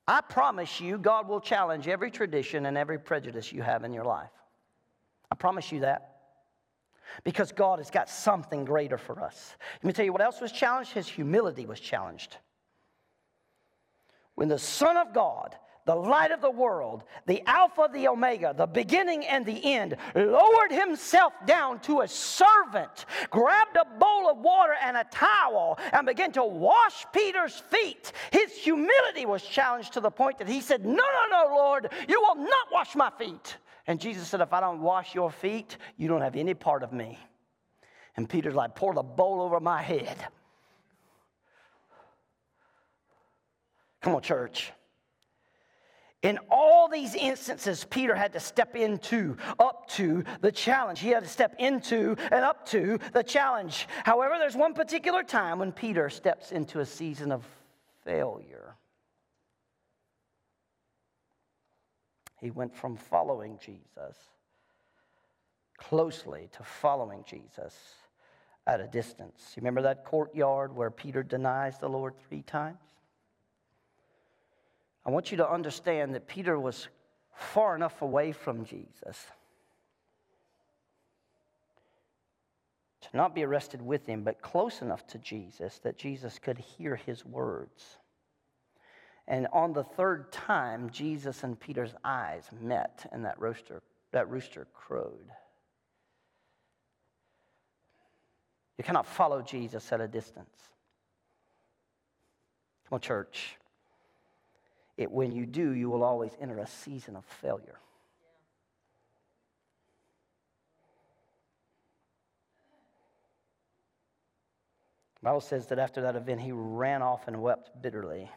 I 0.07 0.21
promise 0.21 0.79
you, 0.79 0.97
God 0.97 1.27
will 1.27 1.41
challenge 1.41 1.87
every 1.87 2.11
tradition 2.11 2.65
and 2.65 2.77
every 2.77 2.97
prejudice 2.97 3.51
you 3.51 3.61
have 3.61 3.83
in 3.83 3.93
your 3.93 4.05
life. 4.05 4.31
I 5.31 5.35
promise 5.35 5.71
you 5.71 5.81
that. 5.81 6.13
Because 7.23 7.51
God 7.51 7.79
has 7.79 7.89
got 7.89 8.09
something 8.09 8.65
greater 8.65 8.97
for 8.97 9.21
us. 9.21 9.55
Let 9.81 9.87
me 9.87 9.93
tell 9.93 10.05
you 10.05 10.11
what 10.11 10.21
else 10.21 10.39
was 10.39 10.51
challenged? 10.51 10.91
His 10.91 11.07
humility 11.07 11.65
was 11.65 11.79
challenged 11.79 12.37
when 14.37 14.49
the 14.49 14.59
Son 14.59 14.97
of 14.97 15.15
God 15.15 15.55
the 15.88 15.95
light 15.95 16.31
of 16.31 16.41
the 16.41 16.51
world, 16.51 17.05
the 17.27 17.41
Alpha, 17.47 17.89
the 17.91 18.09
Omega, 18.09 18.53
the 18.55 18.67
beginning 18.67 19.25
and 19.25 19.45
the 19.45 19.73
end, 19.73 19.95
lowered 20.13 20.71
himself 20.71 21.31
down 21.45 21.79
to 21.79 22.01
a 22.01 22.07
servant, 22.07 23.05
grabbed 23.29 23.77
a 23.77 23.85
bowl 23.97 24.29
of 24.29 24.38
water 24.38 24.73
and 24.83 24.97
a 24.97 25.05
towel, 25.05 25.79
and 25.93 26.05
began 26.05 26.33
to 26.33 26.43
wash 26.43 27.05
Peter's 27.13 27.55
feet. 27.55 28.11
His 28.31 28.51
humility 28.51 29.25
was 29.25 29.41
challenged 29.41 29.93
to 29.93 30.01
the 30.01 30.11
point 30.11 30.38
that 30.39 30.49
he 30.49 30.59
said, 30.59 30.85
No, 30.85 30.91
no, 30.91 31.25
no, 31.31 31.55
Lord, 31.55 31.89
you 32.09 32.19
will 32.19 32.35
not 32.35 32.67
wash 32.69 32.93
my 32.93 33.09
feet. 33.17 33.55
And 33.88 33.97
Jesus 33.97 34.27
said, 34.27 34.41
If 34.41 34.51
I 34.51 34.59
don't 34.59 34.81
wash 34.81 35.15
your 35.15 35.31
feet, 35.31 35.77
you 35.95 36.09
don't 36.09 36.21
have 36.21 36.35
any 36.35 36.53
part 36.53 36.83
of 36.83 36.91
me. 36.91 37.17
And 38.17 38.29
Peter's 38.29 38.55
like, 38.55 38.75
Pour 38.75 38.93
the 38.93 39.03
bowl 39.03 39.41
over 39.41 39.61
my 39.61 39.81
head. 39.81 40.17
Come 44.01 44.15
on, 44.15 44.21
church. 44.21 44.73
In 46.28 46.39
all 46.51 46.89
these 46.89 47.15
instances, 47.15 47.86
Peter 47.89 48.13
had 48.13 48.34
to 48.34 48.41
step 48.41 48.75
into, 48.75 49.38
up 49.59 49.88
to 49.91 50.25
the 50.41 50.51
challenge. 50.51 50.99
He 50.99 51.07
had 51.07 51.23
to 51.23 51.30
step 51.30 51.55
into 51.57 52.17
and 52.19 52.43
up 52.43 52.65
to 52.67 52.99
the 53.13 53.23
challenge. 53.23 53.88
However, 54.03 54.36
there's 54.38 54.53
one 54.53 54.73
particular 54.73 55.23
time 55.23 55.59
when 55.59 55.71
Peter 55.71 56.09
steps 56.09 56.51
into 56.51 56.82
a 56.82 56.86
season 56.86 57.32
of 57.32 57.45
failure. 58.03 58.75
He 62.41 62.51
went 62.51 62.75
from 62.75 62.97
following 62.97 63.57
Jesus 63.63 64.17
closely 65.78 66.49
to 66.57 66.63
following 66.63 67.23
Jesus 67.25 67.73
at 68.65 68.82
a 68.82 68.88
distance. 68.88 69.53
You 69.55 69.61
remember 69.61 69.84
that 69.84 70.03
courtyard 70.03 70.75
where 70.75 70.91
Peter 70.91 71.23
denies 71.23 71.80
the 71.80 71.88
Lord 71.88 72.15
three 72.28 72.41
times? 72.41 72.96
I 75.07 75.11
want 75.11 75.31
you 75.31 75.37
to 75.37 75.49
understand 75.49 76.13
that 76.15 76.27
Peter 76.27 76.59
was 76.59 76.89
far 77.33 77.75
enough 77.75 78.01
away 78.01 78.33
from 78.33 78.65
Jesus 78.65 79.25
to 82.99 83.17
not 83.17 83.33
be 83.33 83.43
arrested 83.43 83.81
with 83.81 84.05
him, 84.05 84.23
but 84.23 84.41
close 84.41 84.81
enough 84.81 85.07
to 85.07 85.17
Jesus 85.19 85.79
that 85.79 85.97
Jesus 85.97 86.39
could 86.39 86.57
hear 86.57 86.97
his 86.97 87.25
words. 87.25 87.99
And 89.29 89.47
on 89.53 89.71
the 89.71 89.83
third 89.83 90.31
time, 90.31 90.89
Jesus 90.89 91.43
and 91.43 91.57
Peter's 91.57 91.93
eyes 92.03 92.49
met, 92.61 93.07
and 93.13 93.23
that 93.23 93.39
rooster, 93.39 93.81
that 94.11 94.29
rooster 94.29 94.67
crowed. 94.73 95.31
You 98.77 98.83
cannot 98.83 99.05
follow 99.05 99.41
Jesus 99.41 99.89
at 99.93 100.01
a 100.01 100.07
distance. 100.07 100.69
Come 102.89 102.97
on, 102.97 103.01
church. 103.01 103.57
It, 104.97 105.11
when 105.11 105.31
you 105.31 105.45
do, 105.45 105.71
you 105.71 105.89
will 105.89 106.03
always 106.03 106.31
enter 106.41 106.57
a 106.57 106.67
season 106.67 107.15
of 107.15 107.23
failure. 107.23 107.77
The 115.21 115.25
Bible 115.29 115.41
says 115.41 115.67
that 115.67 115.79
after 115.79 116.01
that 116.01 116.15
event, 116.15 116.41
he 116.41 116.51
ran 116.51 117.01
off 117.01 117.27
and 117.27 117.41
wept 117.41 117.81
bitterly. 117.81 118.29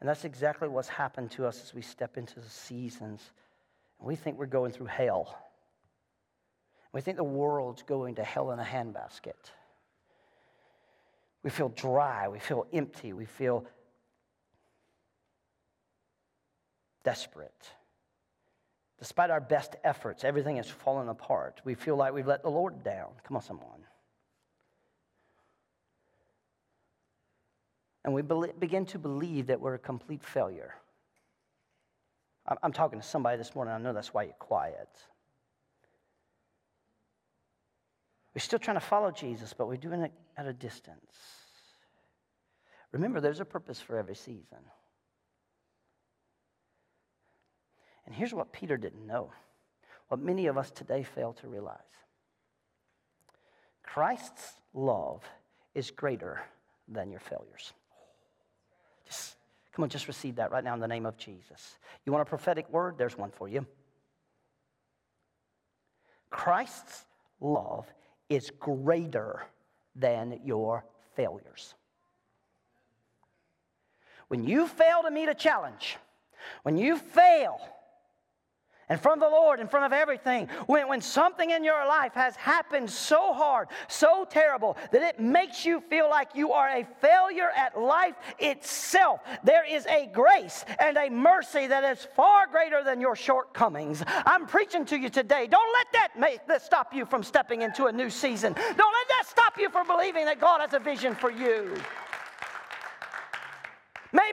And 0.00 0.08
that's 0.08 0.24
exactly 0.24 0.68
what's 0.68 0.88
happened 0.88 1.30
to 1.32 1.46
us 1.46 1.62
as 1.62 1.74
we 1.74 1.82
step 1.82 2.16
into 2.16 2.38
the 2.38 2.48
seasons. 2.48 3.22
We 3.98 4.14
think 4.14 4.38
we're 4.38 4.46
going 4.46 4.72
through 4.72 4.86
hell. 4.86 5.38
We 6.92 7.00
think 7.00 7.16
the 7.16 7.24
world's 7.24 7.82
going 7.82 8.16
to 8.16 8.24
hell 8.24 8.52
in 8.52 8.58
a 8.58 8.64
handbasket. 8.64 9.34
We 11.42 11.50
feel 11.50 11.68
dry. 11.70 12.28
We 12.28 12.40
feel 12.40 12.66
empty. 12.72 13.12
We 13.12 13.24
feel 13.24 13.64
desperate. 17.06 17.70
Despite 18.98 19.30
our 19.30 19.40
best 19.40 19.76
efforts, 19.84 20.24
everything 20.24 20.56
has 20.56 20.68
fallen 20.68 21.08
apart. 21.08 21.60
We 21.64 21.74
feel 21.74 21.94
like 21.94 22.12
we've 22.12 22.26
let 22.26 22.42
the 22.42 22.50
Lord 22.50 22.82
down. 22.82 23.10
Come 23.22 23.36
on, 23.36 23.42
someone. 23.42 23.84
And 28.04 28.12
we 28.12 28.22
begin 28.58 28.86
to 28.86 28.98
believe 28.98 29.46
that 29.46 29.60
we're 29.60 29.74
a 29.74 29.78
complete 29.78 30.24
failure. 30.24 30.74
I'm 32.62 32.72
talking 32.72 33.00
to 33.00 33.06
somebody 33.06 33.38
this 33.38 33.54
morning. 33.54 33.72
I 33.72 33.78
know 33.78 33.92
that's 33.92 34.12
why 34.12 34.24
you're 34.24 34.32
quiet. 34.34 34.88
We're 38.34 38.40
still 38.40 38.58
trying 38.58 38.76
to 38.76 38.86
follow 38.86 39.12
Jesus, 39.12 39.52
but 39.52 39.68
we're 39.68 39.76
doing 39.76 40.02
it 40.02 40.12
at 40.36 40.46
a 40.46 40.52
distance. 40.52 41.14
Remember, 42.92 43.20
there's 43.20 43.40
a 43.40 43.44
purpose 43.44 43.80
for 43.80 43.96
every 43.96 44.16
season. 44.16 44.58
And 48.06 48.14
here's 48.14 48.32
what 48.32 48.52
Peter 48.52 48.76
didn't 48.76 49.06
know 49.06 49.32
what 50.08 50.20
many 50.20 50.46
of 50.46 50.56
us 50.56 50.70
today 50.70 51.02
fail 51.02 51.32
to 51.34 51.48
realize 51.48 51.80
Christ's 53.82 54.52
love 54.72 55.22
is 55.74 55.90
greater 55.90 56.40
than 56.88 57.10
your 57.10 57.20
failures. 57.20 57.72
Just, 59.06 59.36
come 59.72 59.82
on, 59.82 59.88
just 59.88 60.06
receive 60.06 60.36
that 60.36 60.50
right 60.52 60.62
now 60.62 60.74
in 60.74 60.80
the 60.80 60.88
name 60.88 61.06
of 61.06 61.16
Jesus. 61.16 61.78
You 62.04 62.12
want 62.12 62.22
a 62.22 62.28
prophetic 62.28 62.70
word? 62.70 62.96
There's 62.98 63.18
one 63.18 63.30
for 63.30 63.48
you. 63.48 63.66
Christ's 66.30 67.04
love 67.40 67.86
is 68.28 68.50
greater 68.58 69.44
than 69.94 70.40
your 70.44 70.84
failures. 71.14 71.74
When 74.28 74.44
you 74.44 74.66
fail 74.66 75.02
to 75.02 75.10
meet 75.10 75.28
a 75.28 75.34
challenge, 75.34 75.96
when 76.62 76.76
you 76.76 76.98
fail 76.98 77.60
in 78.88 78.98
from 78.98 79.18
the 79.18 79.28
Lord, 79.28 79.60
in 79.60 79.68
front 79.68 79.86
of 79.86 79.92
everything. 79.92 80.48
When, 80.66 80.88
when 80.88 81.00
something 81.00 81.50
in 81.50 81.64
your 81.64 81.86
life 81.86 82.12
has 82.14 82.36
happened 82.36 82.90
so 82.90 83.32
hard, 83.32 83.68
so 83.88 84.26
terrible, 84.28 84.76
that 84.92 85.02
it 85.02 85.18
makes 85.18 85.64
you 85.64 85.80
feel 85.80 86.08
like 86.08 86.30
you 86.34 86.52
are 86.52 86.68
a 86.68 86.86
failure 87.00 87.50
at 87.56 87.78
life 87.78 88.14
itself, 88.38 89.20
there 89.42 89.64
is 89.64 89.86
a 89.86 90.08
grace 90.12 90.64
and 90.78 90.96
a 90.96 91.10
mercy 91.10 91.66
that 91.66 91.84
is 91.84 92.06
far 92.14 92.46
greater 92.46 92.84
than 92.84 93.00
your 93.00 93.16
shortcomings. 93.16 94.04
I'm 94.06 94.46
preaching 94.46 94.84
to 94.86 94.98
you 94.98 95.08
today. 95.08 95.46
Don't 95.46 95.72
let 95.72 95.86
that, 95.92 96.18
make, 96.18 96.46
that 96.46 96.62
stop 96.62 96.94
you 96.94 97.04
from 97.04 97.22
stepping 97.22 97.62
into 97.62 97.86
a 97.86 97.92
new 97.92 98.10
season. 98.10 98.52
Don't 98.52 98.66
let 98.66 99.08
that 99.08 99.24
stop 99.26 99.58
you 99.58 99.68
from 99.68 99.86
believing 99.86 100.24
that 100.26 100.40
God 100.40 100.60
has 100.60 100.74
a 100.74 100.78
vision 100.78 101.14
for 101.14 101.30
you. 101.30 101.74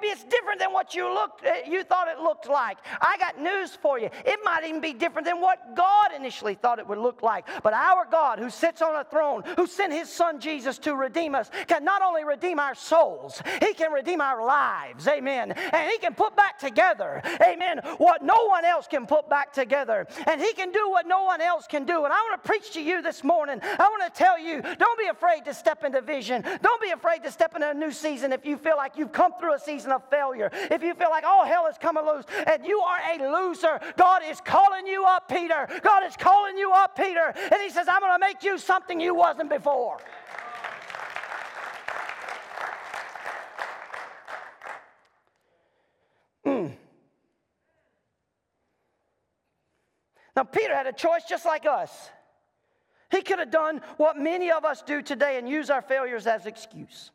Maybe 0.04 0.12
it's 0.12 0.24
different 0.26 0.60
than 0.60 0.74
what 0.74 0.94
you 0.94 1.14
looked 1.14 1.46
eh, 1.46 1.62
you 1.66 1.84
thought 1.84 2.10
it 2.10 2.20
looked 2.20 2.50
like. 2.50 2.78
I 3.00 3.18
got 3.18 3.40
news 3.40 3.78
for 3.82 3.98
you. 3.98 4.10
It 4.26 4.40
might 4.44 4.66
even 4.66 4.82
be 4.82 4.92
different 4.92 5.26
than 5.26 5.40
what 5.40 5.78
God 5.78 6.12
initially 6.14 6.56
thought 6.56 6.78
it 6.80 6.88
would 6.88 6.98
look 6.98 7.22
like. 7.22 7.48
But 7.64 7.74
our 7.74 8.06
God 8.10 8.38
who 8.38 8.50
sits 8.50 8.82
on 8.82 8.96
a 8.98 9.06
throne, 9.06 9.44
who 9.56 9.66
sent 9.66 9.94
his 9.94 10.10
son 10.10 10.42
Jesus 10.42 10.78
to 10.80 10.96
redeem 10.96 11.36
us, 11.36 11.50
can 11.68 11.86
not 11.86 12.02
only 12.02 12.26
redeem 12.26 12.60
our 12.60 12.76
souls, 12.76 13.42
he 13.62 13.74
can 13.74 13.94
redeem 13.94 14.20
our 14.20 14.46
lives. 14.46 15.08
Amen. 15.08 15.54
And 15.54 15.90
he 15.90 15.98
can 16.00 16.14
put 16.14 16.36
back 16.36 16.60
together, 16.60 17.22
amen, 17.42 17.80
what 17.98 18.24
no 18.24 18.46
one 18.48 18.66
else 18.66 18.88
can 18.88 19.06
put 19.06 19.30
back 19.30 19.54
together. 19.54 20.06
And 20.28 20.42
he 20.42 20.52
can 20.54 20.74
do 20.74 20.90
what 20.90 21.08
no 21.08 21.24
one 21.24 21.40
else 21.40 21.66
can 21.66 21.86
do. 21.86 22.04
And 22.04 22.14
I 22.14 22.18
want 22.18 22.44
to 22.44 22.48
preach 22.48 22.72
to 22.72 22.82
you 22.82 23.02
this 23.02 23.24
morning. 23.24 23.62
I 23.64 23.88
want 23.88 24.14
to 24.14 24.18
tell 24.18 24.38
you, 24.38 24.62
don't 24.62 25.00
be 25.00 25.08
afraid 25.08 25.46
to 25.46 25.54
step 25.54 25.86
into 25.86 26.02
vision. 26.02 26.42
Don't 26.42 26.82
be 26.82 26.90
afraid 26.90 27.24
to 27.24 27.32
step 27.32 27.56
into 27.56 27.70
a 27.70 27.74
new 27.74 27.92
season 27.92 28.34
if 28.34 28.46
you 28.46 28.58
feel 28.58 28.76
like 28.76 28.98
you've 28.98 29.14
come 29.14 29.32
through 29.40 29.54
a 29.54 29.60
season 29.60 29.93
of 29.94 30.10
failure, 30.10 30.50
if 30.72 30.84
you 30.84 30.94
feel 30.94 31.10
like 31.10 31.24
all 31.24 31.46
hell 31.46 31.68
is 31.68 31.78
coming 31.78 32.06
loose 32.06 32.26
and 32.48 32.66
you 32.66 32.80
are 32.80 33.00
a 33.14 33.32
loser, 33.32 33.80
God 33.98 34.22
is 34.28 34.42
calling 34.42 34.86
you 34.88 35.06
up, 35.06 35.30
Peter. 35.30 35.68
God 35.82 36.04
is 36.04 36.18
calling 36.18 36.58
you 36.58 36.72
up, 36.74 36.98
Peter. 36.98 37.34
And 37.36 37.62
He 37.62 37.70
says, 37.70 37.88
I'm 37.88 38.02
going 38.02 38.14
to 38.14 38.20
make 38.20 38.44
you 38.44 38.58
something 38.58 39.00
you 39.00 39.16
wasn't 39.16 39.50
before. 39.50 40.00
Mm. 46.46 46.74
Now, 50.36 50.44
Peter 50.44 50.76
had 50.76 50.88
a 50.88 50.94
choice 50.94 51.24
just 51.30 51.46
like 51.46 51.66
us. 51.66 52.10
He 53.12 53.22
could 53.22 53.40
have 53.40 53.52
done 53.52 53.82
what 53.98 54.18
many 54.18 54.52
of 54.52 54.66
us 54.66 54.82
do 54.82 55.02
today 55.02 55.38
and 55.38 55.48
use 55.48 55.70
our 55.70 55.84
failures 55.84 56.26
as 56.26 56.48
excuse. 56.48 57.12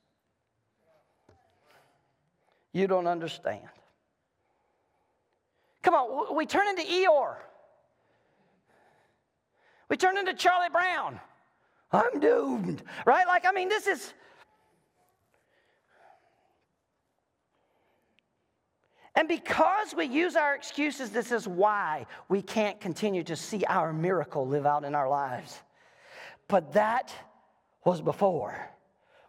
You 2.72 2.86
don't 2.86 3.06
understand. 3.06 3.68
Come 5.82 5.94
on, 5.94 6.36
we 6.36 6.46
turn 6.46 6.68
into 6.68 6.82
Eeyore. 6.82 7.36
We 9.88 9.96
turn 9.96 10.18
into 10.18 10.34
Charlie 10.34 10.68
Brown. 10.70 11.18
I'm 11.92 12.20
doomed, 12.20 12.82
right? 13.06 13.26
Like, 13.26 13.46
I 13.46 13.52
mean, 13.52 13.68
this 13.68 13.86
is. 13.86 14.12
And 19.14 19.26
because 19.26 19.94
we 19.96 20.04
use 20.04 20.36
our 20.36 20.54
excuses, 20.54 21.10
this 21.10 21.32
is 21.32 21.48
why 21.48 22.06
we 22.28 22.42
can't 22.42 22.78
continue 22.80 23.24
to 23.24 23.34
see 23.34 23.64
our 23.64 23.92
miracle 23.92 24.46
live 24.46 24.66
out 24.66 24.84
in 24.84 24.94
our 24.94 25.08
lives. 25.08 25.58
But 26.46 26.74
that 26.74 27.12
was 27.84 28.00
before 28.00 28.70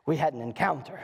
we 0.06 0.18
had 0.18 0.34
an 0.34 0.42
encounter 0.42 1.00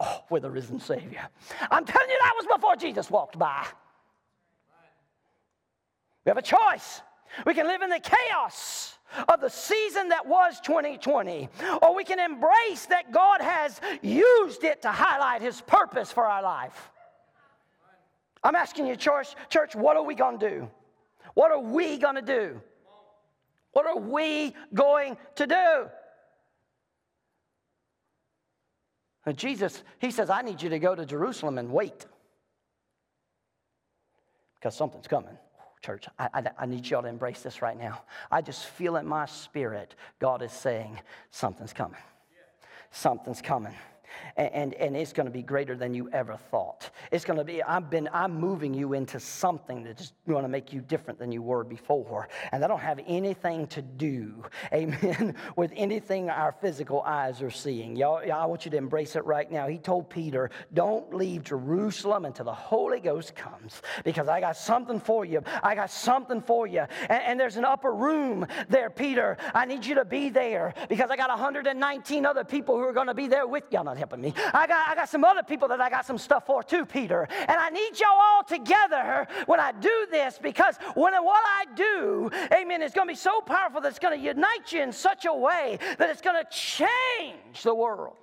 oh, 0.00 0.24
with 0.30 0.44
a 0.44 0.50
risen 0.50 0.80
Savior. 0.80 1.28
I'm 1.70 1.84
telling 1.84 2.10
you, 2.10 2.18
that 2.20 2.32
was 2.36 2.46
before 2.54 2.76
Jesus 2.76 3.10
walked 3.10 3.38
by. 3.38 3.66
We 6.24 6.30
have 6.30 6.38
a 6.38 6.42
choice. 6.42 7.02
We 7.44 7.54
can 7.54 7.66
live 7.66 7.82
in 7.82 7.90
the 7.90 8.00
chaos 8.00 8.96
of 9.28 9.40
the 9.40 9.50
season 9.50 10.08
that 10.08 10.26
was 10.26 10.60
2020, 10.60 11.48
or 11.82 11.94
we 11.94 12.04
can 12.04 12.18
embrace 12.18 12.86
that 12.86 13.12
God 13.12 13.40
has 13.40 13.80
used 14.02 14.64
it 14.64 14.82
to 14.82 14.88
highlight 14.88 15.42
His 15.42 15.60
purpose 15.60 16.10
for 16.10 16.24
our 16.24 16.42
life. 16.42 16.90
I'm 18.42 18.54
asking 18.54 18.86
you, 18.86 18.96
church, 18.96 19.34
church, 19.48 19.74
what 19.74 19.96
are 19.96 20.02
we 20.02 20.14
going 20.14 20.38
to 20.38 20.50
do? 20.50 20.70
What 21.34 21.50
are 21.50 21.60
we 21.60 21.96
going 21.96 22.16
to 22.16 22.22
do? 22.22 22.60
What 23.72 23.86
are 23.86 23.98
we 23.98 24.54
going 24.72 25.16
to 25.36 25.46
do? 25.46 25.86
And 29.26 29.36
Jesus, 29.36 29.82
he 29.98 30.10
says, 30.10 30.30
I 30.30 30.42
need 30.42 30.62
you 30.62 30.68
to 30.70 30.78
go 30.78 30.94
to 30.94 31.06
Jerusalem 31.06 31.58
and 31.58 31.70
wait 31.70 32.06
because 34.56 34.76
something's 34.76 35.06
coming. 35.06 35.36
Church, 35.82 36.06
I, 36.18 36.28
I, 36.32 36.44
I, 36.60 36.66
need 36.66 36.86
y'all 36.86 37.02
to 37.02 37.08
embrace 37.08 37.42
this 37.42 37.60
right 37.60 37.78
now. 37.78 38.02
I 38.30 38.40
just 38.40 38.66
feel 38.66 38.96
in 38.96 39.06
my 39.06 39.26
spirit, 39.26 39.94
God 40.18 40.40
is 40.40 40.52
saying, 40.52 40.98
something's 41.30 41.74
coming. 41.74 42.00
Something's 42.90 43.42
coming 43.42 43.74
and, 44.36 44.74
and 44.74 44.96
it's 44.96 45.12
going 45.12 45.26
to 45.26 45.32
be 45.32 45.42
greater 45.42 45.76
than 45.76 45.94
you 45.94 46.10
ever 46.12 46.36
thought. 46.50 46.90
It's 47.12 47.24
going 47.24 47.38
to 47.38 47.44
be, 47.44 47.62
I've 47.62 47.90
been, 47.90 48.08
I'm 48.12 48.34
moving 48.34 48.74
you 48.74 48.92
into 48.94 49.20
something 49.20 49.84
that's 49.84 50.12
going 50.28 50.42
to 50.42 50.48
make 50.48 50.72
you 50.72 50.80
different 50.80 51.18
than 51.18 51.30
you 51.30 51.42
were 51.42 51.64
before. 51.64 52.28
And 52.52 52.62
that 52.62 52.68
don't 52.68 52.80
have 52.80 53.00
anything 53.06 53.66
to 53.68 53.82
do, 53.82 54.44
amen, 54.72 55.36
with 55.56 55.72
anything 55.76 56.30
our 56.30 56.52
physical 56.52 57.02
eyes 57.02 57.42
are 57.42 57.50
seeing. 57.50 57.96
Y'all, 57.96 58.24
y'all, 58.24 58.42
I 58.42 58.46
want 58.46 58.64
you 58.64 58.70
to 58.72 58.76
embrace 58.76 59.16
it 59.16 59.24
right 59.24 59.50
now. 59.50 59.68
He 59.68 59.78
told 59.78 60.10
Peter, 60.10 60.50
don't 60.72 61.14
leave 61.14 61.44
Jerusalem 61.44 62.24
until 62.24 62.44
the 62.44 62.54
Holy 62.54 63.00
Ghost 63.00 63.34
comes 63.34 63.82
because 64.04 64.28
I 64.28 64.40
got 64.40 64.56
something 64.56 65.00
for 65.00 65.24
you. 65.24 65.42
I 65.62 65.74
got 65.74 65.90
something 65.90 66.40
for 66.40 66.66
you. 66.66 66.84
And, 67.08 67.22
and 67.22 67.40
there's 67.40 67.56
an 67.56 67.64
upper 67.64 67.94
room 67.94 68.46
there, 68.68 68.90
Peter. 68.90 69.36
I 69.54 69.64
need 69.64 69.84
you 69.84 69.94
to 69.96 70.04
be 70.04 70.28
there 70.28 70.74
because 70.88 71.10
I 71.10 71.16
got 71.16 71.30
119 71.30 72.26
other 72.26 72.44
people 72.44 72.76
who 72.76 72.82
are 72.82 72.92
going 72.92 73.06
to 73.06 73.14
be 73.14 73.28
there 73.28 73.46
with 73.46 73.64
you. 73.70 73.78
I'm 73.78 73.84
not 73.84 73.98
helping 74.04 74.20
me. 74.20 74.34
I 74.52 74.66
got, 74.66 74.88
I 74.88 74.94
got 74.94 75.08
some 75.08 75.24
other 75.24 75.42
people 75.42 75.68
that 75.68 75.80
I 75.80 75.88
got 75.88 76.04
some 76.04 76.18
stuff 76.18 76.44
for 76.44 76.62
too, 76.62 76.84
Peter. 76.84 77.26
And 77.30 77.58
I 77.58 77.70
need 77.70 77.98
y'all 77.98 78.10
all 78.10 78.44
together 78.44 79.26
when 79.46 79.60
I 79.60 79.72
do 79.72 80.06
this 80.10 80.38
because 80.42 80.76
when 80.94 81.14
what 81.24 81.42
I 81.46 81.64
do, 81.74 82.30
amen, 82.52 82.82
is 82.82 82.92
going 82.92 83.08
to 83.08 83.12
be 83.12 83.16
so 83.16 83.40
powerful 83.40 83.80
that 83.80 83.88
it's 83.88 83.98
going 83.98 84.18
to 84.18 84.22
unite 84.22 84.72
you 84.72 84.82
in 84.82 84.92
such 84.92 85.24
a 85.24 85.34
way 85.34 85.78
that 85.96 86.10
it's 86.10 86.20
going 86.20 86.36
to 86.36 86.50
change 86.50 87.62
the 87.62 87.74
world. 87.74 88.16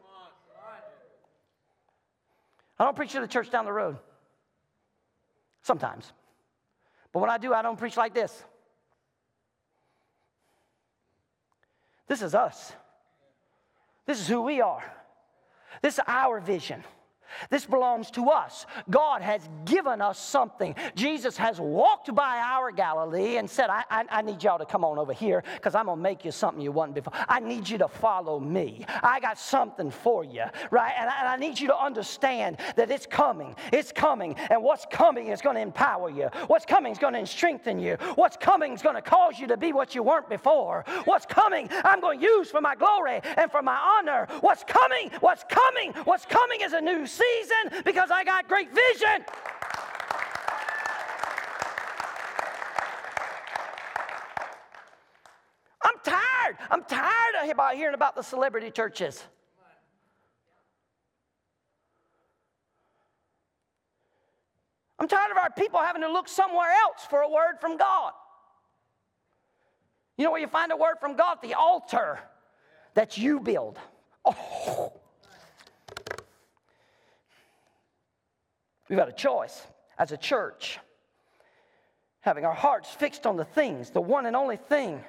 I 2.78 2.86
don't 2.86 2.96
preach 2.96 3.14
to 3.14 3.22
the 3.22 3.28
church 3.28 3.50
down 3.50 3.66
the 3.66 3.74
road. 3.74 3.98
Sometimes. 5.64 6.12
But 7.12 7.22
when 7.22 7.30
I 7.30 7.40
do, 7.40 7.54
I 7.54 7.64
don't 7.64 7.78
preach 7.78 7.98
like 7.98 8.14
this. 8.14 8.44
This 12.08 12.22
is 12.22 12.36
us. 12.36 12.72
This 14.06 14.20
is 14.20 14.28
who 14.28 14.42
we 14.42 14.62
are. 14.62 14.84
This 15.82 15.96
is 15.96 16.02
our 16.08 16.40
vision. 16.40 16.84
This 17.50 17.66
belongs 17.66 18.12
to 18.12 18.30
us. 18.30 18.66
God 18.90 19.22
has 19.22 19.48
given 19.66 20.02
us 20.02 20.20
something. 20.20 20.76
Jesus 20.96 21.38
has 21.38 21.60
walked 21.60 22.14
by 22.14 22.38
our 22.38 22.72
Galilee 22.72 23.38
and 23.38 23.50
said, 23.50 23.70
I, 23.70 23.84
I, 23.90 24.06
I 24.10 24.22
need 24.22 24.44
y'all 24.44 24.60
to 24.60 24.66
come 24.66 24.84
on 24.84 24.98
over 24.98 25.14
here 25.14 25.44
because 25.56 25.76
I'm 25.76 25.86
going 25.86 25.98
to 25.98 26.04
make 26.04 26.26
you 26.26 26.32
something 26.32 26.62
you 26.62 26.72
wasn't 26.72 26.96
before. 26.96 27.14
I 27.28 27.40
need 27.40 27.68
you 27.68 27.78
to 27.80 27.88
follow 27.88 28.40
me. 28.40 28.86
I 29.04 29.20
got 29.20 29.40
something 29.40 29.92
for 29.92 30.24
you, 30.24 30.44
right? 30.70 30.94
And 30.98 31.10
I, 31.10 31.20
and 31.20 31.28
I 31.30 31.36
need 31.38 31.60
you 31.60 31.68
to 31.68 31.78
understand 31.78 32.58
that 32.76 32.92
it's 32.92 33.06
coming. 33.06 33.56
It's 33.72 33.92
coming. 33.92 34.36
And 34.50 34.64
what's 34.64 34.86
coming 34.92 35.28
is 35.28 35.42
going 35.42 35.56
to 35.56 35.62
empower 35.62 36.10
you. 36.10 36.30
What's 36.48 36.66
coming 36.66 36.92
is 36.92 36.98
going 36.98 37.14
to 37.14 37.26
strengthen 37.26 37.80
you. 37.80 37.96
What's 38.16 38.38
coming 38.38 38.74
is 38.74 38.82
going 38.82 38.96
to 38.96 39.02
cause 39.02 39.40
you 39.40 39.48
to 39.48 39.58
be 39.58 39.74
what 39.74 39.96
you 39.96 40.04
weren't 40.04 40.30
before. 40.30 40.86
What's 41.06 41.26
coming, 41.26 41.70
I'm 41.84 42.02
going 42.02 42.20
to 42.20 42.26
use 42.26 42.50
for 42.50 42.62
my 42.62 42.76
glory 42.76 43.22
and 43.38 43.52
for 43.52 43.62
my 43.62 43.78
honor. 43.78 44.28
What's 44.42 44.64
coming, 44.64 45.12
what's 45.20 45.44
coming, 45.50 45.94
what's 46.04 46.26
coming 46.26 46.62
is 46.62 46.74
a 46.74 46.82
new 46.82 47.06
season 47.22 47.84
because 47.84 48.12
I 48.12 48.24
got 48.24 48.48
great 48.48 48.70
vision. 48.70 49.26
I'm 55.84 56.00
tired. 56.04 56.58
I'm 56.70 56.84
tired 56.84 57.12
about 57.52 57.76
hearing 57.76 57.96
about 57.96 58.16
the 58.16 58.22
celebrity 58.22 58.72
churches. 58.72 59.24
I'm 65.00 65.08
tired 65.08 65.32
of 65.32 65.38
our 65.38 65.50
people 65.50 65.80
having 65.80 66.04
to 66.04 66.12
look 66.12 66.30
somewhere 66.30 66.72
else 66.84 67.06
for 67.10 67.22
a 67.22 67.30
word 67.30 67.56
from 67.60 67.78
God. 67.78 68.14
You 70.18 70.26
know 70.26 70.32
where 70.32 70.42
you 70.42 70.48
find 70.48 70.72
a 70.72 70.78
word 70.78 70.98
from 71.00 71.16
God? 71.16 71.40
The 71.42 71.56
altar 71.56 72.20
that 72.94 73.18
you 73.18 73.40
build. 73.40 73.80
Oh. 74.24 75.01
We've 78.92 79.00
got 79.00 79.08
a 79.08 79.14
choice 79.14 79.66
as 79.98 80.12
a 80.12 80.18
church, 80.18 80.78
having 82.20 82.44
our 82.44 82.54
hearts 82.54 82.90
fixed 82.90 83.26
on 83.26 83.38
the 83.38 83.46
things, 83.46 83.90
the 83.90 84.02
one 84.02 84.26
and 84.26 84.36
only 84.36 84.58
thing. 84.58 85.02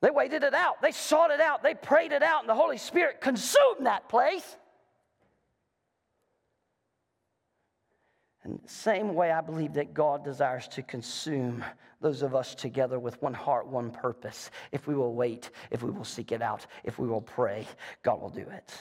They 0.00 0.10
waited 0.10 0.42
it 0.42 0.54
out, 0.54 0.80
they 0.80 0.90
sought 0.90 1.30
it 1.30 1.42
out, 1.42 1.62
they 1.62 1.74
prayed 1.74 2.12
it 2.12 2.22
out, 2.22 2.40
and 2.40 2.48
the 2.48 2.54
Holy 2.54 2.78
Spirit 2.78 3.20
consumed 3.20 3.84
that 3.84 4.08
place. 4.08 4.56
And 8.44 8.58
the 8.64 8.68
same 8.72 9.12
way, 9.14 9.30
I 9.30 9.42
believe 9.42 9.74
that 9.74 9.92
God 9.92 10.24
desires 10.24 10.66
to 10.68 10.82
consume 10.82 11.62
those 12.00 12.22
of 12.22 12.34
us 12.34 12.54
together 12.54 12.98
with 12.98 13.20
one 13.20 13.34
heart, 13.34 13.66
one 13.66 13.90
purpose. 13.90 14.50
If 14.72 14.86
we 14.86 14.94
will 14.94 15.14
wait, 15.14 15.50
if 15.70 15.82
we 15.82 15.90
will 15.90 16.02
seek 16.02 16.32
it 16.32 16.40
out, 16.40 16.64
if 16.82 16.98
we 16.98 17.08
will 17.08 17.20
pray, 17.20 17.66
God 18.02 18.22
will 18.22 18.30
do 18.30 18.46
it. 18.48 18.72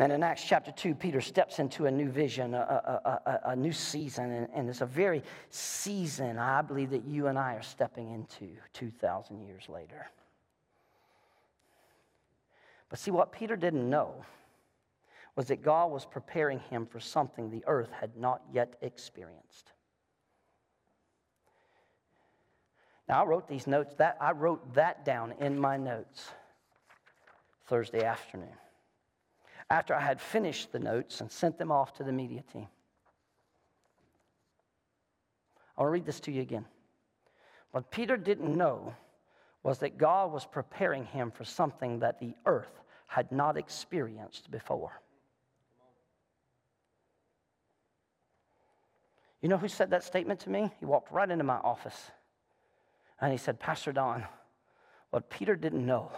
And 0.00 0.12
in 0.12 0.22
Acts 0.22 0.42
chapter 0.42 0.72
2, 0.72 0.94
Peter 0.94 1.20
steps 1.20 1.58
into 1.58 1.84
a 1.84 1.90
new 1.90 2.08
vision, 2.08 2.54
a, 2.54 2.58
a, 3.04 3.30
a, 3.30 3.40
a 3.50 3.56
new 3.56 3.70
season, 3.70 4.32
and, 4.32 4.48
and, 4.54 4.68
it's 4.70 4.80
a 4.80 4.86
very 4.86 5.22
season 5.50 6.38
I 6.38 6.62
believe 6.62 6.88
that 6.90 7.04
you 7.04 7.26
and 7.26 7.38
I 7.38 7.52
are 7.52 7.62
stepping 7.62 8.10
into 8.10 8.48
2,000 8.72 9.42
years 9.42 9.68
later. 9.68 10.10
But 12.88 12.98
see, 12.98 13.10
what 13.10 13.30
Peter 13.30 13.56
didn't 13.56 13.90
know 13.90 14.24
was 15.36 15.48
that 15.48 15.62
God 15.62 15.90
was 15.90 16.06
preparing 16.06 16.60
him 16.70 16.86
for 16.86 16.98
something 16.98 17.50
the 17.50 17.62
earth 17.66 17.90
had 17.92 18.16
not 18.16 18.40
yet 18.50 18.76
experienced. 18.80 19.72
Now, 23.06 23.22
I 23.22 23.26
wrote 23.26 23.46
these 23.48 23.66
notes, 23.66 23.94
that, 23.98 24.16
I 24.18 24.32
wrote 24.32 24.72
that 24.74 25.04
down 25.04 25.34
in 25.40 25.60
my 25.60 25.76
notes 25.76 26.30
Thursday 27.66 28.02
afternoon 28.02 28.56
after 29.70 29.94
I 29.94 30.00
had 30.00 30.20
finished 30.20 30.72
the 30.72 30.80
notes 30.80 31.20
and 31.20 31.30
sent 31.30 31.56
them 31.56 31.70
off 31.70 31.94
to 31.94 32.04
the 32.04 32.12
media 32.12 32.42
team. 32.52 32.66
I'll 35.78 35.86
read 35.86 36.04
this 36.04 36.20
to 36.20 36.32
you 36.32 36.42
again. 36.42 36.66
What 37.70 37.90
Peter 37.90 38.16
didn't 38.16 38.54
know 38.54 38.94
was 39.62 39.78
that 39.78 39.96
God 39.96 40.32
was 40.32 40.44
preparing 40.44 41.04
him 41.04 41.30
for 41.30 41.44
something 41.44 42.00
that 42.00 42.18
the 42.18 42.34
earth 42.44 42.80
had 43.06 43.30
not 43.30 43.56
experienced 43.56 44.50
before. 44.50 45.00
You 49.40 49.48
know 49.48 49.56
who 49.56 49.68
said 49.68 49.90
that 49.90 50.02
statement 50.02 50.40
to 50.40 50.50
me? 50.50 50.70
He 50.80 50.84
walked 50.84 51.12
right 51.12 51.30
into 51.30 51.44
my 51.44 51.56
office 51.56 52.10
and 53.20 53.30
he 53.30 53.38
said, 53.38 53.60
Pastor 53.60 53.92
Don, 53.92 54.24
what 55.10 55.30
Peter 55.30 55.54
didn't 55.54 55.86
know 55.86 56.10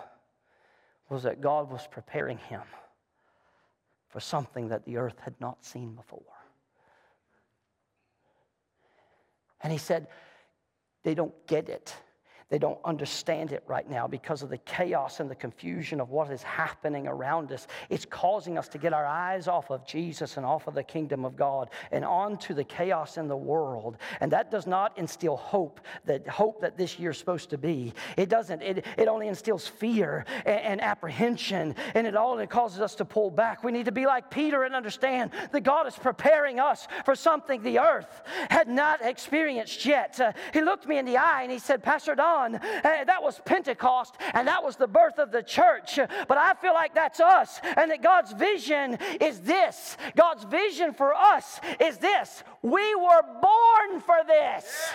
was 1.09 1.24
that 1.24 1.40
God 1.40 1.70
was 1.70 1.86
preparing 1.90 2.38
him 2.38 2.62
for 4.12 4.20
something 4.20 4.68
that 4.68 4.84
the 4.84 4.98
earth 4.98 5.18
had 5.20 5.34
not 5.40 5.64
seen 5.64 5.94
before. 5.94 6.20
And 9.62 9.72
he 9.72 9.78
said, 9.78 10.06
they 11.02 11.14
don't 11.14 11.34
get 11.46 11.70
it. 11.70 11.94
They 12.53 12.59
don't 12.59 12.78
understand 12.84 13.53
it 13.53 13.64
right 13.66 13.88
now 13.88 14.07
because 14.07 14.42
of 14.42 14.50
the 14.50 14.59
chaos 14.59 15.20
and 15.20 15.30
the 15.30 15.34
confusion 15.34 16.03
of 16.03 16.11
what 16.11 16.30
is 16.30 16.42
happening 16.42 17.07
around 17.07 17.50
us. 17.50 17.66
It's 17.88 18.05
causing 18.05 18.59
us 18.59 18.68
to 18.68 18.78
get 18.78 18.92
our 18.92 19.07
eyes 19.07 19.48
off 19.48 19.70
of 19.70 19.86
Jesus 19.86 20.36
and 20.36 20.44
off 20.44 20.66
of 20.66 20.74
the 20.74 20.82
kingdom 20.82 21.24
of 21.24 21.34
God 21.34 21.70
and 21.92 22.05
onto 22.05 22.53
the 22.53 22.62
chaos 22.62 23.16
in 23.16 23.26
the 23.26 23.34
world. 23.34 23.96
And 24.20 24.30
that 24.32 24.50
does 24.50 24.66
not 24.66 24.98
instill 24.98 25.38
hope, 25.38 25.80
that 26.05 26.28
hope 26.28 26.61
that 26.61 26.76
this 26.76 26.98
year's 26.98 27.16
supposed 27.16 27.48
to 27.48 27.57
be. 27.57 27.94
It 28.18 28.28
doesn't. 28.28 28.61
It, 28.61 28.84
it 28.98 29.09
only 29.09 29.28
instills 29.28 29.66
fear 29.66 30.26
and, 30.44 30.61
and 30.61 30.80
apprehension, 30.82 31.74
and 31.94 32.07
it 32.07 32.14
all 32.14 32.38
it 32.38 32.50
causes 32.50 32.80
us 32.80 32.94
to 32.96 33.07
pull 33.07 33.30
back. 33.30 33.64
We 33.64 33.72
need 33.72 33.86
to 33.86 33.92
be 33.92 34.05
like 34.05 34.30
Peter 34.30 34.64
and 34.64 34.74
understand 34.74 35.30
that 35.53 35.62
God 35.62 35.86
is 35.86 35.94
preparing 35.94 36.61
us 36.61 36.86
for 37.07 37.14
something 37.14 37.62
the 37.62 37.78
earth 37.78 38.20
had 38.50 38.68
not 38.68 39.00
experienced 39.00 39.86
yet. 39.86 40.20
Uh, 40.20 40.32
he 40.53 40.61
looked 40.61 40.86
me 40.86 40.98
in 40.98 41.07
the 41.07 41.16
eye 41.16 41.44
and 41.44 41.50
he 41.50 41.59
said, 41.59 41.82
Pastor 41.82 42.14
Don, 42.14 42.41
that 42.51 43.22
was 43.22 43.40
Pentecost, 43.45 44.16
and 44.34 44.49
that 44.49 44.64
was 44.64 44.76
the 44.76 44.88
birth 44.88 45.18
of 45.18 45.30
the 45.30 45.43
church. 45.43 45.99
But 46.28 46.38
I 46.38 46.55
feel 46.55 46.74
like 46.74 46.95
that's 46.95 47.20
us, 47.20 47.61
and 47.76 47.90
that 47.90 48.03
God's 48.03 48.32
vision 48.32 48.99
is 49.20 49.40
this. 49.40 49.97
God's 50.16 50.45
vision 50.45 50.93
for 50.93 51.14
us 51.14 51.61
is 51.80 51.99
this. 51.99 52.43
We 52.62 52.95
were 52.95 53.22
born 53.40 54.01
for 54.01 54.18
this. 54.26 54.93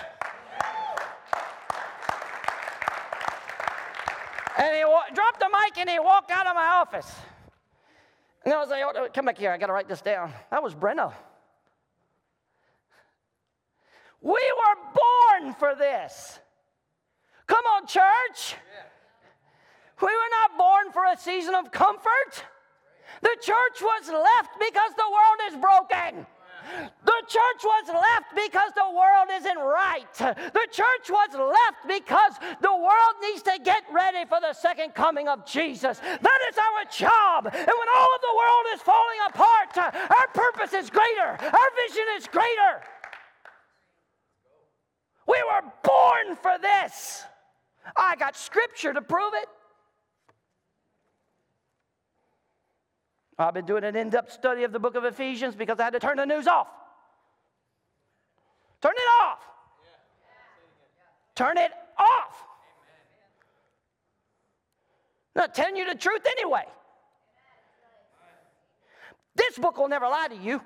And 4.57 4.75
he 4.75 4.83
wa- 4.85 5.03
dropped 5.13 5.39
the 5.39 5.49
mic 5.49 5.77
and 5.77 5.89
he 5.89 5.99
walked 5.99 6.31
out 6.31 6.47
of 6.47 6.55
my 6.55 6.65
office. 6.65 7.13
And 8.43 8.53
I 8.53 8.59
was 8.59 8.69
like, 8.69 8.81
oh, 8.83 9.07
come 9.13 9.25
back 9.25 9.37
here, 9.37 9.51
I 9.51 9.57
got 9.57 9.67
to 9.67 9.73
write 9.73 9.87
this 9.87 10.01
down. 10.01 10.33
That 10.51 10.63
was 10.63 10.73
Breno. 10.73 11.13
We 14.21 14.31
were 14.31 15.41
born 15.41 15.53
for 15.53 15.75
this. 15.75 16.39
Come 17.47 17.65
on, 17.65 17.87
church. 17.87 18.55
We 20.01 20.07
were 20.07 20.31
not 20.41 20.57
born 20.57 20.91
for 20.91 21.05
a 21.05 21.17
season 21.17 21.55
of 21.55 21.71
comfort. 21.71 22.45
The 23.21 23.35
church 23.41 23.81
was 23.81 24.09
left 24.09 24.59
because 24.59 24.91
the 24.95 25.09
world 25.09 25.39
is 25.49 25.55
broken. 25.55 26.27
The 27.05 27.21
church 27.27 27.63
was 27.63 27.87
left 27.87 28.35
because 28.35 28.71
the 28.75 28.89
world 28.91 29.29
isn't 29.31 29.57
right. 29.57 30.13
The 30.17 30.67
church 30.71 31.09
was 31.09 31.29
left 31.33 31.87
because 31.87 32.33
the 32.61 32.73
world 32.75 33.15
needs 33.21 33.41
to 33.43 33.57
get 33.63 33.83
ready 33.91 34.25
for 34.27 34.39
the 34.41 34.53
second 34.53 34.93
coming 34.93 35.29
of 35.29 35.45
Jesus. 35.45 35.99
That 35.99 36.39
is 36.49 36.57
our 36.57 36.83
job. 36.91 37.47
And 37.47 37.53
when 37.53 37.89
all 37.95 38.11
of 38.15 38.21
the 38.21 38.35
world 38.35 38.65
is 38.73 38.81
falling 38.81 39.19
apart, 39.29 39.77
our 39.77 40.27
purpose 40.33 40.73
is 40.73 40.89
greater, 40.89 41.39
our 41.41 41.69
vision 41.87 42.05
is 42.17 42.27
greater. 42.27 42.83
We 45.27 45.41
were 45.43 45.71
born 45.83 46.35
for 46.41 46.57
this. 46.61 47.23
I 47.95 48.15
got 48.15 48.35
scripture 48.35 48.93
to 48.93 49.01
prove 49.01 49.33
it. 49.35 49.47
I've 53.39 53.53
been 53.53 53.65
doing 53.65 53.83
an 53.83 53.95
in 53.95 54.09
depth 54.09 54.31
study 54.31 54.63
of 54.63 54.71
the 54.71 54.79
book 54.79 54.95
of 54.95 55.05
Ephesians 55.05 55.55
because 55.55 55.79
I 55.79 55.83
had 55.83 55.93
to 55.93 55.99
turn 55.99 56.17
the 56.17 56.25
news 56.25 56.47
off. 56.47 56.67
Turn 58.81 58.93
it 58.95 59.23
off. 59.23 59.39
Turn 61.35 61.57
it 61.57 61.71
off. 61.99 62.43
I'm 65.35 65.41
not 65.41 65.53
telling 65.53 65.75
you 65.75 65.87
the 65.87 65.95
truth 65.95 66.25
anyway. 66.25 66.63
This 69.35 69.57
book 69.59 69.77
will 69.77 69.87
never 69.87 70.07
lie 70.07 70.29
to 70.29 70.35
you. 70.35 70.61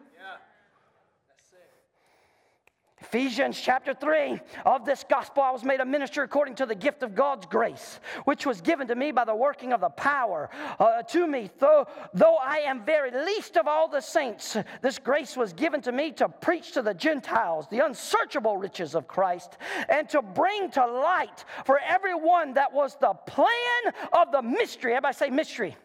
Ephesians 3.14 3.60
chapter 3.60 3.94
3 3.94 4.40
of 4.66 4.86
this 4.86 5.04
gospel, 5.10 5.44
I 5.44 5.52
was 5.52 5.66
made 5.66 5.82
a 5.82 5.86
minister 5.86 6.24
according 6.24 6.56
to 6.56 6.66
the 6.66 6.74
gift 6.74 7.04
of 7.04 7.14
God's 7.14 7.46
grace, 7.46 8.00
which 8.24 8.46
was 8.46 8.62
given 8.62 8.88
to 8.88 8.96
me 8.96 9.12
by 9.12 9.26
the 9.26 9.36
working 9.36 9.74
of 9.74 9.82
the 9.82 9.90
power 9.90 10.50
uh, 10.80 11.04
to 11.04 11.28
me. 11.28 11.50
Though, 11.60 11.88
though 12.14 12.38
I 12.38 12.60
am 12.60 12.86
very 12.86 13.12
least 13.12 13.58
of 13.58 13.68
all 13.68 13.90
the 13.90 14.00
saints, 14.00 14.56
this 14.82 14.98
grace 14.98 15.36
was 15.36 15.52
given 15.52 15.82
to 15.82 15.92
me 15.92 16.14
to 16.14 16.30
preach 16.30 16.72
to 16.72 16.82
the 16.82 16.94
Gentiles 16.94 17.68
the 17.70 17.86
unsearchable 17.86 18.56
riches 18.56 18.96
of 18.96 19.10
Christ 19.10 19.58
and 19.90 20.08
to 20.08 20.22
bring 20.22 20.72
to 20.72 20.88
light 20.88 21.44
for 21.66 21.80
everyone 21.80 22.54
that 22.54 22.72
was 22.72 22.96
the 23.02 23.14
plan 23.28 23.94
of 24.14 24.32
the 24.32 24.42
mystery. 24.42 24.94
Everybody 24.94 25.18
say 25.18 25.30
mystery 25.30 25.76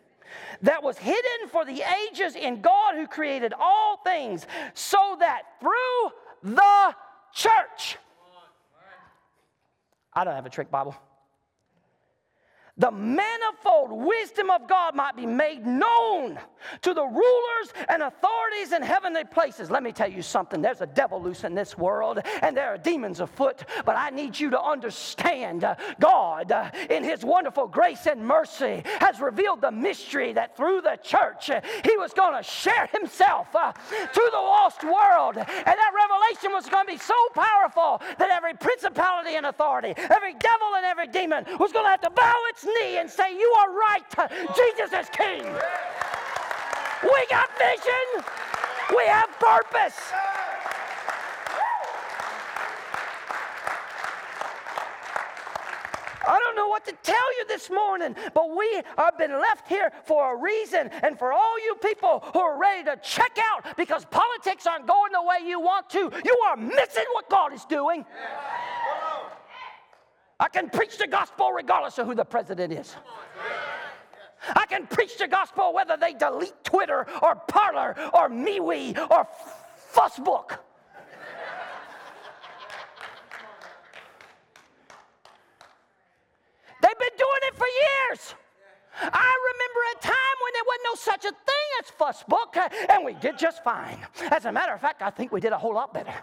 that 0.63 0.81
was 0.81 0.97
hidden 0.97 1.49
for 1.51 1.65
the 1.65 1.83
ages 2.09 2.37
in 2.37 2.61
God 2.61 2.95
who 2.95 3.09
created 3.09 3.53
all 3.59 3.97
things, 4.05 4.47
so 4.75 5.17
that 5.19 5.43
through 5.61 6.13
the 6.43 6.95
church. 7.37 7.99
I 10.15 10.25
don't 10.25 10.35
have 10.35 10.47
a 10.47 10.51
trick 10.51 10.71
Bible 10.71 10.97
the 12.79 12.91
manifold 12.91 13.91
wisdom 13.91 14.51
of 14.51 14.69
God 14.69 14.95
might 14.95 15.17
be 15.17 15.25
made 15.25 15.67
known 15.67 16.39
to 16.83 16.93
the 16.93 17.05
rulers 17.05 17.73
and 17.89 18.03
authorities 18.03 18.73
in 18.73 18.83
heavenly 18.83 19.25
places. 19.25 19.71
Let 19.71 19.83
me 19.83 19.93
tell 19.93 20.11
you 20.11 20.21
something 20.21 20.61
there's 20.61 20.83
a 20.83 20.87
devil 20.87 21.23
loose 21.23 21.45
in 21.45 21.55
this 21.55 21.79
world, 21.79 22.21
and 22.43 22.55
there 22.57 22.69
are 22.69 22.79
demons 22.79 23.21
afoot, 23.21 23.65
but 23.87 23.97
I 23.97 24.11
need 24.11 24.39
you 24.39 24.51
to 24.51 24.61
understand 24.61 25.65
uh, 25.65 25.77
God, 26.01 26.53
uh, 26.53 26.71
in 26.91 27.03
His 27.03 27.25
wonderful 27.25 27.67
grace 27.67 28.07
and 28.07 28.21
mercy, 28.21 28.83
has 29.01 29.21
revealed 29.21 29.63
the 29.63 29.71
mystery 29.71 30.35
that 30.35 30.57
through 30.57 30.83
the 30.83 30.99
church 31.03 31.49
uh, 31.49 31.63
He 31.85 31.97
was 31.97 32.13
going 32.13 32.37
to 32.37 32.43
share 32.43 32.89
Himself 32.89 33.53
to 33.53 34.31
the 34.33 34.37
lost 34.37 34.85
world. 34.85 35.37
And 35.37 35.47
that 35.47 35.93
revelation 35.95 36.53
was 36.53 36.69
going 36.69 36.87
to 36.87 36.93
be 36.93 36.99
so 36.99 37.15
powerful 37.35 38.03
that 38.19 38.31
every 38.31 38.55
principality 38.55 39.37
and 39.37 39.47
authority, 39.47 39.95
every 39.97 40.35
devil 40.35 40.75
and 40.77 40.85
every 40.85 41.07
demon 41.07 41.45
was 41.59 41.73
going 41.73 41.87
to 41.87 41.91
have 41.91 42.03
to 42.03 42.11
bow 42.11 42.35
its 42.51 42.66
knee 42.67 42.99
and 42.99 43.09
say, 43.09 43.33
You 43.33 43.55
are 43.61 43.73
right. 43.73 44.31
Jesus 44.57 44.93
is 44.93 45.09
king. 45.11 45.43
We 47.03 47.27
got 47.31 47.49
vision, 47.59 48.25
we 48.97 49.05
have 49.07 49.31
purpose. 49.39 50.13
I 56.27 56.39
don't 56.41 56.57
know 56.57 56.67
what 56.67 56.85
to 56.87 56.93
tell 57.03 57.39
you 57.39 57.47
this 57.47 57.71
morning, 57.71 58.17
but 58.35 58.55
we 58.57 58.83
have 58.99 59.17
been 59.17 59.33
left 59.33 59.69
here 59.69 59.93
for 60.05 60.35
a 60.35 60.37
reason. 60.37 60.91
And 61.03 61.19
for 61.19 61.33
all 61.33 61.59
you 61.65 61.77
people 61.77 62.25
who 62.33 62.41
are 62.41 62.59
ready 62.59 62.85
to 62.85 62.97
check 63.03 63.39
out 63.53 63.77
because 63.77 64.05
politics 64.07 64.67
aren't 64.67 64.87
going 64.87 65.13
the 65.13 65.23
way 65.23 65.49
you 65.49 65.61
want 65.61 65.89
to, 65.91 66.11
you 66.25 66.39
are 66.49 66.57
missing 66.57 67.05
what 67.13 67.31
God 67.31 67.53
is 67.53 67.65
doing. 67.67 68.05
I 70.39 70.49
can 70.49 70.69
preach 70.69 70.99
the 70.99 71.07
gospel 71.07 71.53
regardless 71.53 71.99
of 71.99 72.07
who 72.07 72.15
the 72.15 72.25
president 72.25 72.73
is. 72.73 72.95
I 74.55 74.67
can 74.67 74.87
preach 74.87 75.17
the 75.19 75.27
gospel 75.27 75.73
whether 75.73 75.97
they 75.97 76.13
delete 76.13 76.63
Twitter 76.63 77.07
or 77.23 77.37
Parler 77.49 77.97
or 78.13 78.29
MeWe 78.29 79.11
or 79.11 79.27
Fussbook. 79.93 80.59
They've 86.83 86.99
been 86.99 87.17
doing 87.19 87.43
it 87.43 87.55
for 87.57 87.67
years. 87.67 88.35
I 88.99 89.53
remember 89.53 89.81
a 89.93 90.03
time 90.03 90.37
when 90.43 90.53
there 90.53 90.63
wasn't 90.67 90.85
no 90.85 90.95
such 90.95 91.25
a 91.25 91.31
thing 91.31 91.67
as 91.81 91.91
Fussbook, 91.99 92.57
and 92.91 93.05
we 93.05 93.15
did 93.15 93.39
just 93.39 93.65
fine. 93.65 93.99
As 94.31 94.45
a 94.45 94.53
matter 94.53 94.73
of 94.73 94.81
fact, 94.81 95.03
I 95.03 95.11
think 95.11 95.33
we 95.33 95.41
did 95.41 95.53
a 95.53 95.59
whole 95.59 95.75
lot 95.75 95.93
better. 95.93 96.15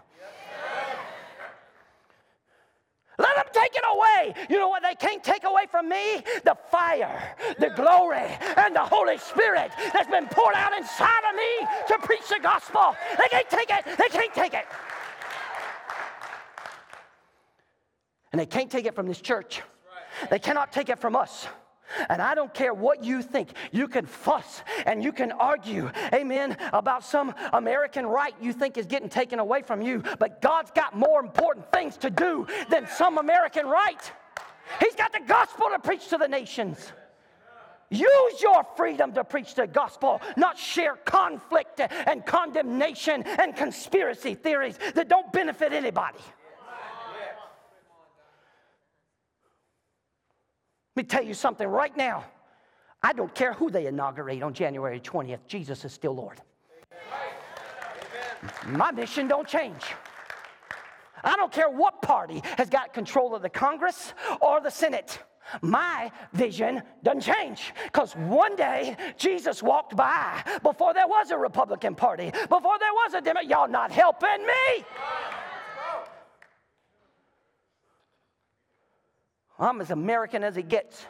Let 3.18 3.36
them 3.36 3.46
take 3.64 3.76
it 3.76 3.84
away. 3.96 4.46
You 4.50 4.60
know 4.60 4.70
what 4.70 4.84
they 4.84 4.96
can't 4.96 5.24
take 5.24 5.44
away 5.44 5.66
from 5.70 5.90
me? 5.90 6.24
The 6.44 6.56
fire, 6.70 7.36
the 7.60 7.70
glory, 7.70 8.28
and 8.58 8.76
the 8.76 8.84
Holy 8.84 9.18
Spirit 9.18 9.72
that's 9.94 10.10
been 10.10 10.28
poured 10.28 10.56
out 10.56 10.76
inside 10.76 11.22
of 11.30 11.36
me 11.36 11.68
to 11.88 12.08
preach 12.08 12.28
the 12.30 12.40
gospel. 12.42 12.96
They 13.18 13.28
can't 13.30 13.50
take 13.50 13.70
it. 13.70 13.98
They 13.98 14.10
can't 14.10 14.34
take 14.34 14.54
it. 14.54 14.66
And 18.32 18.40
they 18.40 18.46
can't 18.46 18.72
take 18.72 18.86
it 18.86 18.96
from 18.96 19.08
this 19.08 19.22
church. 19.22 19.62
They 20.30 20.40
cannot 20.40 20.72
take 20.72 20.90
it 20.90 21.00
from 21.00 21.16
us. 21.16 21.48
And 22.10 22.22
I 22.22 22.36
don't 22.36 22.54
care 22.54 22.74
what 22.74 23.04
you 23.04 23.22
think. 23.22 23.50
You 23.72 23.88
can 23.88 24.06
fuss 24.06 24.62
and 24.86 25.04
you 25.04 25.12
can 25.12 25.32
argue, 25.32 25.92
amen, 26.14 26.58
about 26.72 27.04
some 27.04 27.34
American 27.52 28.06
right 28.06 28.34
you 28.42 28.54
think 28.54 28.78
is 28.78 28.86
getting 28.86 29.10
taken 29.10 29.40
away 29.40 29.62
from 29.62 29.82
you. 29.82 30.04
But 30.20 30.42
God's 30.42 30.72
got 30.72 30.96
more 30.96 31.20
important 31.20 31.72
things 31.72 31.98
to 31.98 32.10
do 32.10 32.48
than 32.70 32.88
some 32.88 33.18
American 33.18 33.68
right. 33.68 34.12
He's 34.80 34.96
got 34.96 35.12
the 35.12 35.22
gospel 35.28 35.68
to 35.72 35.80
preach 35.80 36.08
to 36.10 36.18
the 36.18 36.28
nations. 36.28 36.92
Use 37.90 38.42
your 38.42 38.66
freedom 38.76 39.14
to 39.14 39.24
preach 39.24 39.54
the 39.54 39.68
gospel, 39.68 40.20
not 40.36 40.58
share 40.58 40.96
conflict 40.96 41.80
and 41.80 42.26
condemnation 42.26 43.24
and 43.24 43.56
conspiracy 43.56 44.34
theories 44.34 44.80
that 44.96 45.10
don't 45.10 45.32
benefit 45.32 45.74
anybody. 45.74 46.20
Let 50.96 51.04
me 51.06 51.08
tell 51.08 51.24
you 51.24 51.34
something 51.34 51.68
right 51.68 51.96
now. 51.98 52.26
I 53.02 53.14
don't 53.14 53.34
care 53.34 53.54
who 53.54 53.72
they 53.72 53.88
inaugurate 53.88 54.44
on 54.44 54.54
January 54.54 55.00
20th. 55.00 55.40
Jesus 55.48 55.84
is 55.86 55.92
still 55.92 56.16
Lord. 56.16 56.40
My 58.68 58.92
mission 58.92 59.28
don't 59.28 59.48
change. 59.48 59.82
I 61.24 61.36
don't 61.36 61.52
care 61.52 61.70
what 61.70 62.02
party 62.02 62.42
has 62.58 62.70
got 62.70 62.94
control 62.94 63.34
of 63.34 63.42
the 63.42 63.50
Congress 63.50 64.14
or 64.42 64.62
the 64.62 64.70
Senate. 64.70 65.20
My 65.62 66.12
vision 66.34 66.82
doesn't 67.04 67.22
change 67.22 67.74
because 67.86 68.14
one 68.16 68.56
day 68.56 68.96
Jesus 69.18 69.64
walked 69.64 69.96
by 69.96 70.44
before 70.62 70.94
there 70.94 71.08
was 71.08 71.32
a 71.32 71.38
Republican 71.38 71.96
Party, 71.96 72.32
before 72.32 72.80
there 72.80 72.94
was 72.94 73.14
a 73.14 73.22
Democrat. 73.22 73.48
Y'all 73.48 73.68
not 73.68 73.92
helping 73.92 74.46
me. 74.46 74.86
I'm 79.60 79.82
as 79.82 79.92
American 79.92 80.44
as 80.44 80.58
it 80.58 80.68
gets. 80.68 81.06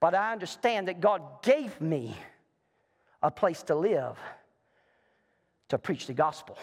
But 0.00 0.14
I 0.14 0.32
understand 0.32 0.88
that 0.88 1.00
God 1.00 1.22
gave 1.42 1.80
me 1.80 2.16
a 3.22 3.30
place 3.30 3.62
to 3.64 3.74
live 3.74 4.18
to 5.68 5.78
preach 5.78 6.06
the 6.06 6.14
gospel. 6.14 6.56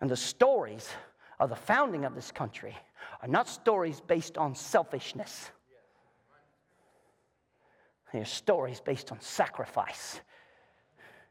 And 0.00 0.10
the 0.10 0.16
stories 0.16 0.88
of 1.38 1.50
the 1.50 1.56
founding 1.56 2.04
of 2.04 2.14
this 2.14 2.32
country 2.32 2.76
are 3.22 3.28
not 3.28 3.48
stories 3.48 4.00
based 4.00 4.36
on 4.36 4.54
selfishness. 4.54 5.50
They're 8.12 8.24
stories 8.24 8.80
based 8.80 9.12
on 9.12 9.20
sacrifice 9.20 10.20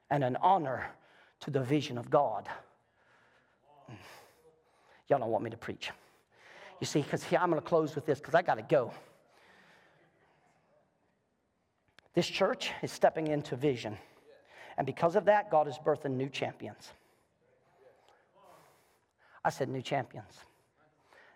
and 0.10 0.24
an 0.24 0.38
honor 0.42 0.90
to 1.42 1.52
the 1.52 1.62
vision 1.62 1.98
of 1.98 2.10
God. 2.10 2.48
Y'all 5.10 5.20
don't 5.20 5.30
want 5.30 5.44
me 5.44 5.50
to 5.50 5.58
preach. 5.58 5.92
You 6.80 6.88
see, 6.88 7.02
because 7.02 7.26
I'm 7.34 7.50
going 7.50 7.62
to 7.62 7.68
close 7.68 7.96
with 7.96 8.06
this 8.06 8.20
because 8.20 8.36
I 8.36 8.42
got 8.42 8.56
to 8.56 8.62
go. 8.62 8.92
This 12.14 12.28
church 12.28 12.72
is 12.82 12.92
stepping 12.92 13.28
into 13.28 13.56
vision. 13.56 13.98
And 14.78 14.86
because 14.86 15.16
of 15.16 15.26
that, 15.26 15.52
God 15.52 15.68
is 15.68 15.78
birthing 15.78 16.12
new 16.12 16.30
champions. 16.30 16.92
I 19.44 19.50
said 19.50 19.70
new 19.70 19.82
champions. 19.82 20.34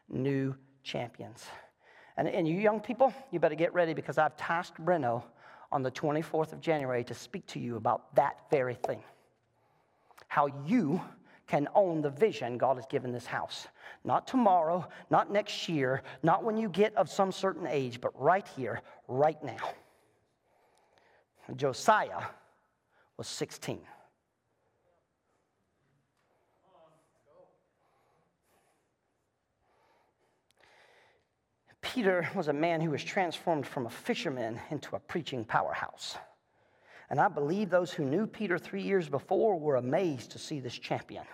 New 0.10 0.56
champions. 0.84 1.46
And, 2.18 2.28
and 2.28 2.48
you 2.48 2.56
young 2.56 2.80
people, 2.80 3.14
you 3.32 3.40
better 3.40 3.56
get 3.56 3.74
ready 3.74 3.94
because 3.94 4.18
I've 4.18 4.36
tasked 4.38 4.84
Breno 4.84 5.24
on 5.72 5.82
the 5.82 5.92
24th 5.92 6.54
of 6.54 6.62
January 6.62 7.04
to 7.06 7.14
speak 7.14 7.46
to 7.48 7.60
you 7.60 7.76
about 7.76 8.14
that 8.16 8.38
very 8.52 8.76
thing. 8.76 9.02
How 10.28 10.48
you 10.66 11.02
can 11.48 11.68
own 11.76 12.02
the 12.02 12.10
vision 12.10 12.58
God 12.58 12.78
has 12.78 12.86
given 12.88 13.12
this 13.12 13.26
house. 13.26 13.68
Not 14.04 14.28
tomorrow, 14.28 14.88
not 15.10 15.32
next 15.32 15.68
year, 15.68 16.04
not 16.24 16.44
when 16.44 16.58
you 16.58 16.70
get 16.70 16.96
of 16.96 17.10
some 17.10 17.32
certain 17.32 17.68
age, 17.68 18.00
but 18.02 18.12
right 18.20 18.48
here, 18.56 18.82
right 19.08 19.42
now. 19.44 19.74
Josiah 21.56 22.24
was 23.18 23.28
16. 23.28 23.80
Peter 31.82 32.28
was 32.34 32.48
a 32.48 32.54
man 32.54 32.82
who 32.82 32.90
was 32.90 33.04
transformed 33.04 33.68
from 33.68 33.86
a 33.86 33.90
fisherman 33.90 34.60
into 34.72 34.96
a 34.96 35.00
preaching 35.00 35.46
powerhouse. 35.46 36.18
And 37.10 37.20
I 37.20 37.28
believe 37.28 37.70
those 37.70 37.92
who 37.92 38.06
knew 38.06 38.26
Peter 38.26 38.58
three 38.58 38.82
years 38.82 39.10
before 39.10 39.60
were 39.60 39.76
amazed 39.76 40.32
to 40.32 40.40
see 40.40 40.60
this 40.60 40.78
champion 40.78 41.26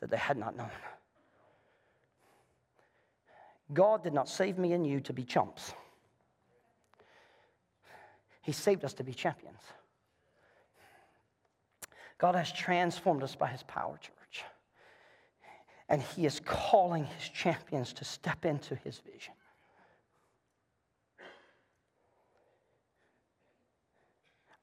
that 0.00 0.10
they 0.10 0.16
had 0.16 0.36
not 0.36 0.56
known. 0.56 0.70
God 3.72 4.04
did 4.04 4.12
not 4.12 4.28
save 4.28 4.58
me 4.58 4.72
and 4.72 4.86
you 4.86 5.00
to 5.00 5.12
be 5.12 5.24
chumps. 5.24 5.72
He 8.42 8.52
saved 8.52 8.84
us 8.84 8.94
to 8.94 9.02
be 9.02 9.12
champions. 9.12 9.60
God 12.18 12.34
has 12.36 12.52
transformed 12.52 13.22
us 13.22 13.34
by 13.34 13.48
His 13.48 13.62
power, 13.64 13.98
church. 13.98 14.44
And 15.88 16.00
He 16.00 16.26
is 16.26 16.40
calling 16.40 17.04
His 17.04 17.28
champions 17.28 17.92
to 17.94 18.04
step 18.04 18.44
into 18.44 18.76
His 18.76 18.98
vision. 18.98 19.34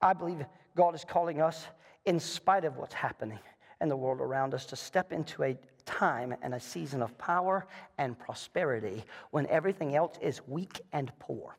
I 0.04 0.12
believe 0.12 0.44
God 0.76 0.94
is 0.94 1.02
calling 1.02 1.40
us, 1.40 1.66
in 2.04 2.20
spite 2.20 2.66
of 2.66 2.76
what's 2.76 2.92
happening 2.92 3.38
in 3.80 3.88
the 3.88 3.96
world 3.96 4.20
around 4.20 4.52
us, 4.52 4.66
to 4.66 4.76
step 4.76 5.12
into 5.12 5.42
a 5.42 5.56
time 5.86 6.34
and 6.42 6.54
a 6.54 6.60
season 6.60 7.00
of 7.00 7.16
power 7.16 7.66
and 7.96 8.18
prosperity 8.18 9.02
when 9.30 9.46
everything 9.46 9.96
else 9.96 10.18
is 10.20 10.46
weak 10.46 10.82
and 10.92 11.10
poor. 11.18 11.56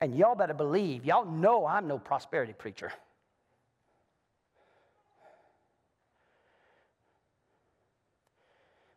And 0.00 0.16
y'all 0.16 0.36
better 0.36 0.54
believe, 0.54 1.04
y'all 1.04 1.24
know 1.26 1.66
I'm 1.66 1.88
no 1.88 1.98
prosperity 1.98 2.52
preacher. 2.52 2.92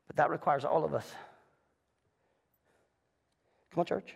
But 0.06 0.18
that 0.18 0.30
requires 0.30 0.64
all 0.64 0.86
of 0.86 0.94
us. 0.94 1.12
Come 3.72 3.80
on, 3.80 3.86
church. 3.88 4.16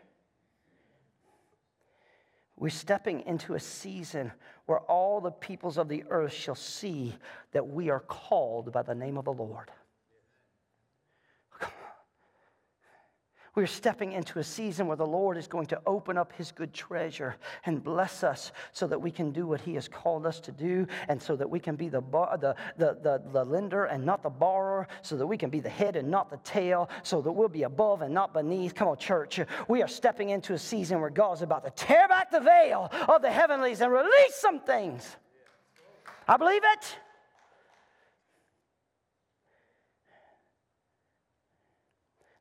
We're 2.59 2.69
stepping 2.69 3.21
into 3.21 3.53
a 3.53 3.59
season 3.59 4.31
where 4.65 4.79
all 4.79 5.21
the 5.21 5.31
peoples 5.31 5.77
of 5.77 5.87
the 5.87 6.03
earth 6.09 6.33
shall 6.33 6.55
see 6.55 7.15
that 7.51 7.67
we 7.67 7.89
are 7.89 7.99
called 7.99 8.71
by 8.71 8.81
the 8.81 8.95
name 8.95 9.17
of 9.17 9.25
the 9.25 9.33
Lord. 9.33 9.69
We're 13.57 13.65
stepping 13.65 14.11
into 14.11 14.37
a 14.37 14.43
season 14.43 14.85
where 14.85 14.97
the 14.97 15.07
Lord 15.07 15.35
is 15.35 15.47
going 15.47 15.65
to 15.65 15.81
open 15.87 16.15
up 16.15 16.31
his 16.33 16.51
good 16.51 16.75
treasure 16.75 17.37
and 17.65 17.83
bless 17.83 18.23
us 18.23 18.51
so 18.71 18.85
that 18.85 19.01
we 19.01 19.09
can 19.09 19.31
do 19.31 19.47
what 19.47 19.61
he 19.61 19.73
has 19.73 19.87
called 19.87 20.27
us 20.27 20.39
to 20.41 20.51
do 20.51 20.85
and 21.07 21.19
so 21.19 21.35
that 21.35 21.49
we 21.49 21.59
can 21.59 21.75
be 21.75 21.89
the, 21.89 22.01
the, 22.01 22.55
the, 22.77 22.99
the, 23.01 23.19
the 23.33 23.43
lender 23.43 23.85
and 23.85 24.05
not 24.05 24.21
the 24.21 24.29
borrower, 24.29 24.87
so 25.01 25.17
that 25.17 25.25
we 25.25 25.37
can 25.37 25.49
be 25.49 25.59
the 25.59 25.71
head 25.71 25.95
and 25.95 26.07
not 26.07 26.29
the 26.29 26.37
tail, 26.43 26.87
so 27.01 27.19
that 27.19 27.31
we'll 27.31 27.49
be 27.49 27.63
above 27.63 28.03
and 28.03 28.13
not 28.13 28.31
beneath. 28.31 28.75
Come 28.75 28.89
on, 28.89 28.97
church. 28.97 29.39
We 29.67 29.81
are 29.81 29.87
stepping 29.87 30.29
into 30.29 30.53
a 30.53 30.59
season 30.59 31.01
where 31.01 31.09
God's 31.09 31.41
about 31.41 31.65
to 31.65 31.71
tear 31.71 32.07
back 32.07 32.29
the 32.29 32.41
veil 32.41 32.91
of 33.09 33.23
the 33.23 33.31
heavenlies 33.31 33.81
and 33.81 33.91
release 33.91 34.35
some 34.35 34.59
things. 34.59 35.15
I 36.27 36.37
believe 36.37 36.61
it. 36.63 36.99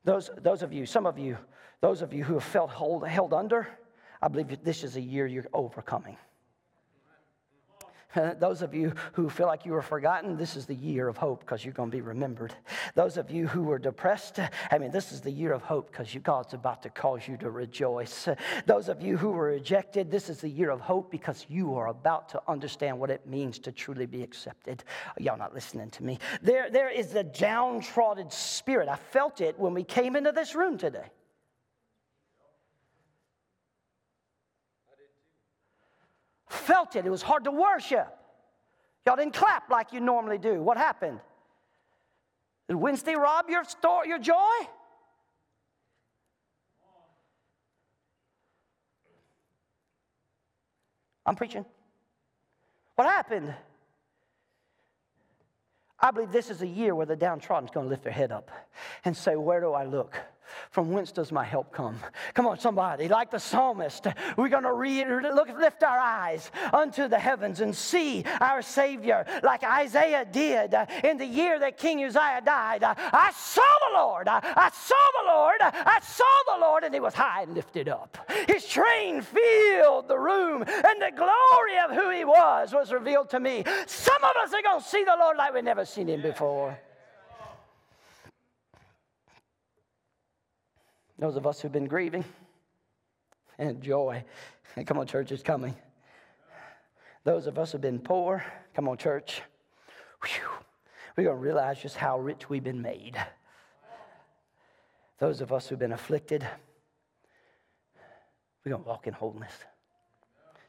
Those, 0.07 0.31
those 0.37 0.63
of 0.63 0.71
you, 0.71 0.85
some 0.85 1.05
of 1.05 1.19
you, 1.19 1.37
those 1.81 2.01
of 2.01 2.13
you 2.13 2.23
who 2.23 2.35
have 2.35 2.43
felt 2.45 2.69
hold, 2.69 3.05
held 3.05 3.33
under, 3.33 3.67
I 4.21 4.29
believe 4.29 4.63
this 4.63 4.85
is 4.85 4.95
a 4.95 5.01
year 5.01 5.27
you're 5.27 5.43
overcoming. 5.51 6.15
Those 8.39 8.61
of 8.61 8.73
you 8.73 8.93
who 9.13 9.29
feel 9.29 9.47
like 9.47 9.65
you 9.65 9.71
were 9.73 9.81
forgotten, 9.81 10.37
this 10.37 10.55
is 10.55 10.65
the 10.65 10.75
year 10.75 11.07
of 11.07 11.17
hope 11.17 11.41
because 11.41 11.63
you're 11.63 11.73
going 11.73 11.91
to 11.91 11.95
be 11.95 12.01
remembered. 12.01 12.53
Those 12.95 13.17
of 13.17 13.29
you 13.31 13.47
who 13.47 13.63
were 13.63 13.79
depressed, 13.79 14.39
I 14.71 14.77
mean, 14.77 14.91
this 14.91 15.11
is 15.11 15.21
the 15.21 15.31
year 15.31 15.53
of 15.53 15.61
hope 15.61 15.91
because 15.91 16.15
God's 16.23 16.53
about 16.53 16.81
to 16.83 16.89
cause 16.89 17.27
you 17.27 17.37
to 17.37 17.49
rejoice. 17.49 18.27
Those 18.65 18.89
of 18.89 19.01
you 19.01 19.17
who 19.17 19.31
were 19.31 19.47
rejected, 19.47 20.09
this 20.09 20.29
is 20.29 20.41
the 20.41 20.49
year 20.49 20.69
of 20.69 20.81
hope 20.81 21.11
because 21.11 21.45
you 21.49 21.75
are 21.75 21.87
about 21.87 22.29
to 22.29 22.41
understand 22.47 22.99
what 22.99 23.09
it 23.09 23.25
means 23.27 23.59
to 23.59 23.71
truly 23.71 24.05
be 24.05 24.23
accepted. 24.23 24.83
Y'all 25.19 25.37
not 25.37 25.53
listening 25.53 25.89
to 25.91 26.03
me. 26.03 26.19
There, 26.41 26.69
there 26.69 26.89
is 26.89 27.13
a 27.15 27.23
downtrodden 27.23 28.29
spirit. 28.31 28.89
I 28.89 28.95
felt 28.95 29.41
it 29.41 29.57
when 29.59 29.73
we 29.73 29.83
came 29.83 30.15
into 30.15 30.31
this 30.31 30.55
room 30.55 30.77
today. 30.77 31.09
Felt 36.67 36.97
it. 36.97 37.05
It 37.05 37.09
was 37.09 37.21
hard 37.21 37.45
to 37.45 37.51
worship. 37.51 38.13
Y'all 39.05 39.15
didn't 39.15 39.33
clap 39.33 39.69
like 39.69 39.93
you 39.93 40.01
normally 40.01 40.37
do. 40.37 40.61
What 40.61 40.75
happened? 40.75 41.21
Did 42.67 42.75
Wednesday 42.75 43.15
rob 43.15 43.49
your, 43.49 43.63
store, 43.63 44.05
your 44.05 44.19
joy? 44.19 44.35
I'm 51.25 51.37
preaching. 51.37 51.63
What 52.95 53.07
happened? 53.07 53.53
I 55.97 56.11
believe 56.11 56.33
this 56.33 56.49
is 56.49 56.61
a 56.61 56.67
year 56.67 56.93
where 56.93 57.05
the 57.05 57.15
downtrodden 57.15 57.69
is 57.69 57.73
going 57.73 57.85
to 57.85 57.89
lift 57.89 58.03
their 58.03 58.11
head 58.11 58.33
up 58.33 58.51
and 59.05 59.15
say, 59.15 59.37
Where 59.37 59.61
do 59.61 59.71
I 59.71 59.85
look? 59.85 60.17
From 60.71 60.91
whence 60.91 61.11
does 61.11 61.31
my 61.31 61.43
help 61.43 61.71
come? 61.71 61.99
Come 62.33 62.47
on, 62.47 62.59
somebody, 62.59 63.07
like 63.07 63.31
the 63.31 63.39
psalmist, 63.39 64.07
we're 64.37 64.49
going 64.49 64.63
to 64.63 64.73
read, 64.73 65.07
look, 65.07 65.49
lift 65.57 65.83
our 65.83 65.97
eyes 65.97 66.51
unto 66.73 67.07
the 67.07 67.19
heavens 67.19 67.61
and 67.61 67.75
see 67.75 68.23
our 68.41 68.61
Savior, 68.61 69.25
like 69.43 69.63
Isaiah 69.63 70.25
did 70.25 70.73
in 71.03 71.17
the 71.17 71.25
year 71.25 71.59
that 71.59 71.77
King 71.77 72.03
Uzziah 72.03 72.41
died. 72.43 72.83
I 72.83 73.31
saw 73.35 73.61
the 73.89 73.97
Lord, 73.97 74.27
I 74.27 74.69
saw 74.73 74.95
the 75.21 75.27
Lord, 75.29 75.57
I 75.61 75.99
saw 76.01 76.55
the 76.55 76.61
Lord, 76.61 76.83
and 76.83 76.93
he 76.93 76.99
was 76.99 77.13
high 77.13 77.43
and 77.43 77.53
lifted 77.53 77.89
up. 77.89 78.17
His 78.47 78.65
train 78.65 79.21
filled 79.21 80.07
the 80.07 80.19
room, 80.19 80.63
and 80.63 81.01
the 81.01 81.11
glory 81.15 81.77
of 81.83 81.91
who 81.91 82.09
he 82.09 82.25
was 82.25 82.73
was 82.73 82.91
revealed 82.91 83.29
to 83.31 83.39
me. 83.39 83.63
Some 83.85 84.23
of 84.23 84.35
us 84.37 84.53
are 84.53 84.61
going 84.61 84.81
to 84.81 84.87
see 84.87 85.03
the 85.03 85.15
Lord 85.19 85.37
like 85.37 85.53
we've 85.53 85.63
never 85.63 85.85
seen 85.85 86.07
him 86.07 86.21
before. 86.21 86.77
Those 91.19 91.35
of 91.35 91.47
us 91.47 91.61
who've 91.61 91.71
been 91.71 91.87
grieving 91.87 92.23
and 93.57 93.81
joy. 93.81 94.23
Come 94.85 94.99
on, 94.99 95.07
church, 95.07 95.31
it's 95.31 95.41
coming. 95.41 95.75
Those 97.23 97.47
of 97.47 97.57
us 97.57 97.71
who've 97.71 97.81
been 97.81 97.99
poor, 97.99 98.43
come 98.75 98.87
on, 98.87 98.97
church. 98.97 99.41
Whew, 100.23 100.49
we're 101.15 101.23
going 101.23 101.35
to 101.35 101.41
realize 101.41 101.81
just 101.81 101.97
how 101.97 102.19
rich 102.19 102.49
we've 102.49 102.63
been 102.63 102.81
made. 102.81 103.17
Those 105.19 105.41
of 105.41 105.51
us 105.51 105.67
who've 105.67 105.79
been 105.79 105.93
afflicted, 105.93 106.47
we're 108.63 108.71
going 108.71 108.83
to 108.83 108.87
walk 108.87 109.07
in 109.07 109.13
wholeness. 109.13 109.53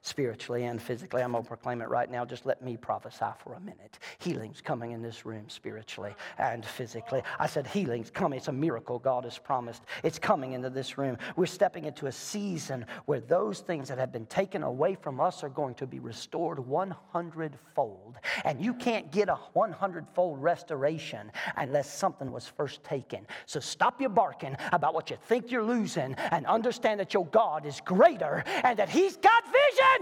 Spiritually 0.08 0.64
and 0.64 0.80
physically. 0.80 1.22
I'm 1.22 1.32
going 1.32 1.44
to 1.44 1.48
proclaim 1.48 1.82
it 1.82 1.88
right 1.88 2.10
now. 2.10 2.24
Just 2.24 2.46
let 2.46 2.62
me 2.62 2.76
prophesy 2.76 3.26
for 3.38 3.54
a 3.54 3.60
minute. 3.60 3.98
Healing's 4.18 4.60
coming 4.60 4.92
in 4.92 5.02
this 5.02 5.26
room 5.26 5.44
spiritually 5.48 6.14
and 6.38 6.64
physically. 6.64 7.22
I 7.38 7.46
said, 7.46 7.66
Healing's 7.66 8.10
coming. 8.10 8.38
It's 8.38 8.48
a 8.48 8.52
miracle 8.52 8.98
God 8.98 9.24
has 9.24 9.38
promised. 9.38 9.82
It's 10.02 10.18
coming 10.18 10.52
into 10.52 10.70
this 10.70 10.98
room. 10.98 11.18
We're 11.36 11.46
stepping 11.46 11.84
into 11.84 12.06
a 12.06 12.12
season 12.12 12.86
where 13.04 13.20
those 13.20 13.60
things 13.60 13.88
that 13.88 13.98
have 13.98 14.12
been 14.12 14.26
taken 14.26 14.62
away 14.62 14.94
from 14.94 15.20
us 15.20 15.44
are 15.44 15.48
going 15.48 15.74
to 15.76 15.86
be 15.86 15.98
restored 15.98 16.58
100 16.58 17.58
fold. 17.74 18.16
And 18.44 18.64
you 18.64 18.74
can't 18.74 19.12
get 19.12 19.28
a 19.28 19.36
100 19.52 20.06
fold 20.14 20.42
restoration 20.42 21.30
unless 21.56 21.92
something 21.92 22.32
was 22.32 22.46
first 22.46 22.82
taken. 22.82 23.26
So 23.46 23.60
stop 23.60 24.00
your 24.00 24.10
barking 24.10 24.56
about 24.72 24.94
what 24.94 25.10
you 25.10 25.16
think 25.26 25.50
you're 25.50 25.64
losing 25.64 26.14
and 26.14 26.46
understand 26.46 27.00
that 27.00 27.12
your 27.14 27.26
God 27.26 27.66
is 27.66 27.80
greater 27.84 28.42
and 28.64 28.78
that 28.78 28.88
He's 28.88 29.16
got 29.16 29.44
vision. 29.44 29.97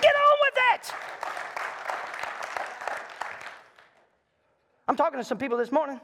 Get 0.00 0.14
on 0.16 0.36
with 0.40 0.56
it. 0.74 0.92
I'm 4.86 4.96
talking 4.96 5.18
to 5.18 5.24
some 5.24 5.38
people 5.38 5.56
this 5.58 5.72
morning. 5.72 6.00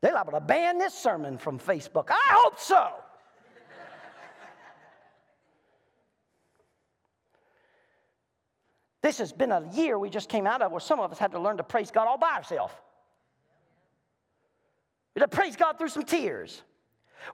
They're 0.00 0.12
liable 0.12 0.32
to 0.32 0.40
ban 0.40 0.78
this 0.78 0.94
sermon 0.94 1.38
from 1.38 1.58
Facebook. 1.58 2.10
I 2.10 2.18
hope 2.30 2.58
so. 2.58 2.88
this 9.02 9.18
has 9.18 9.32
been 9.32 9.52
a 9.52 9.68
year 9.72 9.98
we 9.98 10.10
just 10.10 10.28
came 10.28 10.46
out 10.46 10.62
of 10.62 10.70
where 10.70 10.80
some 10.80 11.00
of 11.00 11.10
us 11.10 11.18
had 11.18 11.32
to 11.32 11.40
learn 11.40 11.56
to 11.56 11.62
praise 11.62 11.90
God 11.90 12.06
all 12.06 12.18
by 12.18 12.32
ourselves. 12.32 12.74
We 15.14 15.20
had 15.20 15.30
to 15.30 15.36
praise 15.36 15.56
God 15.56 15.78
through 15.78 15.88
some 15.88 16.04
tears. 16.04 16.62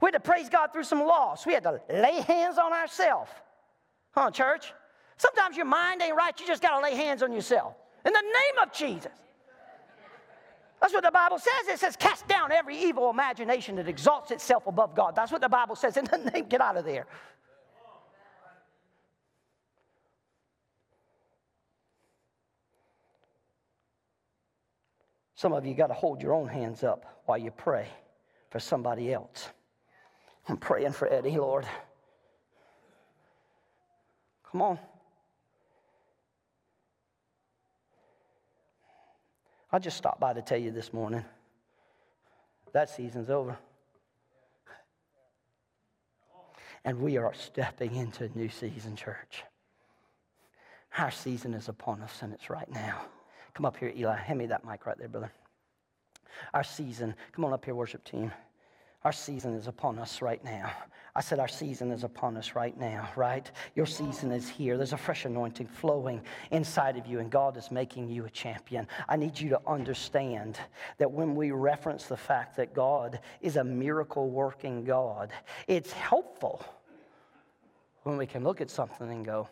We 0.01 0.09
had 0.09 0.12
to 0.12 0.20
praise 0.20 0.49
God 0.49 0.72
through 0.72 0.85
some 0.85 1.01
loss. 1.01 1.47
We 1.47 1.55
had 1.55 1.62
to 1.64 1.80
lay 1.91 2.20
hands 2.22 2.59
on 2.59 2.72
ourselves. 2.72 3.30
Huh, 4.12 4.30
church? 4.30 4.72
Sometimes 5.16 5.57
your 5.57 5.66
mind 5.66 6.03
ain't 6.03 6.16
right. 6.16 6.39
You 6.39 6.47
just 6.47 6.62
got 6.62 6.76
to 6.78 6.82
lay 6.82 6.95
hands 6.95 7.22
on 7.22 7.32
yourself. 7.32 7.74
In 8.05 8.12
the 8.12 8.20
name 8.20 8.62
of 8.62 8.72
Jesus. 8.72 9.12
That's 10.80 10.93
what 10.93 11.03
the 11.03 11.11
Bible 11.11 11.39
says. 11.39 11.68
It 11.68 11.78
says, 11.78 11.97
cast 11.97 12.28
down 12.28 12.53
every 12.53 12.76
evil 12.76 13.09
imagination 13.09 13.76
that 13.76 13.89
exalts 13.89 14.30
itself 14.30 14.66
above 14.66 14.95
God. 14.95 15.16
That's 15.16 15.32
what 15.32 15.41
the 15.41 15.49
Bible 15.49 15.76
says. 15.76 15.97
In 15.97 16.05
the 16.05 16.18
name, 16.32 16.47
get 16.47 16.61
out 16.61 16.76
of 16.76 16.85
there. 16.85 17.07
Some 25.37 25.53
of 25.53 25.66
you 25.66 25.74
got 25.74 25.89
to 25.89 25.95
hold 25.95 26.22
your 26.22 26.32
own 26.32 26.49
hands 26.49 26.85
up 26.85 27.22
while 27.26 27.39
you 27.39 27.51
pray 27.51 27.89
for 28.51 28.61
somebody 28.61 29.12
else. 29.12 29.49
I'm 30.49 30.57
praying 30.57 30.92
for 30.92 31.11
Eddie, 31.11 31.38
Lord. 31.38 31.66
Come 34.51 34.62
on. 34.62 34.78
I 39.72 39.78
just 39.78 39.97
stopped 39.97 40.20
by 40.20 40.32
to 40.32 40.42
tell 40.42 40.59
you 40.59 40.70
this 40.70 40.92
morning 40.92 41.24
that 42.74 42.90
season's 42.90 43.30
over. 43.30 43.57
And 46.84 47.01
we 47.01 47.16
are 47.16 47.32
stepping 47.32 47.95
into 47.95 48.24
a 48.24 48.28
new 48.34 48.51
season, 48.51 48.95
church. 48.95 49.45
Our 50.99 51.11
season 51.11 51.55
is 51.55 51.68
upon 51.68 52.03
us, 52.03 52.20
and 52.20 52.34
it's 52.34 52.51
right 52.51 52.70
now. 52.70 53.01
Come 53.55 53.64
up 53.64 53.76
here, 53.76 53.92
Eli. 53.97 54.16
Hand 54.16 54.38
me 54.38 54.47
that 54.47 54.66
mic 54.66 54.84
right 54.84 54.99
there, 54.99 55.09
brother. 55.09 55.32
Our 56.53 56.64
season. 56.64 57.14
Come 57.32 57.45
on 57.45 57.53
up 57.53 57.64
here, 57.64 57.74
worship 57.74 58.05
team. 58.05 58.30
Our 59.05 59.12
season 59.12 59.55
is 59.55 59.66
upon 59.66 59.98
us 59.98 60.22
right 60.22 60.42
now. 60.42 60.72
I 61.14 61.20
said, 61.20 61.38
Our 61.38 61.48
season 61.48 61.92
is 61.92 62.05
upon 62.05 62.36
us 62.36 62.55
right 62.55 62.76
now, 62.78 63.09
right? 63.16 63.48
Your 63.76 63.84
season 63.84 64.32
is 64.32 64.48
here. 64.48 64.76
There's 64.76 64.94
a 64.94 64.98
fresh 64.98 65.26
anointing 65.26 65.66
flowing 65.66 66.22
inside 66.50 66.96
of 66.96 67.07
you, 67.07 67.20
and 67.20 67.30
God 67.30 67.57
is 67.57 67.70
making 67.70 68.09
you 68.09 68.24
a 68.24 68.30
champion. 68.30 68.88
I 69.09 69.16
need 69.16 69.38
you 69.38 69.50
to 69.50 69.61
understand 69.66 70.59
that 70.98 71.11
when 71.11 71.34
we 71.34 71.50
reference 71.50 72.07
the 72.07 72.16
fact 72.16 72.57
that 72.57 72.74
God 72.74 73.20
is 73.42 73.57
a 73.57 73.64
miracle 73.64 74.30
working 74.30 74.84
God, 74.84 75.32
it's 75.68 75.92
helpful 75.92 76.64
when 78.05 78.16
we 78.16 78.26
can 78.26 78.42
look 78.42 78.61
at 78.61 78.70
something 78.70 79.11
and 79.11 79.24
go, 79.24 79.48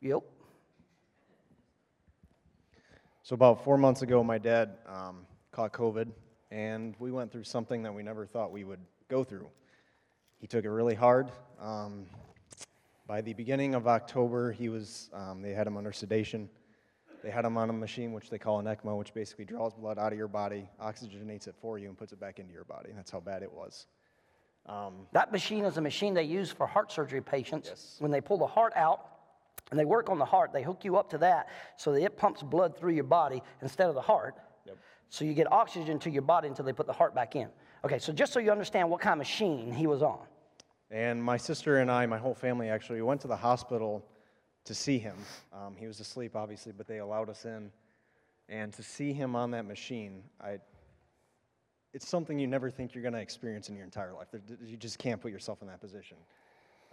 Yep. 0.00 0.22
So, 3.22 3.34
about 3.34 3.64
four 3.64 3.76
months 3.76 4.02
ago, 4.02 4.24
my 4.24 4.38
dad 4.38 4.78
um, 4.86 5.26
caught 5.52 5.72
COVID 5.72 6.08
and 6.50 6.94
we 6.98 7.10
went 7.10 7.32
through 7.32 7.44
something 7.44 7.82
that 7.82 7.94
we 7.94 8.02
never 8.02 8.26
thought 8.26 8.52
we 8.52 8.64
would 8.64 8.80
go 9.08 9.24
through. 9.24 9.48
He 10.38 10.46
took 10.46 10.64
it 10.64 10.70
really 10.70 10.94
hard. 10.94 11.30
Um, 11.60 12.06
by 13.06 13.20
the 13.20 13.32
beginning 13.32 13.74
of 13.74 13.86
October, 13.86 14.52
he 14.52 14.68
was, 14.68 15.10
um, 15.12 15.42
they 15.42 15.52
had 15.52 15.66
him 15.66 15.76
under 15.76 15.92
sedation. 15.92 16.48
They 17.22 17.30
had 17.30 17.44
him 17.44 17.56
on 17.56 17.70
a 17.70 17.72
machine 17.72 18.12
which 18.12 18.30
they 18.30 18.38
call 18.38 18.58
an 18.58 18.66
ECMO, 18.66 18.98
which 18.98 19.14
basically 19.14 19.44
draws 19.44 19.74
blood 19.74 19.98
out 19.98 20.12
of 20.12 20.18
your 20.18 20.28
body, 20.28 20.68
oxygenates 20.80 21.48
it 21.48 21.54
for 21.60 21.78
you, 21.78 21.88
and 21.88 21.96
puts 21.96 22.12
it 22.12 22.20
back 22.20 22.38
into 22.38 22.52
your 22.52 22.64
body. 22.64 22.90
That's 22.94 23.10
how 23.10 23.20
bad 23.20 23.42
it 23.42 23.52
was. 23.52 23.86
Um, 24.66 25.06
that 25.12 25.32
machine 25.32 25.64
is 25.64 25.76
a 25.76 25.80
machine 25.80 26.14
they 26.14 26.24
use 26.24 26.50
for 26.50 26.66
heart 26.66 26.90
surgery 26.90 27.20
patients. 27.20 27.68
Yes. 27.68 27.96
When 27.98 28.10
they 28.10 28.20
pull 28.20 28.38
the 28.38 28.46
heart 28.46 28.72
out 28.74 29.06
and 29.70 29.78
they 29.78 29.84
work 29.84 30.10
on 30.10 30.18
the 30.18 30.24
heart, 30.24 30.52
they 30.52 30.62
hook 30.62 30.84
you 30.84 30.96
up 30.96 31.10
to 31.10 31.18
that 31.18 31.48
so 31.76 31.92
that 31.92 32.02
it 32.02 32.16
pumps 32.16 32.42
blood 32.42 32.76
through 32.76 32.92
your 32.92 33.04
body 33.04 33.42
instead 33.62 33.88
of 33.88 33.94
the 33.94 34.00
heart. 34.00 34.34
So 35.08 35.24
you 35.24 35.34
get 35.34 35.50
oxygen 35.52 35.98
to 36.00 36.10
your 36.10 36.22
body 36.22 36.48
until 36.48 36.64
they 36.64 36.72
put 36.72 36.86
the 36.86 36.92
heart 36.92 37.14
back 37.14 37.36
in. 37.36 37.48
Okay, 37.84 37.98
so 37.98 38.12
just 38.12 38.32
so 38.32 38.40
you 38.40 38.50
understand 38.50 38.90
what 38.90 39.00
kind 39.00 39.12
of 39.12 39.18
machine 39.18 39.72
he 39.72 39.86
was 39.86 40.02
on. 40.02 40.18
And 40.90 41.22
my 41.22 41.36
sister 41.36 41.78
and 41.78 41.90
I, 41.90 42.06
my 42.06 42.18
whole 42.18 42.34
family 42.34 42.68
actually, 42.68 43.02
went 43.02 43.20
to 43.22 43.28
the 43.28 43.36
hospital 43.36 44.04
to 44.64 44.74
see 44.74 44.98
him. 44.98 45.16
Um, 45.52 45.76
he 45.76 45.86
was 45.86 46.00
asleep, 46.00 46.36
obviously, 46.36 46.72
but 46.72 46.86
they 46.86 46.98
allowed 46.98 47.28
us 47.28 47.44
in. 47.44 47.70
And 48.48 48.72
to 48.74 48.82
see 48.82 49.12
him 49.12 49.34
on 49.34 49.50
that 49.52 49.64
machine, 49.64 50.22
I, 50.40 50.58
it's 51.92 52.08
something 52.08 52.38
you 52.38 52.46
never 52.46 52.70
think 52.70 52.94
you're 52.94 53.02
going 53.02 53.14
to 53.14 53.20
experience 53.20 53.68
in 53.68 53.74
your 53.74 53.84
entire 53.84 54.12
life. 54.12 54.28
You 54.64 54.76
just 54.76 54.98
can't 54.98 55.20
put 55.20 55.32
yourself 55.32 55.62
in 55.62 55.68
that 55.68 55.80
position. 55.80 56.16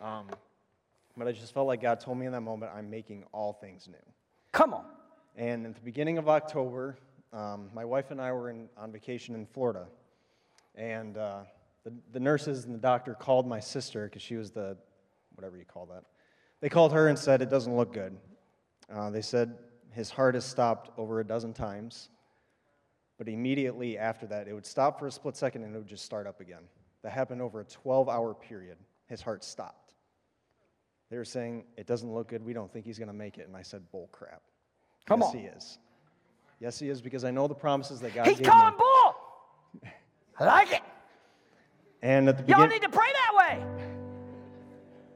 Um, 0.02 0.28
but 1.16 1.28
I 1.28 1.32
just 1.32 1.54
felt 1.54 1.68
like 1.68 1.82
God 1.82 2.00
told 2.00 2.18
me 2.18 2.26
in 2.26 2.32
that 2.32 2.42
moment, 2.42 2.72
I'm 2.76 2.90
making 2.90 3.26
all 3.32 3.54
things 3.54 3.88
new. 3.88 3.96
Come 4.52 4.74
on. 4.74 4.86
And 5.36 5.66
at 5.66 5.76
the 5.76 5.82
beginning 5.82 6.18
of 6.18 6.28
October, 6.28 6.96
um, 7.34 7.70
my 7.74 7.84
wife 7.84 8.12
and 8.12 8.22
I 8.22 8.32
were 8.32 8.50
in, 8.50 8.70
on 8.78 8.92
vacation 8.92 9.34
in 9.36 9.46
Florida, 9.46 9.88
and 10.76 11.18
uh, 11.18 11.42
the, 11.84 11.94
the 12.12 12.20
nurses 12.20 12.66
and 12.66 12.74
the 12.74 12.80
doctor 12.80 13.14
called 13.14 13.48
my 13.48 13.60
sister 13.60 14.06
because 14.06 14.22
she 14.22 14.36
was 14.36 14.52
the, 14.52 14.78
whatever 15.36 15.58
you 15.58 15.66
call 15.66 15.86
that. 15.88 16.04
They 16.62 16.70
called 16.70 16.94
her 16.94 17.08
and 17.08 17.18
said, 17.18 17.42
It 17.42 17.50
doesn't 17.50 17.76
look 17.76 17.92
good. 17.92 18.16
Uh, 18.94 19.10
they 19.10 19.22
said 19.22 19.58
his 19.92 20.10
heart 20.10 20.36
has 20.36 20.46
stopped 20.46 20.92
over 20.98 21.20
a 21.20 21.24
dozen 21.24 21.54
times, 21.54 22.10
but 23.18 23.28
immediately 23.28 23.98
after 23.98 24.26
that, 24.28 24.48
it 24.48 24.54
would 24.54 24.66
stop 24.66 25.00
for 25.00 25.08
a 25.08 25.12
split 25.12 25.36
second 25.36 25.64
and 25.64 25.76
it 25.76 25.78
would 25.78 25.88
just 25.88 26.06
start 26.06 26.28
up 26.28 26.40
again. 26.40 26.64
That 27.04 27.12
happened 27.12 27.42
over 27.42 27.62
a 27.62 27.66
12 27.66 28.10
hour 28.10 28.34
period. 28.34 28.78
His 29.08 29.22
heart 29.22 29.44
stopped. 29.44 29.94
They 31.10 31.18
were 31.18 31.26
saying, 31.26 31.66
It 31.78 31.88
doesn't 31.88 32.12
look 32.12 32.30
good. 32.30 32.44
We 32.44 32.54
don't 32.54 32.72
think 32.72 32.86
he's 32.86 32.98
going 32.98 33.08
to 33.08 33.14
make 33.14 33.38
it. 33.38 33.48
And 33.48 33.58
I 33.58 33.62
said, 33.62 33.82
Bull 33.92 34.10
crap. 34.12 34.42
Come 35.06 35.22
yes, 35.22 35.30
on. 35.30 35.38
he 35.38 35.46
is. 35.46 35.78
Yes, 36.64 36.80
he 36.80 36.88
is, 36.88 37.02
because 37.02 37.26
I 37.26 37.32
know 37.32 37.50
the 37.50 37.54
promises 37.54 38.00
that 38.00 38.16
God 38.16 38.26
He's 38.26 38.38
gave 38.38 38.48
calling 38.48 38.72
me. 38.72 38.80
bull. 38.80 39.16
I 40.40 40.46
like 40.46 40.72
it. 40.72 40.82
And 42.02 42.30
at 42.30 42.38
the 42.38 42.44
Y'all 42.44 42.62
beginning, 42.62 42.82
need 42.82 42.84
to 42.84 42.90
pray 42.90 43.10
that 43.12 43.34
way. 43.36 43.66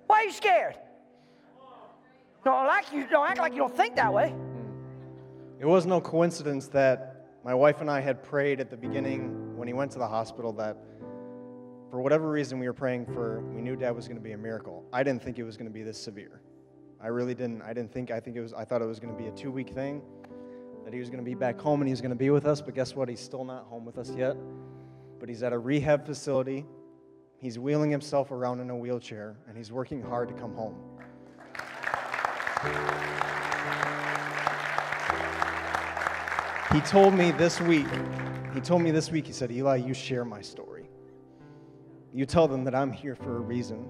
Why 0.07 0.17
are 0.17 0.23
you 0.25 0.31
scared? 0.33 0.75
Don't 2.43 2.67
like 2.67 2.91
you. 2.91 3.07
Don't 3.07 3.29
act 3.29 3.39
like 3.39 3.53
you 3.53 3.59
don't 3.59 3.75
think 3.75 3.95
that 3.95 4.13
way. 4.13 4.35
it 5.61 5.65
was 5.65 5.85
no 5.85 6.01
coincidence 6.01 6.67
that 6.67 7.27
my 7.45 7.53
wife 7.53 7.79
and 7.79 7.89
I 7.89 8.01
had 8.01 8.23
prayed 8.23 8.59
at 8.59 8.69
the 8.69 8.75
beginning 8.75 9.55
when 9.57 9.69
he 9.69 9.73
went 9.73 9.89
to 9.93 9.99
the 9.99 10.07
hospital 10.07 10.51
that 10.53 10.75
for 11.89 12.01
whatever 12.01 12.29
reason 12.29 12.59
we 12.59 12.67
were 12.67 12.73
praying 12.73 13.05
for, 13.05 13.39
we 13.55 13.61
knew 13.61 13.77
dad 13.77 13.95
was 13.95 14.05
going 14.09 14.17
to 14.17 14.23
be 14.23 14.33
a 14.33 14.37
miracle. 14.37 14.83
I 14.91 15.01
didn't 15.01 15.23
think 15.23 15.39
it 15.39 15.43
was 15.43 15.55
going 15.55 15.69
to 15.69 15.73
be 15.73 15.81
this 15.81 15.97
severe. 15.97 16.41
I 17.01 17.07
really 17.07 17.35
didn't. 17.35 17.61
I 17.61 17.71
didn't 17.71 17.93
think, 17.93 18.11
I 18.11 18.19
think 18.19 18.35
it 18.35 18.41
was, 18.41 18.51
I 18.51 18.65
thought 18.65 18.81
it 18.81 18.85
was 18.87 18.99
going 18.99 19.15
to 19.15 19.17
be 19.17 19.29
a 19.29 19.31
two 19.31 19.49
week 19.49 19.69
thing 19.69 20.01
that 20.87 20.93
he 20.93 21.01
was 21.01 21.09
going 21.09 21.21
to 21.21 21.29
be 21.29 21.35
back 21.35 21.59
home 21.59 21.81
and 21.81 21.87
he 21.89 21.91
was 21.91 21.99
going 21.99 22.11
to 22.11 22.15
be 22.15 22.29
with 22.29 22.45
us, 22.45 22.61
but 22.61 22.73
guess 22.73 22.95
what? 22.95 23.09
He's 23.09 23.19
still 23.19 23.43
not 23.43 23.65
home 23.65 23.83
with 23.83 23.97
us 23.97 24.09
yet. 24.11 24.37
But 25.19 25.27
he's 25.27 25.43
at 25.43 25.51
a 25.51 25.59
rehab 25.59 26.05
facility. 26.05 26.65
He's 27.39 27.59
wheeling 27.59 27.91
himself 27.91 28.31
around 28.31 28.61
in 28.61 28.69
a 28.69 28.77
wheelchair 28.77 29.35
and 29.49 29.57
he's 29.57 29.69
working 29.69 30.01
hard 30.01 30.29
to 30.29 30.33
come 30.35 30.55
home. 30.55 30.77
He 36.71 36.79
told 36.79 37.13
me 37.13 37.31
this 37.31 37.59
week, 37.59 37.87
he 38.53 38.61
told 38.61 38.81
me 38.81 38.91
this 38.91 39.11
week, 39.11 39.27
he 39.27 39.33
said, 39.33 39.51
Eli, 39.51 39.75
you 39.75 39.93
share 39.93 40.23
my 40.23 40.39
story. 40.39 40.89
You 42.13 42.25
tell 42.25 42.47
them 42.47 42.63
that 42.63 42.73
I'm 42.73 42.93
here 42.93 43.15
for 43.15 43.35
a 43.35 43.41
reason, 43.41 43.89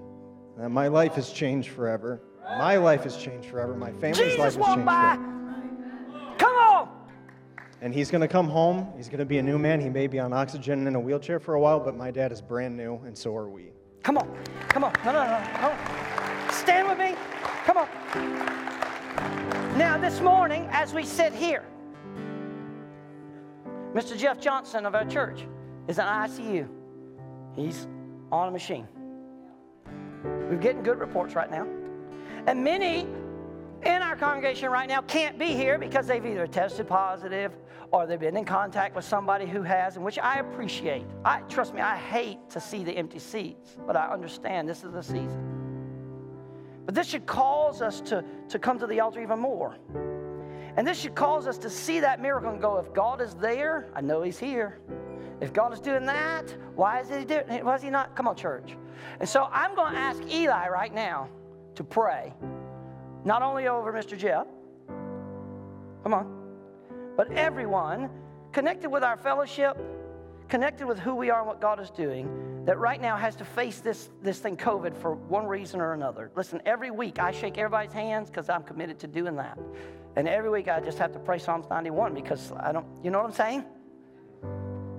that 0.56 0.70
my 0.70 0.88
life 0.88 1.12
has 1.12 1.30
changed 1.30 1.68
forever. 1.68 2.20
My 2.42 2.76
life 2.76 3.04
has 3.04 3.16
changed 3.16 3.50
forever. 3.50 3.76
My 3.76 3.92
family's 3.92 4.18
Jesus 4.18 4.38
life 4.40 4.56
has 4.56 4.66
changed 4.66 4.84
by. 4.84 5.14
forever. 5.14 5.37
And 7.80 7.94
he's 7.94 8.10
going 8.10 8.22
to 8.22 8.28
come 8.28 8.48
home. 8.48 8.92
He's 8.96 9.08
going 9.08 9.20
to 9.20 9.24
be 9.24 9.38
a 9.38 9.42
new 9.42 9.58
man. 9.58 9.80
He 9.80 9.88
may 9.88 10.08
be 10.08 10.18
on 10.18 10.32
oxygen 10.32 10.86
in 10.86 10.94
a 10.94 11.00
wheelchair 11.00 11.38
for 11.38 11.54
a 11.54 11.60
while, 11.60 11.78
but 11.78 11.96
my 11.96 12.10
dad 12.10 12.32
is 12.32 12.40
brand 12.40 12.76
new, 12.76 13.00
and 13.06 13.16
so 13.16 13.36
are 13.36 13.48
we. 13.48 13.70
Come 14.02 14.18
on. 14.18 14.28
Come 14.68 14.84
on. 14.84 14.92
No, 15.04 15.12
no, 15.12 15.24
no. 15.24 15.46
Come 15.54 15.70
on. 15.72 16.52
Stand 16.52 16.88
with 16.88 16.98
me. 16.98 17.14
Come 17.64 17.76
on. 17.76 17.88
Now, 19.78 19.96
this 19.96 20.20
morning, 20.20 20.66
as 20.72 20.92
we 20.92 21.04
sit 21.04 21.32
here, 21.32 21.64
Mr. 23.94 24.16
Jeff 24.16 24.40
Johnson 24.40 24.84
of 24.84 24.94
our 24.94 25.04
church 25.04 25.46
is 25.86 25.98
in 25.98 26.04
ICU. 26.04 26.68
He's 27.54 27.86
on 28.32 28.48
a 28.48 28.50
machine. 28.50 28.88
We're 30.24 30.56
getting 30.56 30.82
good 30.82 30.98
reports 30.98 31.34
right 31.34 31.50
now. 31.50 31.66
And 32.46 32.64
many 32.64 33.06
in 33.84 34.02
our 34.02 34.16
congregation 34.16 34.70
right 34.70 34.88
now 34.88 35.00
can't 35.02 35.38
be 35.38 35.54
here 35.54 35.78
because 35.78 36.06
they've 36.06 36.24
either 36.24 36.46
tested 36.46 36.88
positive 36.88 37.52
or 37.90 38.06
they've 38.06 38.20
been 38.20 38.36
in 38.36 38.44
contact 38.44 38.94
with 38.94 39.04
somebody 39.04 39.46
who 39.46 39.62
has, 39.62 39.96
and 39.96 40.04
which 40.04 40.18
I 40.18 40.40
appreciate. 40.40 41.06
I 41.24 41.40
trust 41.42 41.74
me, 41.74 41.80
I 41.80 41.96
hate 41.96 42.38
to 42.50 42.60
see 42.60 42.84
the 42.84 42.92
empty 42.92 43.18
seats, 43.18 43.76
but 43.86 43.96
I 43.96 44.08
understand 44.08 44.68
this 44.68 44.84
is 44.84 44.92
the 44.92 45.02
season. 45.02 45.58
But 46.84 46.94
this 46.94 47.06
should 47.06 47.26
cause 47.26 47.82
us 47.82 48.00
to, 48.02 48.24
to 48.48 48.58
come 48.58 48.78
to 48.78 48.86
the 48.86 49.00
altar 49.00 49.22
even 49.22 49.38
more. 49.38 49.76
And 50.76 50.86
this 50.86 50.98
should 51.00 51.14
cause 51.14 51.46
us 51.46 51.58
to 51.58 51.70
see 51.70 52.00
that 52.00 52.20
miracle 52.20 52.50
and 52.50 52.60
go, 52.60 52.78
if 52.78 52.92
God 52.92 53.20
is 53.20 53.34
there, 53.34 53.90
I 53.94 54.00
know 54.00 54.22
He's 54.22 54.38
here. 54.38 54.78
If 55.40 55.52
God 55.52 55.72
is 55.72 55.80
doing 55.80 56.06
that, 56.06 56.54
why 56.74 57.00
is 57.00 57.08
He 57.08 57.24
doing? 57.24 57.64
Why 57.64 57.74
is 57.74 57.82
He 57.82 57.90
not? 57.90 58.14
Come 58.16 58.28
on, 58.28 58.36
church. 58.36 58.76
And 59.20 59.28
so 59.28 59.48
I'm 59.50 59.74
going 59.74 59.92
to 59.92 59.98
ask 59.98 60.22
Eli 60.30 60.68
right 60.68 60.94
now 60.94 61.28
to 61.74 61.84
pray, 61.84 62.32
not 63.28 63.42
only 63.42 63.68
over 63.68 63.92
Mr. 63.92 64.16
Jeff, 64.16 64.46
come 66.02 66.14
on, 66.14 66.26
but 67.14 67.30
everyone 67.32 68.08
connected 68.52 68.88
with 68.88 69.04
our 69.04 69.18
fellowship, 69.18 69.76
connected 70.48 70.86
with 70.86 70.98
who 70.98 71.14
we 71.14 71.28
are 71.28 71.40
and 71.40 71.46
what 71.46 71.60
God 71.60 71.78
is 71.78 71.90
doing, 71.90 72.64
that 72.64 72.78
right 72.78 73.00
now 73.00 73.18
has 73.18 73.36
to 73.36 73.44
face 73.44 73.80
this, 73.80 74.08
this 74.22 74.38
thing, 74.38 74.56
COVID, 74.56 74.96
for 74.96 75.12
one 75.14 75.46
reason 75.46 75.78
or 75.78 75.92
another. 75.92 76.30
Listen, 76.36 76.62
every 76.64 76.90
week 76.90 77.18
I 77.18 77.30
shake 77.30 77.58
everybody's 77.58 77.92
hands 77.92 78.30
because 78.30 78.48
I'm 78.48 78.62
committed 78.62 78.98
to 79.00 79.06
doing 79.06 79.36
that. 79.36 79.58
And 80.16 80.26
every 80.26 80.48
week 80.48 80.68
I 80.68 80.80
just 80.80 80.96
have 80.96 81.12
to 81.12 81.18
pray 81.18 81.38
Psalms 81.38 81.66
91 81.68 82.14
because 82.14 82.50
I 82.52 82.72
don't, 82.72 82.86
you 83.04 83.10
know 83.10 83.18
what 83.18 83.26
I'm 83.26 83.34
saying? 83.34 83.64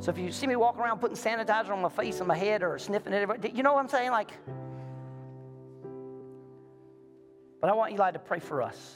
So 0.02 0.12
if 0.12 0.20
you 0.20 0.32
see 0.32 0.46
me 0.46 0.56
walking 0.56 0.82
around 0.82 1.00
putting 1.00 1.18
sanitizer 1.18 1.72
on 1.72 1.82
my 1.82 1.90
face 1.90 2.20
and 2.20 2.28
my 2.28 2.38
head 2.38 2.62
or 2.62 2.78
sniffing 2.78 3.12
it, 3.12 3.56
you 3.56 3.64
know 3.64 3.74
what 3.74 3.80
I'm 3.80 3.90
saying? 3.90 4.12
Like, 4.12 4.32
but 7.62 7.70
I 7.70 7.74
want 7.74 7.93
Eli 7.93 8.12
to 8.12 8.20
pray 8.20 8.39
for 8.39 8.62
us 8.62 8.95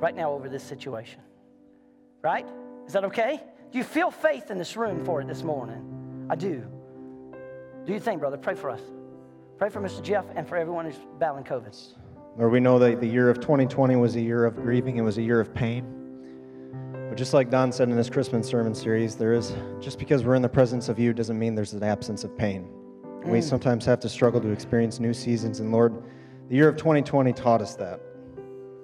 right 0.00 0.14
now 0.14 0.32
over 0.32 0.48
this 0.48 0.62
situation. 0.62 1.20
Right? 2.22 2.46
Is 2.86 2.92
that 2.94 3.04
okay? 3.04 3.40
Do 3.70 3.78
you 3.78 3.84
feel 3.84 4.10
faith 4.10 4.50
in 4.50 4.58
this 4.58 4.76
room 4.76 5.04
for 5.04 5.20
it 5.20 5.28
this 5.28 5.42
morning? 5.42 6.26
I 6.30 6.34
do. 6.34 6.64
Do 7.84 7.92
you 7.92 8.00
think, 8.00 8.20
brother? 8.20 8.36
Pray 8.36 8.54
for 8.54 8.70
us. 8.70 8.80
Pray 9.58 9.68
for 9.68 9.80
Mr. 9.80 10.02
Jeff 10.02 10.24
and 10.34 10.48
for 10.48 10.56
everyone 10.56 10.84
who's 10.84 10.98
battling 11.18 11.44
COVID. 11.44 11.76
Lord, 12.36 12.52
we 12.52 12.60
know 12.60 12.78
that 12.78 13.00
the 13.00 13.06
year 13.06 13.28
of 13.28 13.40
2020 13.40 13.96
was 13.96 14.14
a 14.16 14.20
year 14.20 14.44
of 14.44 14.56
grieving, 14.56 14.96
it 14.96 15.02
was 15.02 15.18
a 15.18 15.22
year 15.22 15.40
of 15.40 15.52
pain. 15.52 15.84
But 17.08 17.16
just 17.16 17.34
like 17.34 17.50
Don 17.50 17.72
said 17.72 17.88
in 17.88 17.96
his 17.96 18.08
Christmas 18.08 18.46
sermon 18.46 18.74
series, 18.74 19.16
there 19.16 19.32
is 19.32 19.54
just 19.80 19.98
because 19.98 20.24
we're 20.24 20.34
in 20.34 20.42
the 20.42 20.48
presence 20.48 20.88
of 20.88 20.98
you 20.98 21.12
doesn't 21.12 21.38
mean 21.38 21.54
there's 21.54 21.72
an 21.72 21.82
absence 21.82 22.22
of 22.22 22.36
pain. 22.36 22.68
Mm. 23.02 23.28
We 23.28 23.40
sometimes 23.40 23.84
have 23.86 23.98
to 24.00 24.08
struggle 24.08 24.40
to 24.40 24.50
experience 24.50 25.00
new 25.00 25.12
seasons, 25.12 25.60
and 25.60 25.72
Lord, 25.72 26.02
the 26.48 26.56
year 26.56 26.68
of 26.68 26.76
2020 26.76 27.32
taught 27.32 27.60
us 27.60 27.74
that. 27.76 28.00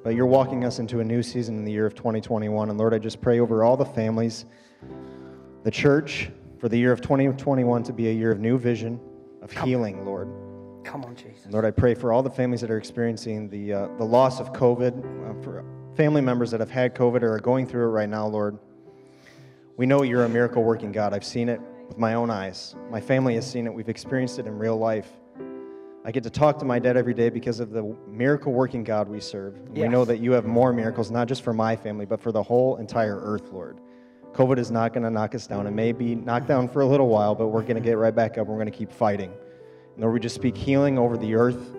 But 0.02 0.14
you're 0.14 0.26
walking 0.26 0.64
us 0.64 0.78
into 0.78 1.00
a 1.00 1.04
new 1.04 1.22
season 1.22 1.56
in 1.56 1.64
the 1.64 1.72
year 1.72 1.86
of 1.86 1.94
2021. 1.94 2.68
And 2.68 2.78
Lord, 2.78 2.92
I 2.92 2.98
just 2.98 3.22
pray 3.22 3.40
over 3.40 3.64
all 3.64 3.76
the 3.76 3.86
families, 3.86 4.44
the 5.62 5.70
church, 5.70 6.30
for 6.58 6.68
the 6.68 6.76
year 6.76 6.92
of 6.92 7.00
2021 7.00 7.82
to 7.84 7.92
be 7.92 8.08
a 8.08 8.12
year 8.12 8.30
of 8.30 8.38
new 8.38 8.58
vision, 8.58 9.00
of 9.40 9.50
Come. 9.50 9.66
healing, 9.66 10.04
Lord. 10.04 10.28
Come 10.84 11.04
on, 11.04 11.16
Jesus. 11.16 11.46
Lord, 11.48 11.64
I 11.64 11.70
pray 11.70 11.94
for 11.94 12.12
all 12.12 12.22
the 12.22 12.30
families 12.30 12.60
that 12.60 12.70
are 12.70 12.76
experiencing 12.76 13.48
the, 13.48 13.72
uh, 13.72 13.88
the 13.96 14.04
loss 14.04 14.40
of 14.40 14.52
COVID, 14.52 14.98
uh, 14.98 15.42
for 15.42 15.64
family 15.96 16.20
members 16.20 16.50
that 16.50 16.60
have 16.60 16.70
had 16.70 16.94
COVID 16.94 17.22
or 17.22 17.32
are 17.32 17.40
going 17.40 17.66
through 17.66 17.84
it 17.84 17.90
right 17.90 18.08
now, 18.08 18.26
Lord. 18.26 18.58
We 19.78 19.86
know 19.86 20.02
you're 20.02 20.24
a 20.24 20.28
miracle 20.28 20.62
working 20.62 20.92
God. 20.92 21.14
I've 21.14 21.24
seen 21.24 21.48
it 21.48 21.60
with 21.88 21.96
my 21.96 22.12
own 22.14 22.30
eyes. 22.30 22.76
My 22.90 23.00
family 23.00 23.34
has 23.36 23.50
seen 23.50 23.66
it. 23.66 23.72
We've 23.72 23.88
experienced 23.88 24.38
it 24.38 24.46
in 24.46 24.58
real 24.58 24.76
life. 24.76 25.10
I 26.06 26.10
get 26.10 26.22
to 26.24 26.30
talk 26.30 26.58
to 26.58 26.66
my 26.66 26.78
dad 26.78 26.98
every 26.98 27.14
day 27.14 27.30
because 27.30 27.60
of 27.60 27.70
the 27.70 27.96
miracle 28.06 28.52
working 28.52 28.84
God 28.84 29.08
we 29.08 29.20
serve. 29.20 29.56
Yes. 29.72 29.84
We 29.84 29.88
know 29.88 30.04
that 30.04 30.18
you 30.18 30.32
have 30.32 30.44
more 30.44 30.70
miracles, 30.70 31.10
not 31.10 31.28
just 31.28 31.42
for 31.42 31.54
my 31.54 31.76
family, 31.76 32.04
but 32.04 32.20
for 32.20 32.30
the 32.30 32.42
whole 32.42 32.76
entire 32.76 33.18
earth, 33.18 33.50
Lord. 33.52 33.80
COVID 34.34 34.58
is 34.58 34.70
not 34.70 34.92
going 34.92 35.04
to 35.04 35.10
knock 35.10 35.34
us 35.34 35.46
down. 35.46 35.66
It 35.66 35.70
may 35.70 35.92
be 35.92 36.14
knocked 36.14 36.46
down 36.46 36.68
for 36.68 36.82
a 36.82 36.86
little 36.86 37.08
while, 37.08 37.34
but 37.34 37.48
we're 37.48 37.62
going 37.62 37.76
to 37.76 37.80
get 37.80 37.96
right 37.96 38.14
back 38.14 38.36
up. 38.36 38.48
We're 38.48 38.56
going 38.56 38.70
to 38.70 38.76
keep 38.76 38.92
fighting. 38.92 39.32
Lord, 39.96 40.12
we 40.12 40.20
just 40.20 40.34
speak 40.34 40.56
healing 40.56 40.98
over 40.98 41.16
the 41.16 41.34
earth. 41.36 41.74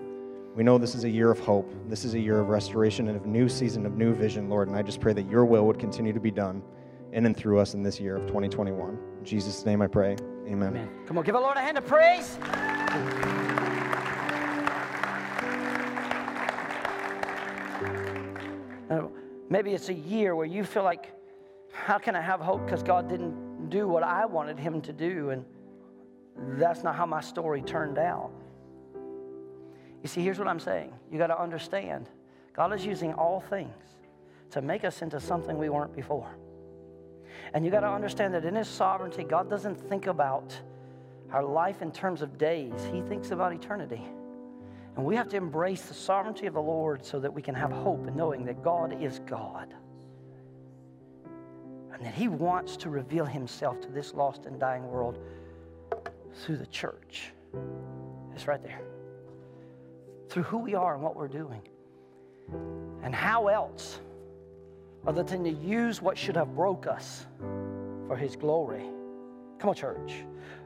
We 0.56 0.64
know 0.64 0.80
this 0.80 0.96
is 0.96 1.04
a 1.04 1.10
year 1.10 1.30
of 1.30 1.40
hope. 1.40 1.72
This 1.88 2.04
is 2.04 2.16
a 2.16 2.20
year 2.20 2.40
of 2.40 2.48
restoration 2.48 3.10
and 3.10 3.24
a 3.24 3.28
new 3.28 3.48
season 3.48 3.86
of 3.86 3.96
new 3.96 4.16
vision, 4.16 4.50
Lord. 4.50 4.70
And 4.70 4.78
I 4.78 4.82
just 4.82 5.02
pray 5.02 5.14
that 5.14 5.30
your 5.30 5.46
will 5.46 5.68
would 5.68 5.78
continue 5.78 6.14
to 6.14 6.20
be 6.20 6.32
done 6.32 6.64
in 7.12 7.26
and 7.26 7.38
through 7.38 7.60
us 7.60 7.76
in 7.76 7.84
this 7.84 8.00
year 8.00 8.16
of 8.16 8.26
2021. 8.26 8.98
In 9.20 9.26
Jesus' 9.26 9.66
name 9.66 9.82
I 9.82 9.88
pray. 9.88 10.16
Amen. 10.48 10.70
Amen. 10.70 10.90
Come 11.06 11.18
on, 11.18 11.26
give 11.26 11.36
the 11.36 11.42
Lord 11.42 11.58
a 11.58 11.62
hand 11.62 11.78
of 11.78 11.86
praise. 11.86 12.40
Uh, 18.90 19.04
maybe 19.50 19.74
it's 19.74 19.90
a 19.90 19.94
year 19.94 20.36
where 20.36 20.46
you 20.46 20.64
feel 20.64 20.84
like, 20.84 21.12
how 21.72 21.98
can 21.98 22.16
I 22.16 22.22
have 22.22 22.40
hope 22.40 22.66
because 22.66 22.84
God 22.84 23.10
didn't 23.10 23.70
do 23.70 23.88
what 23.88 24.04
I 24.04 24.26
wanted 24.26 24.58
Him 24.60 24.82
to 24.82 24.94
do? 24.94 25.32
And 25.32 25.46
that's 26.60 26.84
not 26.84 26.96
how 26.96 27.06
my 27.06 27.22
story 27.22 27.62
turned 27.62 27.98
out. 27.98 28.32
You 30.04 30.08
see, 30.08 30.22
here's 30.22 30.38
what 30.38 30.48
I'm 30.48 30.60
saying 30.60 30.94
you 31.12 31.18
got 31.18 31.28
to 31.28 31.40
understand 31.40 32.10
God 32.54 32.74
is 32.74 32.86
using 32.86 33.14
all 33.14 33.42
things 33.42 33.74
to 34.52 34.62
make 34.62 34.84
us 34.86 35.02
into 35.02 35.20
something 35.20 35.58
we 35.58 35.70
weren't 35.70 35.96
before. 35.96 36.30
And 37.54 37.66
you 37.66 37.72
got 37.72 37.82
to 37.82 37.90
understand 37.90 38.34
that 38.34 38.46
in 38.46 38.56
His 38.56 38.68
sovereignty, 38.68 39.24
God 39.24 39.50
doesn't 39.50 39.76
think 39.76 40.08
about 40.08 40.58
our 41.32 41.44
life 41.44 41.82
in 41.82 41.92
terms 41.92 42.22
of 42.22 42.38
days, 42.38 42.74
He 42.94 43.02
thinks 43.02 43.32
about 43.32 43.52
eternity. 43.52 44.02
And 44.96 45.06
we 45.06 45.16
have 45.16 45.28
to 45.30 45.38
embrace 45.38 45.84
the 45.84 45.94
sovereignty 45.94 46.46
of 46.46 46.54
the 46.54 46.62
Lord 46.62 47.06
so 47.06 47.20
that 47.20 47.34
we 47.34 47.42
can 47.42 47.54
have 47.56 47.72
hope 47.72 48.08
in 48.08 48.16
knowing 48.16 48.46
that 48.46 48.64
God 48.64 49.02
is 49.02 49.20
God. 49.20 49.74
And 51.94 52.06
that 52.06 52.14
He 52.14 52.28
wants 52.28 52.78
to 52.78 52.90
reveal 52.90 53.26
Himself 53.26 53.82
to 53.82 53.90
this 53.90 54.14
lost 54.14 54.46
and 54.46 54.60
dying 54.60 54.88
world 54.88 55.20
through 56.44 56.58
the 56.58 56.66
church. 56.68 57.34
It's 58.34 58.48
right 58.48 58.62
there. 58.62 58.82
Through 60.30 60.44
who 60.44 60.58
we 60.58 60.76
are 60.76 60.94
and 60.94 61.04
what 61.04 61.16
we're 61.16 61.28
doing. 61.28 61.62
And 63.04 63.14
how 63.14 63.48
else 63.48 64.00
other 65.06 65.24
than 65.24 65.44
to 65.44 65.52
use 65.52 66.02
what 66.02 66.18
should 66.18 66.36
have 66.36 66.56
broke 66.56 66.88
us 66.88 67.26
for 68.08 68.16
His 68.16 68.36
glory. 68.36 68.84
Come 69.60 69.70
on, 69.70 69.76
church. 69.76 70.26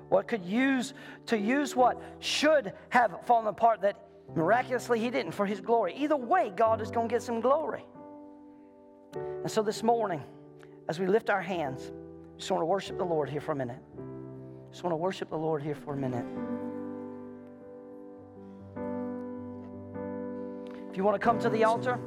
What 0.09 0.27
could 0.27 0.43
use 0.43 0.93
to 1.27 1.37
use 1.37 1.75
what 1.75 2.01
should 2.19 2.73
have 2.89 3.19
fallen 3.25 3.47
apart 3.47 3.81
that 3.81 4.08
Miraculously, 4.35 4.99
he 4.99 5.09
didn't 5.09 5.31
for 5.31 5.45
his 5.45 5.59
glory. 5.59 5.93
Either 5.97 6.15
way, 6.15 6.51
God 6.55 6.81
is 6.81 6.91
going 6.91 7.09
to 7.09 7.13
get 7.13 7.21
some 7.21 7.41
glory. 7.41 7.83
And 9.15 9.51
so 9.51 9.61
this 9.61 9.83
morning, 9.83 10.23
as 10.87 10.99
we 10.99 11.07
lift 11.07 11.29
our 11.29 11.41
hands, 11.41 11.91
just 12.37 12.51
want 12.51 12.61
to 12.61 12.65
worship 12.65 12.97
the 12.97 13.05
Lord 13.05 13.29
here 13.29 13.41
for 13.41 13.51
a 13.53 13.55
minute. 13.55 13.79
Just 14.71 14.83
want 14.83 14.91
to 14.91 14.97
worship 14.97 15.29
the 15.29 15.37
Lord 15.37 15.63
here 15.63 15.75
for 15.75 15.93
a 15.93 15.97
minute. 15.97 16.25
If 20.91 20.97
you 20.97 21.03
want 21.03 21.15
to 21.15 21.19
come 21.19 21.39
to 21.39 21.49
the 21.49 21.63
altar, 21.63 21.99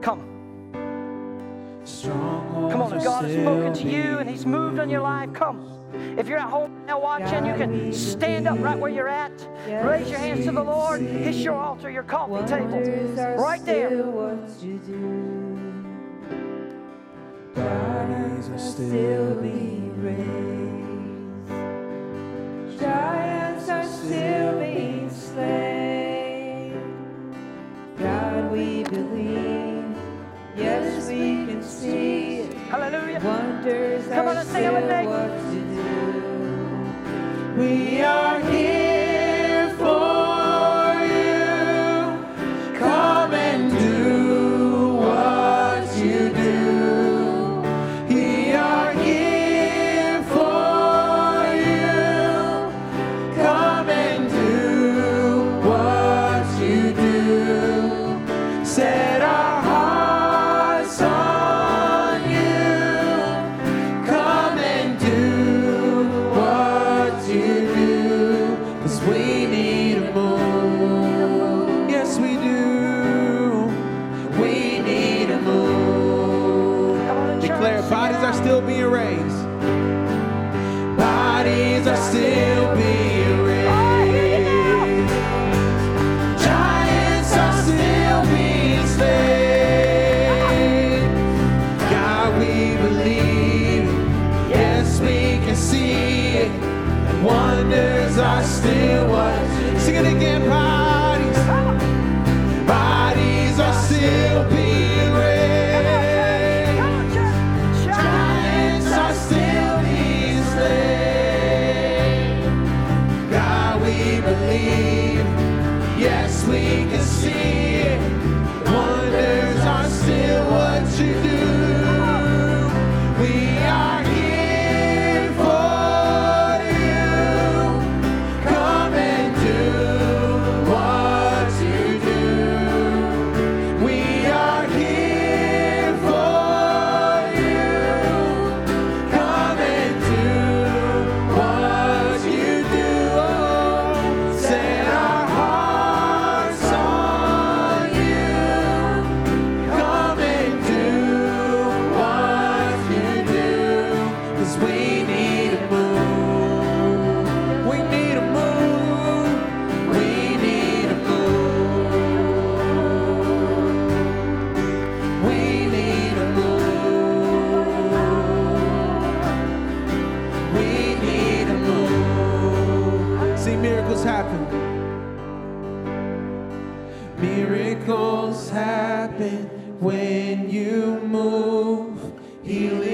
come. 0.00 0.30
Come 2.70 2.82
on, 2.82 2.92
if 2.92 3.04
God 3.04 3.24
has 3.24 3.32
spoken 3.32 3.72
to 3.74 3.88
you 3.88 4.18
and 4.18 4.28
He's 4.28 4.46
moved 4.46 4.78
on 4.78 4.88
your 4.88 5.00
life, 5.00 5.32
come. 5.32 5.78
If 6.18 6.28
you're 6.28 6.38
at 6.38 6.50
home 6.50 6.73
now 6.86 7.00
watching, 7.00 7.46
you 7.46 7.54
can 7.54 7.92
stand 7.92 8.46
up 8.46 8.58
right 8.58 8.78
where 8.78 8.90
you're 8.90 9.08
at. 9.08 9.32
Raise 9.66 10.10
your 10.10 10.18
hands 10.18 10.44
to 10.44 10.52
the 10.52 10.62
Lord. 10.62 11.00
It's 11.02 11.38
your 11.38 11.54
altar, 11.54 11.90
your 11.90 12.02
coffee 12.02 12.46
table. 12.46 12.78
Right 13.38 13.64
there. 13.64 13.88
Bodies 17.54 18.48
are 18.48 18.58
still 18.58 19.34
being 19.36 20.02
raised. 20.02 21.50
Giants 22.80 23.68
are 23.68 23.86
still 23.86 24.58
being 24.58 25.08
slain. 25.08 26.72
God, 27.96 28.50
we 28.50 28.82
believe. 28.84 29.84
Yes, 30.56 31.08
we 31.08 31.46
can 31.46 31.62
see. 31.62 32.48
Hallelujah. 32.68 33.20
Wonders 33.20 34.06
Come 34.08 34.26
on 34.28 34.36
and 34.36 34.48
sing 34.48 34.64
it 34.64 34.72
with 34.72 34.90
me. 34.90 36.13
We 37.56 38.02
are 38.02 38.40
here 38.50 38.73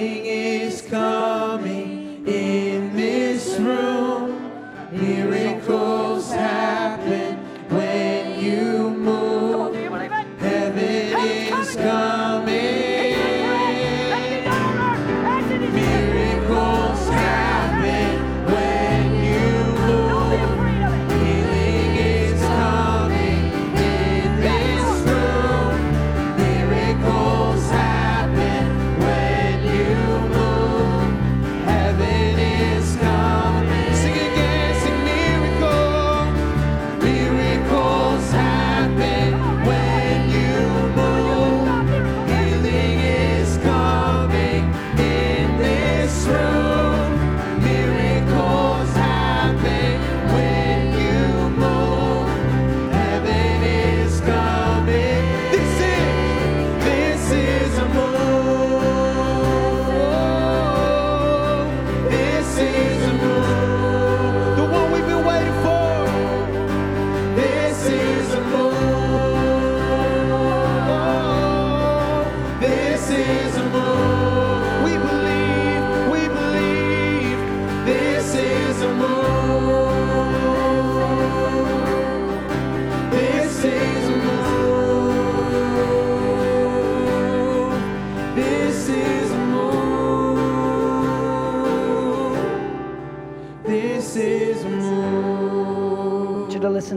is 0.00 0.82
coming 0.82 1.29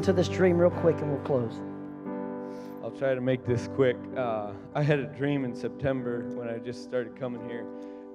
to 0.03 0.11
this 0.11 0.27
dream 0.27 0.57
real 0.57 0.69
quick 0.69 0.99
and 0.99 1.09
we'll 1.09 1.21
close. 1.21 1.61
I'll 2.83 2.91
try 2.91 3.15
to 3.15 3.21
make 3.21 3.45
this 3.45 3.69
quick. 3.73 3.95
Uh, 4.17 4.51
I 4.75 4.83
had 4.83 4.99
a 4.99 5.05
dream 5.05 5.45
in 5.45 5.55
September 5.55 6.27
when 6.33 6.49
I 6.49 6.57
just 6.57 6.83
started 6.83 7.17
coming 7.17 7.47
here, 7.49 7.65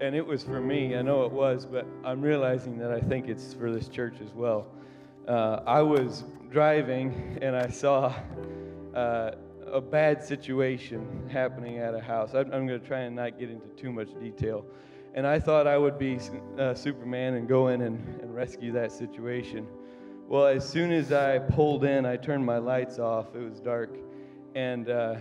and 0.02 0.14
it 0.14 0.26
was 0.26 0.42
for 0.42 0.60
me. 0.60 0.96
I 0.96 1.00
know 1.00 1.24
it 1.24 1.32
was, 1.32 1.64
but 1.64 1.86
I'm 2.04 2.20
realizing 2.20 2.76
that 2.78 2.92
I 2.92 3.00
think 3.00 3.28
it's 3.28 3.54
for 3.54 3.72
this 3.72 3.88
church 3.88 4.16
as 4.22 4.34
well. 4.34 4.66
Uh, 5.26 5.60
I 5.66 5.80
was 5.80 6.24
driving 6.50 7.38
and 7.40 7.56
I 7.56 7.68
saw 7.68 8.14
uh, 8.94 9.30
a 9.72 9.80
bad 9.80 10.22
situation 10.22 11.26
happening 11.30 11.78
at 11.78 11.94
a 11.94 12.00
house. 12.00 12.34
I'm, 12.34 12.52
I'm 12.52 12.66
going 12.66 12.80
to 12.80 12.86
try 12.86 13.00
and 13.00 13.16
not 13.16 13.38
get 13.38 13.48
into 13.48 13.68
too 13.68 13.92
much 13.92 14.08
detail. 14.20 14.66
And 15.14 15.26
I 15.26 15.40
thought 15.40 15.66
I 15.66 15.78
would 15.78 15.98
be 15.98 16.18
uh, 16.58 16.74
Superman 16.74 17.34
and 17.34 17.48
go 17.48 17.68
in 17.68 17.80
and, 17.80 18.20
and 18.20 18.34
rescue 18.34 18.72
that 18.72 18.92
situation. 18.92 19.66
Well, 20.28 20.44
as 20.44 20.68
soon 20.68 20.92
as 20.92 21.10
I 21.10 21.38
pulled 21.38 21.84
in, 21.84 22.04
I 22.04 22.18
turned 22.18 22.44
my 22.44 22.58
lights 22.58 22.98
off. 22.98 23.34
It 23.34 23.38
was 23.38 23.60
dark, 23.60 23.96
and 24.54 24.90
uh, 24.90 25.14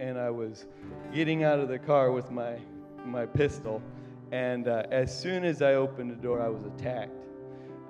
and 0.00 0.18
I 0.18 0.28
was 0.28 0.66
getting 1.14 1.44
out 1.44 1.60
of 1.60 1.68
the 1.68 1.78
car 1.78 2.12
with 2.12 2.30
my 2.30 2.58
my 3.02 3.24
pistol. 3.24 3.80
And 4.32 4.68
uh, 4.68 4.82
as 4.90 5.18
soon 5.18 5.44
as 5.46 5.62
I 5.62 5.76
opened 5.76 6.10
the 6.10 6.22
door, 6.22 6.42
I 6.42 6.48
was 6.48 6.62
attacked. 6.66 7.24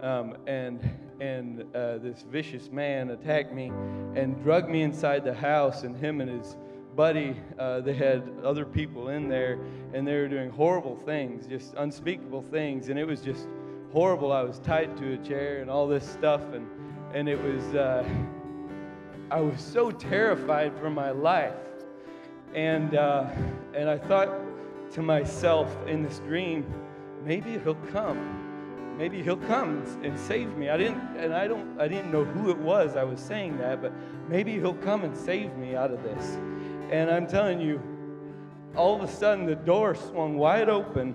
Um, 0.01 0.36
and 0.47 0.81
and 1.20 1.62
uh, 1.74 1.99
this 1.99 2.23
vicious 2.31 2.70
man 2.70 3.11
attacked 3.11 3.53
me 3.53 3.73
and 4.15 4.40
drugged 4.40 4.70
me 4.70 4.82
inside 4.82 5.24
the 5.24 5.35
house. 5.35 5.82
And 5.82 5.97
him 5.97 6.20
and 6.20 6.31
his 6.31 6.57
buddy, 6.94 7.36
uh, 7.59 7.81
they 7.81 7.94
had 7.94 8.23
other 8.44 8.65
people 8.65 9.09
in 9.09 9.28
there, 9.28 9.59
and 9.93 10.07
they 10.07 10.15
were 10.15 10.28
doing 10.28 10.51
horrible 10.51 10.94
things, 10.94 11.49
just 11.49 11.74
unspeakable 11.77 12.43
things. 12.43 12.90
And 12.90 12.97
it 12.97 13.09
was 13.09 13.23
just 13.23 13.49
horrible. 13.93 14.33
I 14.33 14.43
was 14.43 14.59
tied 14.61 14.97
to 14.99 15.15
a 15.15 15.17
chair 15.19 15.61
and 15.61 15.71
all 15.71 15.87
this 15.87 16.09
stuff, 16.09 16.43
and 16.53 16.67
and 17.12 17.29
it 17.29 17.41
was 17.43 17.75
uh, 17.75 18.05
I 19.31 19.41
was 19.41 19.61
so 19.61 19.91
terrified 19.91 20.77
for 20.79 20.91
my 20.91 21.11
life, 21.11 21.55
and 22.55 22.95
uh, 22.95 23.27
and 23.75 23.89
I 23.89 23.99
thought 23.99 24.31
to 24.93 25.03
myself 25.03 25.75
in 25.87 26.03
this 26.03 26.19
dream, 26.21 26.65
maybe 27.25 27.59
he'll 27.59 27.75
come. 27.93 28.97
Maybe 28.97 29.23
he'll 29.23 29.37
come 29.37 29.83
and 30.03 30.19
save 30.19 30.57
me. 30.59 30.69
I 30.69 30.77
didn't, 30.77 31.01
and 31.17 31.33
I 31.33 31.49
don't, 31.49 31.81
I 31.81 31.89
didn't 31.89 32.12
know 32.12 32.25
who 32.25 32.51
it 32.51 32.59
was. 32.59 32.97
I 32.97 33.05
was 33.05 33.19
saying 33.19 33.57
that, 33.59 33.81
but 33.81 33.93
maybe 34.29 34.53
he'll 34.55 34.75
come 34.75 35.05
and 35.05 35.17
save 35.17 35.57
me 35.57 35.75
out 35.75 35.91
of 35.91 36.03
this. 36.03 36.37
And 36.91 37.11
I'm 37.11 37.27
telling 37.27 37.61
you, 37.61 37.81
all 38.77 38.95
of 38.95 39.03
a 39.03 39.11
sudden 39.11 39.47
the 39.47 39.55
door 39.55 39.95
swung 39.95 40.37
wide 40.37 40.69
open 40.69 41.15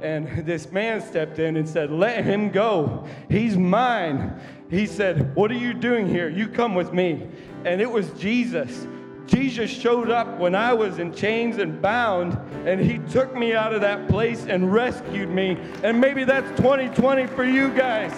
And 0.00 0.46
this 0.46 0.70
man 0.70 1.00
stepped 1.00 1.38
in 1.38 1.56
and 1.56 1.68
said, 1.68 1.90
Let 1.90 2.24
him 2.24 2.50
go. 2.50 3.06
He's 3.28 3.56
mine. 3.56 4.38
He 4.70 4.86
said, 4.86 5.34
What 5.34 5.50
are 5.50 5.56
you 5.56 5.74
doing 5.74 6.08
here? 6.08 6.28
You 6.28 6.48
come 6.48 6.74
with 6.74 6.92
me. 6.92 7.26
And 7.64 7.80
it 7.80 7.90
was 7.90 8.10
Jesus. 8.12 8.86
Jesus 9.26 9.70
showed 9.70 10.10
up 10.10 10.38
when 10.38 10.54
I 10.54 10.72
was 10.72 10.98
in 10.98 11.12
chains 11.12 11.58
and 11.58 11.82
bound, 11.82 12.38
and 12.66 12.80
he 12.80 12.98
took 13.12 13.36
me 13.36 13.54
out 13.54 13.74
of 13.74 13.82
that 13.82 14.08
place 14.08 14.46
and 14.46 14.72
rescued 14.72 15.28
me. 15.28 15.58
And 15.82 16.00
maybe 16.00 16.24
that's 16.24 16.48
2020 16.58 17.26
for 17.26 17.44
you 17.44 17.68
guys, 17.74 18.12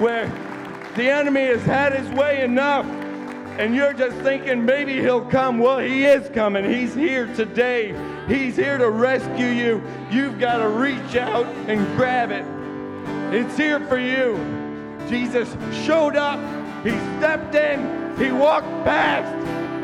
where 0.00 0.26
the 0.96 1.08
enemy 1.08 1.42
has 1.42 1.62
had 1.62 1.92
his 1.92 2.08
way 2.16 2.42
enough, 2.42 2.84
and 3.58 3.76
you're 3.76 3.92
just 3.92 4.16
thinking 4.18 4.64
maybe 4.64 5.00
he'll 5.00 5.24
come. 5.24 5.58
Well, 5.58 5.78
he 5.78 6.04
is 6.04 6.28
coming. 6.30 6.64
He's 6.64 6.94
here 6.94 7.32
today. 7.34 7.92
He's 8.26 8.56
here 8.56 8.76
to 8.78 8.90
rescue 8.90 9.46
you. 9.46 9.82
You've 10.10 10.38
got 10.38 10.58
to 10.58 10.68
reach 10.68 11.14
out 11.16 11.46
and 11.68 11.86
grab 11.96 12.30
it. 12.30 12.44
It's 13.34 13.56
here 13.56 13.80
for 13.86 13.98
you. 13.98 14.36
Jesus 15.08 15.48
showed 15.84 16.16
up, 16.16 16.40
he 16.84 16.90
stepped 17.18 17.54
in, 17.54 18.16
he 18.16 18.32
walked 18.32 18.66
past, 18.84 19.32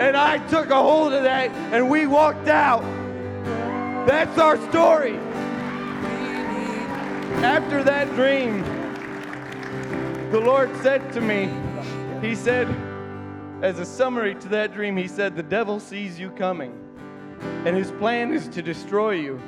and 0.01 0.17
I 0.17 0.39
took 0.49 0.71
a 0.71 0.83
hold 0.83 1.13
of 1.13 1.23
that 1.23 1.51
and 1.73 1.89
we 1.89 2.07
walked 2.07 2.49
out. 2.49 2.83
That's 4.07 4.37
our 4.39 4.57
story. 4.71 5.17
After 7.45 7.85
that 7.85 8.09
dream, 8.15 8.63
the 10.33 10.41
Lord 10.41 10.75
said 10.83 11.13
to 11.13 11.21
me, 11.21 11.53
He 12.21 12.35
said, 12.35 12.69
as 13.63 13.79
a 13.79 13.85
summary 13.85 14.35
to 14.37 14.49
that 14.49 14.73
dream, 14.73 14.97
He 14.97 15.07
said, 15.07 15.37
The 15.37 15.43
devil 15.43 15.79
sees 15.79 16.19
you 16.19 16.31
coming, 16.31 16.73
and 17.65 17.77
his 17.77 17.91
plan 17.93 18.33
is 18.33 18.49
to 18.49 18.63
destroy 18.63 19.13
you. 19.13 19.41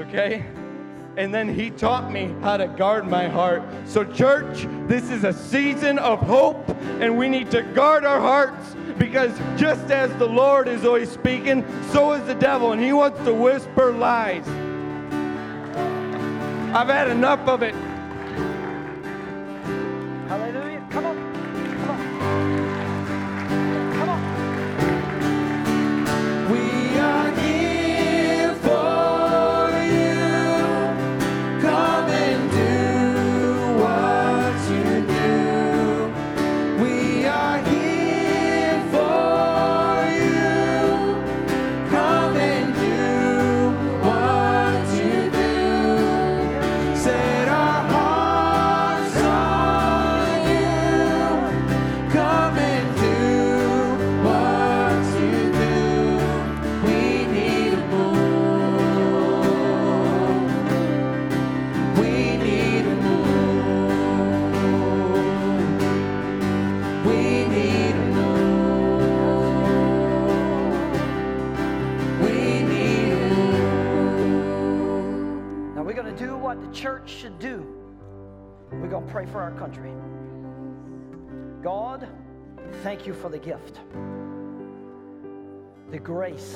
Okay? 0.00 0.44
And 1.18 1.34
then 1.34 1.52
He 1.52 1.70
taught 1.70 2.12
me 2.12 2.32
how 2.42 2.56
to 2.58 2.68
guard 2.68 3.08
my 3.08 3.26
heart. 3.26 3.64
So, 3.86 4.04
church, 4.04 4.68
this 4.86 5.10
is 5.10 5.24
a 5.24 5.32
season 5.32 5.98
of 5.98 6.20
hope, 6.20 6.68
and 7.00 7.18
we 7.18 7.28
need 7.28 7.50
to 7.50 7.62
guard 7.62 8.04
our 8.04 8.20
hearts 8.20 8.76
because 8.98 9.36
just 9.56 9.90
as 9.90 10.14
the 10.18 10.28
Lord 10.28 10.68
is 10.68 10.84
always 10.84 11.10
speaking, 11.10 11.64
so 11.90 12.12
is 12.12 12.24
the 12.28 12.36
devil, 12.36 12.70
and 12.70 12.80
he 12.80 12.92
wants 12.92 13.18
to 13.24 13.34
whisper 13.34 13.90
lies. 13.92 14.46
I've 16.72 16.86
had 16.86 17.08
enough 17.08 17.40
of 17.48 17.64
it. 17.64 17.74
Thank 82.98 83.06
you 83.06 83.14
for 83.14 83.28
the 83.28 83.38
gift, 83.38 83.78
the 85.92 86.00
grace 86.00 86.54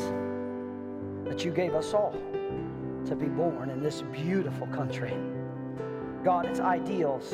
that 1.24 1.44
you 1.44 1.52
gave 1.52 1.72
us 1.72 1.94
all 1.94 2.16
to 3.06 3.14
be 3.14 3.26
born 3.26 3.70
in 3.70 3.80
this 3.80 4.02
beautiful 4.10 4.66
country. 4.66 5.14
God, 6.24 6.46
its 6.46 6.58
ideals, 6.58 7.32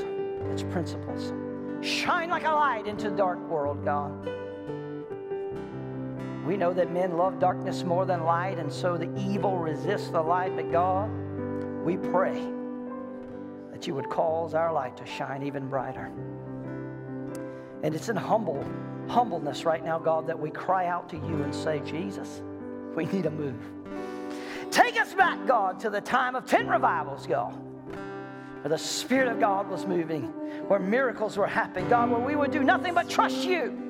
its 0.50 0.62
principles 0.62 1.32
shine 1.80 2.28
like 2.28 2.44
a 2.44 2.50
light 2.50 2.86
into 2.86 3.08
the 3.08 3.16
dark 3.16 3.38
world, 3.48 3.82
God. 3.82 4.28
We 6.46 6.58
know 6.58 6.74
that 6.74 6.92
men 6.92 7.16
love 7.16 7.38
darkness 7.38 7.84
more 7.84 8.04
than 8.04 8.24
light, 8.24 8.58
and 8.58 8.70
so 8.70 8.98
the 8.98 9.10
evil 9.18 9.56
resists 9.56 10.10
the 10.10 10.20
light. 10.20 10.54
But 10.54 10.70
God, 10.70 11.10
we 11.82 11.96
pray 11.96 12.46
that 13.72 13.86
you 13.86 13.94
would 13.94 14.10
cause 14.10 14.52
our 14.52 14.70
light 14.70 14.98
to 14.98 15.06
shine 15.06 15.44
even 15.44 15.66
brighter. 15.66 16.12
And 17.82 17.94
it's 17.94 18.10
in 18.10 18.16
humble 18.16 18.66
humbleness 19.08 19.64
right 19.64 19.84
now, 19.84 19.98
God, 19.98 20.26
that 20.26 20.38
we 20.38 20.50
cry 20.50 20.86
out 20.86 21.08
to 21.10 21.16
you 21.16 21.42
and 21.42 21.54
say, 21.54 21.80
Jesus, 21.84 22.42
we 22.94 23.06
need 23.06 23.26
a 23.26 23.30
move. 23.30 23.56
Take 24.70 25.00
us 25.00 25.14
back, 25.14 25.46
God, 25.46 25.80
to 25.80 25.90
the 25.90 26.00
time 26.00 26.34
of 26.36 26.46
10 26.46 26.68
revivals, 26.68 27.26
God, 27.26 27.54
where 28.62 28.68
the 28.68 28.78
Spirit 28.78 29.28
of 29.28 29.40
God 29.40 29.68
was 29.70 29.86
moving, 29.86 30.24
where 30.68 30.78
miracles 30.78 31.36
were 31.36 31.46
happening, 31.46 31.88
God, 31.88 32.10
where 32.10 32.20
we 32.20 32.36
would 32.36 32.50
do 32.50 32.62
nothing 32.62 32.94
but 32.94 33.08
trust 33.08 33.44
you. 33.44 33.88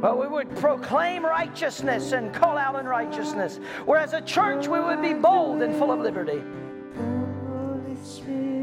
Well, 0.00 0.18
we 0.18 0.26
would 0.26 0.56
proclaim 0.56 1.24
righteousness 1.24 2.10
and 2.12 2.34
call 2.34 2.58
out 2.58 2.74
in 2.80 2.86
righteousness. 2.86 3.60
Where 3.84 4.00
as 4.00 4.14
a 4.14 4.20
church, 4.20 4.66
we 4.66 4.80
would 4.80 5.00
be 5.00 5.14
bold 5.14 5.62
and 5.62 5.76
full 5.76 5.92
of 5.92 6.00
liberty. 6.00 6.42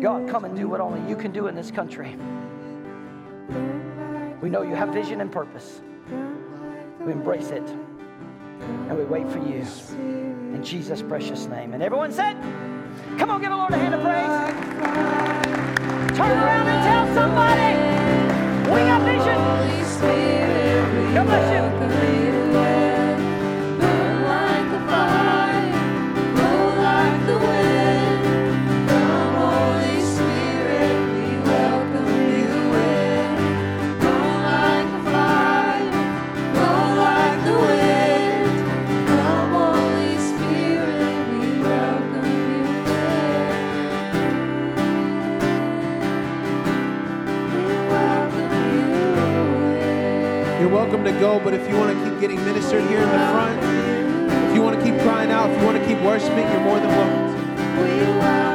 God, 0.01 0.27
come 0.27 0.43
and 0.43 0.55
do 0.55 0.67
what 0.67 0.81
only 0.81 1.07
you 1.09 1.15
can 1.15 1.31
do 1.31 1.47
in 1.47 1.55
this 1.55 1.71
country. 1.71 2.17
We 4.41 4.49
know 4.49 4.61
you 4.61 4.75
have 4.75 4.89
vision 4.89 5.19
and 5.21 5.31
purpose. 5.31 5.81
We 7.01 7.11
embrace 7.11 7.49
it 7.49 7.67
and 8.61 8.97
we 8.97 9.03
wait 9.03 9.27
for 9.29 9.39
you. 9.39 9.65
In 10.53 10.63
Jesus' 10.63 11.01
precious 11.01 11.45
name. 11.47 11.73
And 11.73 11.83
everyone 11.83 12.11
said, 12.11 12.37
Come 13.17 13.31
on, 13.31 13.41
give 13.41 13.49
the 13.49 13.57
Lord 13.57 13.73
a 13.73 13.77
hand 13.77 13.95
of 13.95 14.01
praise. 14.01 14.27
Turn 16.17 16.37
around 16.37 16.67
and 16.67 16.83
tell 16.87 17.05
somebody, 17.15 17.75
We 18.71 18.79
got 18.87 19.01
vision. 19.01 19.39
God 21.13 21.25
bless 21.25 21.73
you. 21.73 21.78
You're 50.59 50.67
welcome 50.67 51.05
to 51.05 51.11
go, 51.11 51.39
but 51.39 51.53
if 51.53 51.69
you 51.69 51.77
want 51.77 51.97
to 51.97 52.03
keep 52.03 52.19
getting 52.19 52.43
ministered 52.43 52.83
here 52.89 52.99
in 52.99 53.09
the 53.09 53.31
front, 53.31 54.49
if 54.49 54.55
you 54.55 54.61
want 54.61 54.77
to 54.77 54.83
keep 54.83 54.99
crying 54.99 55.31
out, 55.31 55.49
if 55.49 55.57
you 55.57 55.65
want 55.65 55.77
to 55.77 55.85
keep 55.85 56.01
worshiping, 56.01 56.45
you're 56.51 56.59
more 56.59 56.79
than 56.81 56.89
welcome 56.89 58.48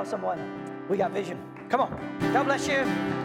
tell 0.00 0.10
someone 0.10 0.38
we 0.88 0.96
got 0.96 1.10
vision. 1.10 1.38
Come 1.68 1.82
on. 1.82 1.90
God 2.32 2.44
bless 2.44 2.66
you. 2.66 3.19